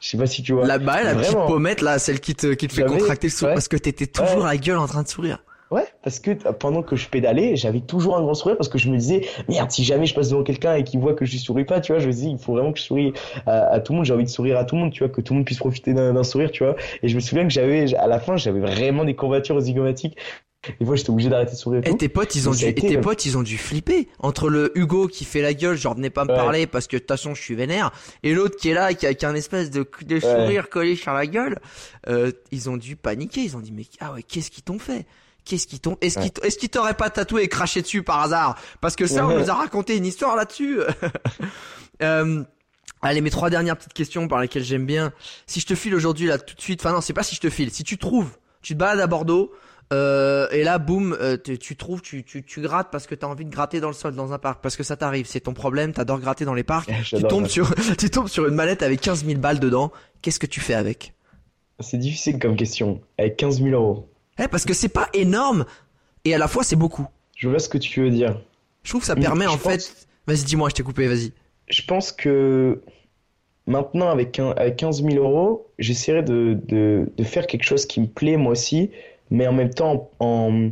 [0.00, 0.66] Je sais pas si tu vois.
[0.66, 3.68] Là-bas, la petite pommette là, celle qui te, qui te fait contracter le sourire parce
[3.68, 5.38] que t'étais toujours à gueule en train de sourire.
[5.72, 8.90] Ouais, parce que pendant que je pédalais, j'avais toujours un grand sourire parce que je
[8.90, 11.64] me disais, merde, si jamais je passe devant quelqu'un et qu'il voit que je souris
[11.64, 13.14] pas, tu vois, je me dis, il faut vraiment que je souris
[13.46, 15.22] à, tout le monde, j'ai envie de sourire à tout le monde, tu vois, que
[15.22, 16.76] tout le monde puisse profiter d'un sourire, tu vois.
[17.02, 20.18] Et je me souviens que j'avais, à la fin, j'avais vraiment des courbatures zygomatiques.
[20.78, 21.80] Et moi, j'étais obligé d'arrêter de sourire.
[21.86, 24.08] Et, tes potes, ils ont dû, et tes potes, ils ont dû flipper.
[24.18, 27.00] Entre le Hugo qui fait la gueule, genre venez pas me parler parce que de
[27.00, 27.92] toute façon je suis vénère,
[28.22, 30.96] et l'autre qui est là, qui a, qui a un espèce de, de sourire collé
[30.96, 31.58] sur la gueule,
[32.08, 33.40] euh, ils ont dû paniquer.
[33.40, 35.06] Ils ont dit mais ah ouais, qu'est-ce qu'ils t'ont fait?
[35.44, 38.58] Qu'est-ce t'ont Est-ce qu'ils est-ce t'auraient pas tatoué et craché dessus par hasard?
[38.80, 40.80] Parce que ça, on nous a raconté une histoire là-dessus.
[42.02, 42.44] euh,
[43.02, 45.12] allez, mes trois dernières petites questions par lesquelles j'aime bien.
[45.46, 47.40] Si je te file aujourd'hui là tout de suite, enfin non, c'est pas si je
[47.40, 47.72] te file.
[47.72, 48.30] Si tu trouves,
[48.62, 49.52] tu te balades à Bordeaux,
[49.92, 53.44] Euh, et là, boum, euh, tu, trouves, tu, tu, tu grattes parce que t'as envie
[53.44, 55.92] de gratter dans le sol dans un parc, parce que ça t'arrive, c'est ton problème,
[55.92, 56.90] t'adores gratter dans les parcs.
[57.04, 59.92] tu tombes sur, tu tombes sur une mallette avec 15 000 balles dedans.
[60.22, 61.12] Qu'est-ce que tu fais avec?
[61.80, 63.02] C'est difficile comme question.
[63.18, 64.08] Avec 15 000 euros.
[64.38, 65.64] Eh, parce que c'est pas énorme
[66.24, 67.06] et à la fois c'est beaucoup.
[67.36, 68.40] Je vois ce que tu veux dire.
[68.82, 70.06] Je trouve que ça permet en fait.
[70.26, 71.32] Vas-y, dis-moi, je t'ai coupé, vas-y.
[71.68, 72.80] Je pense que
[73.66, 78.00] maintenant, avec, un, avec 15 000 euros, j'essaierai de, de, de, faire quelque chose qui
[78.00, 78.90] me plaît moi aussi,
[79.30, 80.70] mais en même temps en,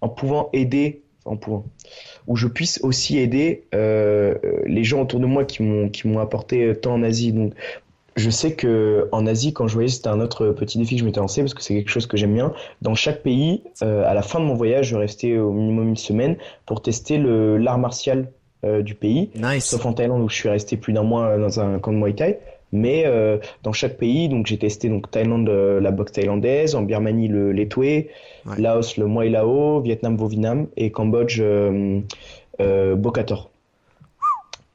[0.00, 1.66] en pouvant aider, en pouvant,
[2.26, 4.34] où je puisse aussi aider euh,
[4.66, 7.32] les gens autour de moi qui m'ont qui m'ont apporté tant en Asie.
[7.32, 7.52] Donc,
[8.16, 11.04] je sais que en Asie, quand je voyais, c'était un autre petit défi que je
[11.04, 12.52] m'étais lancé parce que c'est quelque chose que j'aime bien.
[12.82, 15.96] Dans chaque pays, euh, à la fin de mon voyage, je restais au minimum une
[15.96, 18.30] semaine pour tester le l'art martial
[18.64, 19.30] euh, du pays.
[19.34, 19.66] Nice.
[19.66, 22.14] Sauf en Thaïlande où je suis resté plus d'un mois dans un camp de Muay
[22.14, 22.38] Thai.
[22.72, 26.82] Mais euh, dans chaque pays, donc j'ai testé donc Thaïlande euh, la boxe thaïlandaise, en
[26.82, 28.10] Birmanie le l'étoué,
[28.58, 32.00] Laos le Muay Lao, Vietnam Vovinam et Cambodge euh,
[32.96, 33.50] Bokator.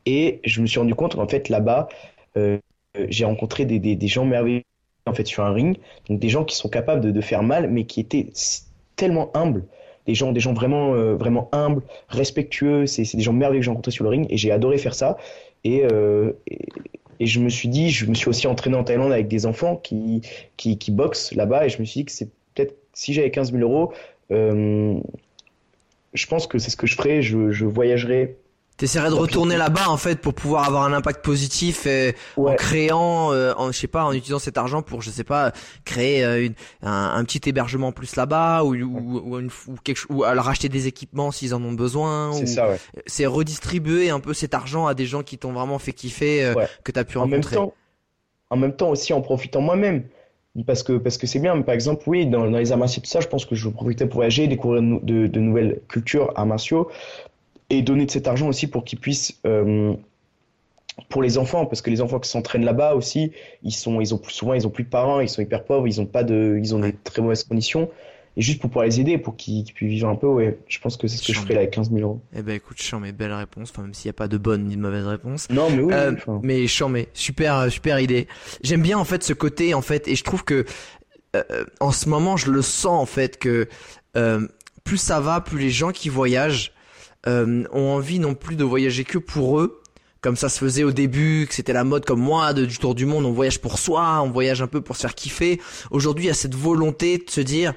[0.06, 1.90] Et je me suis rendu compte qu'en fait là-bas,
[3.10, 4.64] j'ai rencontré des, des, gens merveilleux
[5.06, 5.78] en fait sur un ring,
[6.10, 8.28] donc des gens qui sont capables de, de faire mal, mais qui étaient
[8.96, 9.66] tellement humbles
[10.06, 12.86] des gens, des gens vraiment, euh, vraiment humbles, respectueux.
[12.86, 15.18] C'est, des gens merveilleux que j'ai rencontrés sur le ring et j'ai adoré faire ça.
[15.66, 16.60] Euh, et,
[17.20, 19.76] et, je me suis dit, je me suis aussi entraîné en Thaïlande avec des enfants
[19.76, 20.22] qui,
[20.58, 23.54] qui, qui boxent là-bas et je me suis dit que c'est peut-être si j'avais 15
[23.54, 23.94] 000 euros,
[24.32, 25.00] euh,
[26.14, 27.22] je pense que c'est ce que je ferais.
[27.22, 28.36] Je, je voyagerais
[28.78, 33.32] T'essaierais de retourner là-bas en fait pour pouvoir avoir un impact positif et en créant,
[33.32, 35.52] euh, en, je sais pas, en utilisant cet argent pour, je sais pas,
[35.86, 40.46] créer euh, une, un, petit hébergement plus là-bas ou, ou, une, ou, quelque, ou alors
[40.46, 42.34] racheter des équipements s'ils en ont besoin.
[42.34, 42.78] C'est ça, ouais.
[43.06, 46.56] C'est redistribuer un peu cet argent à des gens qui t'ont vraiment fait kiffer, euh,
[46.84, 47.58] que t'as pu en rencontrer.
[47.58, 47.74] Même temps,
[48.50, 50.04] en même temps aussi en profitant moi-même
[50.68, 53.10] parce que parce que c'est bien par exemple oui dans, dans les arts martiaux tout
[53.10, 56.90] ça je pense que je profitais pour voyager découvrir de, de, nouvelles cultures arts martiaux
[57.72, 59.94] et donner de cet argent aussi pour qu'ils puissent euh,
[61.10, 63.32] pour les enfants parce que les enfants qui s'entraînent là-bas aussi
[63.64, 65.88] ils sont ils ont plus souvent ils ont plus de parents ils sont hyper pauvres
[65.88, 67.90] ils ont pas de ils ont des très mauvaises conditions.
[68.38, 70.98] Et juste pour pouvoir les aider pour qu'ils puissent vivre un peu ouais je pense
[70.98, 72.22] que c'est ce que je ferais là avec 15 000 euros.
[72.36, 73.72] Eh ben écoute chant mais belle réponse.
[73.72, 75.50] Enfin même s'il n'y a pas de bonne ni de mauvaise réponse.
[75.50, 76.14] Non mais oui euh,
[76.44, 78.28] mais chant mais super super idée.
[78.64, 80.66] J'aime bien en fait ce côté en fait et je trouve que
[81.38, 83.68] euh, en ce moment je le sens en fait que
[84.18, 84.48] euh,
[84.84, 86.74] plus ça va plus les gens qui voyagent
[87.28, 89.82] euh, ont envie non plus de voyager que pour eux,
[90.22, 92.96] comme ça se faisait au début, que c'était la mode comme moi de, du tour
[92.96, 95.60] du monde, on voyage pour soi, on voyage un peu pour se faire kiffer.
[95.90, 97.74] Aujourd'hui, il y a cette volonté de se dire,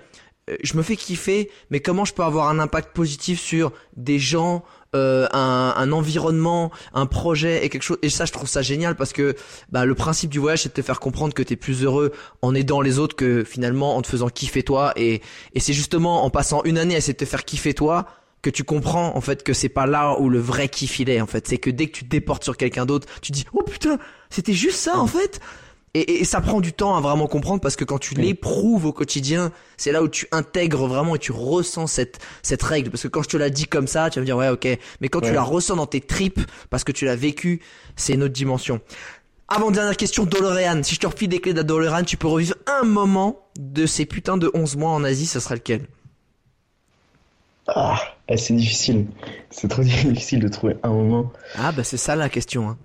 [0.50, 4.18] euh, je me fais kiffer, mais comment je peux avoir un impact positif sur des
[4.18, 4.62] gens,
[4.94, 7.98] euh, un, un, environnement, un projet et quelque chose?
[8.02, 9.34] Et ça, je trouve ça génial parce que
[9.72, 12.12] bah, le principe du voyage, c'est de te faire comprendre que tu es plus heureux
[12.42, 14.92] en aidant les autres que finalement en te faisant kiffer toi.
[14.96, 15.22] Et,
[15.54, 18.06] et c'est justement en passant une année à essayer de te faire kiffer toi
[18.44, 21.20] que tu comprends en fait que c'est pas là où le vrai kiff il est
[21.22, 21.48] en fait.
[21.48, 24.52] C'est que dès que tu te déportes sur quelqu'un d'autre tu dis oh putain c'était
[24.52, 25.40] juste ça en fait.
[25.96, 28.92] Et, et, ça prend du temps à vraiment comprendre parce que quand tu l'éprouves au
[28.92, 32.90] quotidien c'est là où tu intègres vraiment et tu ressens cette cette règle.
[32.90, 34.68] Parce que quand je te la dis comme ça tu vas me dire ouais ok.
[35.00, 37.62] Mais quand tu la ressens dans tes tripes parce que tu l'as vécu
[37.96, 38.80] c'est une autre dimension.
[39.48, 40.82] Avant dernière question, Dolorean.
[40.82, 44.06] Si je te refile des clés de Dolorean, tu peux revivre un moment de ces
[44.06, 45.86] putains de 11 mois en Asie, ça sera lequel?
[47.66, 47.98] Ah,
[48.28, 49.06] eh, c'est difficile.
[49.50, 51.32] C'est trop difficile de trouver un moment.
[51.56, 52.68] Ah, bah c'est ça la question.
[52.68, 52.78] Hein.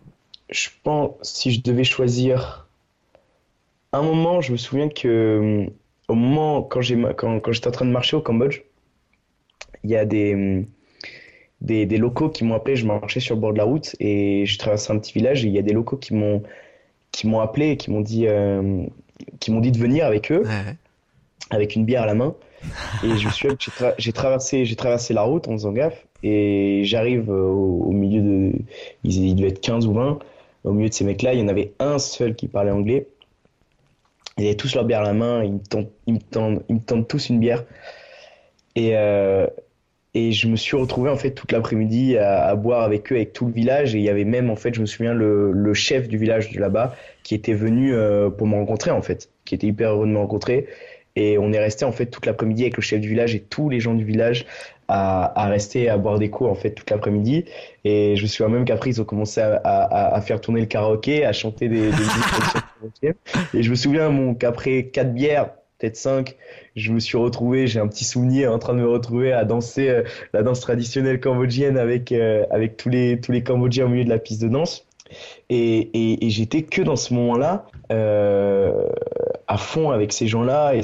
[0.49, 2.67] Je pense, si je devais choisir
[3.91, 5.67] un moment, je me souviens que
[6.07, 8.61] au moment quand j'ai quand, quand j'étais en train de marcher au Cambodge,
[9.83, 10.65] il y a des,
[11.61, 12.75] des, des locaux qui m'ont appelé.
[12.75, 15.47] Je marchais sur le bord de la route et je traversais un petit village et
[15.47, 16.43] il y a des locaux qui m'ont
[17.11, 18.85] qui m'ont appelé et qui m'ont dit euh,
[19.39, 20.43] qui m'ont dit de venir avec eux,
[21.49, 22.35] avec une bière à la main.
[23.03, 23.47] Et je suis,
[23.97, 28.51] j'ai traversé, j'ai traversé la route en faisant gaffe et j'arrive au, milieu de,
[29.03, 30.19] ils, ils devaient être 15 ou 20.
[30.65, 33.07] Au milieu de ces mecs-là, il y en avait un seul qui parlait anglais.
[34.37, 35.53] Ils avaient tous leur bière à la main, ils
[36.13, 37.63] me tendent, tous une bière.
[38.75, 39.47] Et, euh,
[40.13, 43.45] et je me suis retrouvé en fait toute l'après-midi à, boire avec eux, avec tout
[43.45, 43.95] le village.
[43.95, 46.95] Et il y avait même en fait, je me souviens, le, chef du village là-bas
[47.23, 50.17] qui était venu euh, pour me rencontrer en fait, qui était hyper heureux de me
[50.17, 50.67] rencontrer.
[51.15, 53.69] Et on est resté en fait toute l'après-midi avec le chef du village et tous
[53.69, 54.45] les gens du village
[54.87, 57.45] à, à rester à boire des coups en fait toute l'après-midi.
[57.85, 60.67] Et je me souviens même qu'après ils ont commencé à, à, à, faire tourner le
[60.67, 63.13] karaoké, à chanter des, des
[63.53, 66.35] Et je me souviens mon qu'après quatre bières, peut-être cinq,
[66.75, 69.89] je me suis retrouvé, j'ai un petit souvenir en train de me retrouver à danser
[69.89, 70.03] euh,
[70.33, 74.09] la danse traditionnelle cambodgienne avec euh, avec tous les tous les Cambodgiens au milieu de
[74.09, 74.85] la piste de danse.
[75.49, 78.87] Et, et, et j'étais que dans ce moment-là euh,
[79.49, 80.81] à fond avec ces gens-là et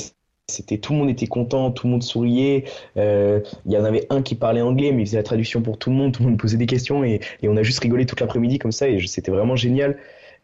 [0.47, 2.65] c'était tout le monde était content, tout le monde souriait.
[2.97, 5.77] Euh, il y en avait un qui parlait anglais, mais il faisait la traduction pour
[5.77, 6.13] tout le monde.
[6.13, 8.71] Tout le monde posait des questions et, et on a juste rigolé toute l'après-midi comme
[8.71, 9.97] ça et c'était vraiment génial.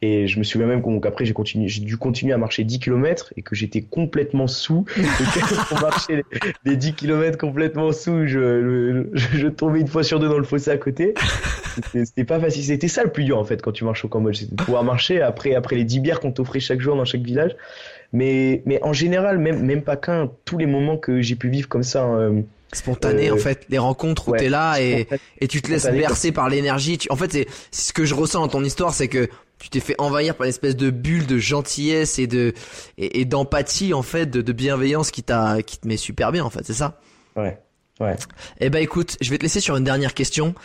[0.04, 3.54] Et je me souviens même qu'après, j'ai dû continuer à marcher 10 km et que
[3.54, 4.86] j'étais complètement sous.
[5.70, 6.24] pour marcher
[6.66, 10.44] les, 10 km complètement sous, je, je, je, tombais une fois sur deux dans le
[10.44, 11.14] fossé à côté.
[11.94, 12.64] C'était pas facile.
[12.64, 14.38] C'était ça le plus dur, en fait, quand tu marches au Cambodge.
[14.38, 17.22] C'était de pouvoir marcher après, après les 10 bières qu'on t'offrait chaque jour dans chaque
[17.22, 17.56] village.
[18.14, 21.70] Mais, mais en général, même, même pas qu'un, tous les moments que j'ai pu vivre
[21.70, 22.42] comme ça, euh,
[22.74, 25.08] spontané en euh, fait les rencontres où tu t'es là et,
[25.40, 28.48] et tu te laisses bercer par l'énergie en fait c'est ce que je ressens dans
[28.48, 29.28] ton histoire c'est que
[29.62, 32.54] tu t'es fait envahir par une espèce de bulle de gentillesse et de
[32.98, 36.50] et, d'empathie en fait, de, de bienveillance qui t'a qui te met super bien en
[36.50, 37.00] fait, c'est ça?
[37.36, 37.60] Ouais.
[38.00, 38.16] Ouais.
[38.60, 40.56] Eh ben écoute, je vais te laisser sur une dernière question.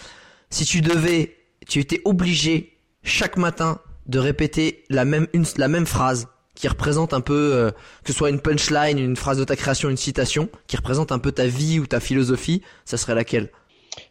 [0.48, 1.36] Si tu devais,
[1.68, 7.14] tu étais obligé chaque matin de répéter la même une la même phrase qui représente
[7.14, 7.70] un peu euh,
[8.02, 11.20] que ce soit une punchline, une phrase de ta création, une citation qui représente un
[11.20, 13.50] peu ta vie ou ta philosophie, ça serait laquelle?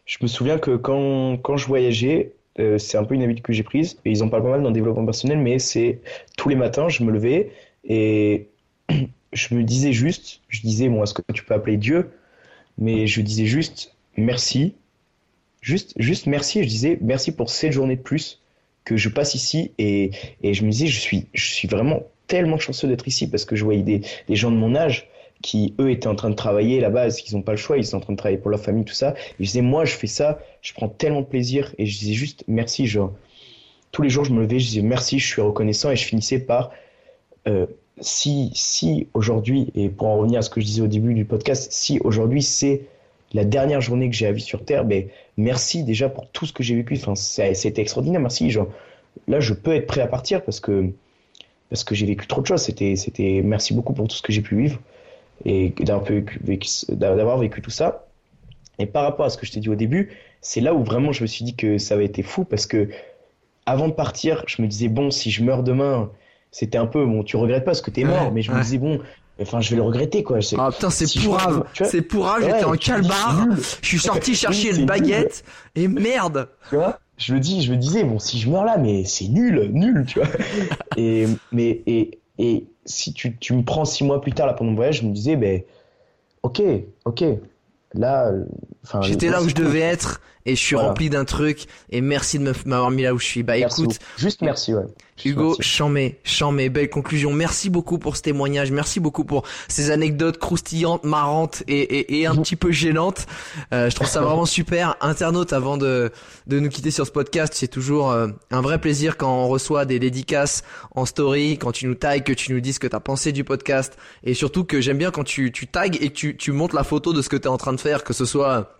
[0.06, 3.52] Je me souviens que quand quand je voyageais, euh, c'est un peu une habitude que
[3.52, 3.98] j'ai prise.
[4.04, 6.00] Et ils en parlent pas mal dans le développement personnel, mais c'est
[6.38, 7.50] tous les matins, je me levais
[7.84, 8.48] et
[9.32, 12.10] je me disais juste, je disais, bon, est-ce que tu peux appeler Dieu?
[12.78, 14.74] Mais je disais juste merci.
[15.60, 16.62] Juste, juste merci.
[16.62, 18.40] Je disais merci pour cette journée de plus
[18.84, 19.72] que je passe ici.
[19.78, 20.12] Et,
[20.42, 23.56] et je me disais, je suis, je suis vraiment tellement chanceux d'être ici parce que
[23.56, 25.08] je voyais des, gens de mon âge
[25.42, 27.98] qui eux étaient en train de travailler là-bas, qu'ils n'ont pas le choix, ils sont
[27.98, 29.14] en train de travailler pour leur famille, tout ça.
[29.38, 32.14] Et je disais, moi, je fais ça, je prends tellement de plaisir, et je disais
[32.14, 33.12] juste merci, genre,
[33.92, 36.38] tous les jours, je me levais, je disais merci, je suis reconnaissant, et je finissais
[36.38, 36.70] par,
[37.48, 37.66] euh,
[38.00, 41.24] si, si aujourd'hui, et pour en revenir à ce que je disais au début du
[41.24, 42.82] podcast, si aujourd'hui c'est
[43.32, 46.52] la dernière journée que j'ai à vie sur Terre, ben, merci déjà pour tout ce
[46.52, 48.68] que j'ai vécu, enfin, c'était extraordinaire, merci, genre,
[49.28, 50.90] là, je peux être prêt à partir parce que,
[51.70, 54.32] parce que j'ai vécu trop de choses, c'était, c'était, merci beaucoup pour tout ce que
[54.32, 54.78] j'ai pu vivre
[55.44, 56.40] et d'avoir vécu,
[56.88, 58.06] d'avoir vécu tout ça.
[58.78, 60.10] Et par rapport à ce que je t'ai dit au début,
[60.40, 62.88] c'est là où vraiment je me suis dit que ça avait été fou parce que
[63.64, 66.10] avant de partir, je me disais bon, si je meurs demain,
[66.50, 68.78] c'était un peu bon, tu regrettes pas parce que t'es mort, mais je me disais
[68.78, 69.00] bon,
[69.40, 70.38] enfin je vais le regretter quoi.
[70.58, 73.46] Ah putain, c'est si pourrave, c'est pourrave, j'étais en calbar,
[73.82, 75.44] je suis sorti chercher une baguette
[75.74, 76.48] et merde.
[76.70, 79.28] Tu vois je me dis, je me disais bon, si je meurs là, mais c'est
[79.28, 80.28] nul, nul, tu vois.
[80.96, 84.70] et mais et et si tu, tu, me prends six mois plus tard là pendant
[84.70, 85.62] mon voyage, je me disais, ben,
[86.42, 86.62] ok,
[87.04, 87.24] ok,
[87.94, 88.32] là,
[88.84, 89.00] enfin.
[89.02, 92.52] J'étais là où je devais être et je suis rempli d'un truc et merci de
[92.64, 93.42] m'avoir mis là où je suis.
[93.42, 94.84] Bah écoute, juste merci ouais.
[95.24, 97.32] Hugo Chamé, Chamé, belle conclusion.
[97.32, 102.26] Merci beaucoup pour ce témoignage, merci beaucoup pour ces anecdotes croustillantes, marrantes et, et, et
[102.26, 103.26] un petit peu gênantes.
[103.72, 104.96] Euh, je trouve ça vraiment super.
[105.00, 106.12] Internaute, avant de,
[106.46, 109.86] de nous quitter sur ce podcast, c'est toujours euh, un vrai plaisir quand on reçoit
[109.86, 110.62] des dédicaces
[110.94, 113.42] en story, quand tu nous tags, que tu nous dis ce que t'as pensé du
[113.42, 116.74] podcast et surtout que j'aime bien quand tu, tu tags et que tu, tu montres
[116.74, 118.76] la photo de ce que t'es en train de faire, que ce soit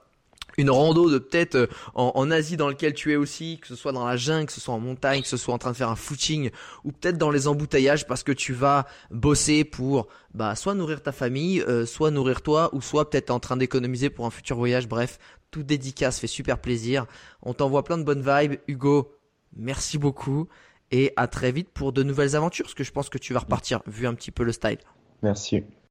[0.57, 3.93] une rando de peut-être euh, en, Asie dans lequel tu es aussi, que ce soit
[3.93, 5.91] dans la jungle, que ce soit en montagne, que ce soit en train de faire
[5.91, 6.51] un footing
[6.85, 11.13] ou peut-être dans les embouteillages parce que tu vas bosser pour bah soit nourrir ta
[11.13, 14.89] famille, euh, soit nourrir toi ou soit peut-être en train d'économiser pour un futur voyage.
[14.89, 15.19] Bref,
[15.51, 17.07] tout dédicace fait super plaisir.
[17.43, 19.13] On t'envoie plein de bonnes vibes, Hugo.
[19.57, 20.49] Merci beaucoup
[20.91, 23.41] et à très vite pour de nouvelles aventures parce que je pense que tu vas
[23.41, 24.79] repartir vu un petit peu le style.
[25.23, 25.65] Merci.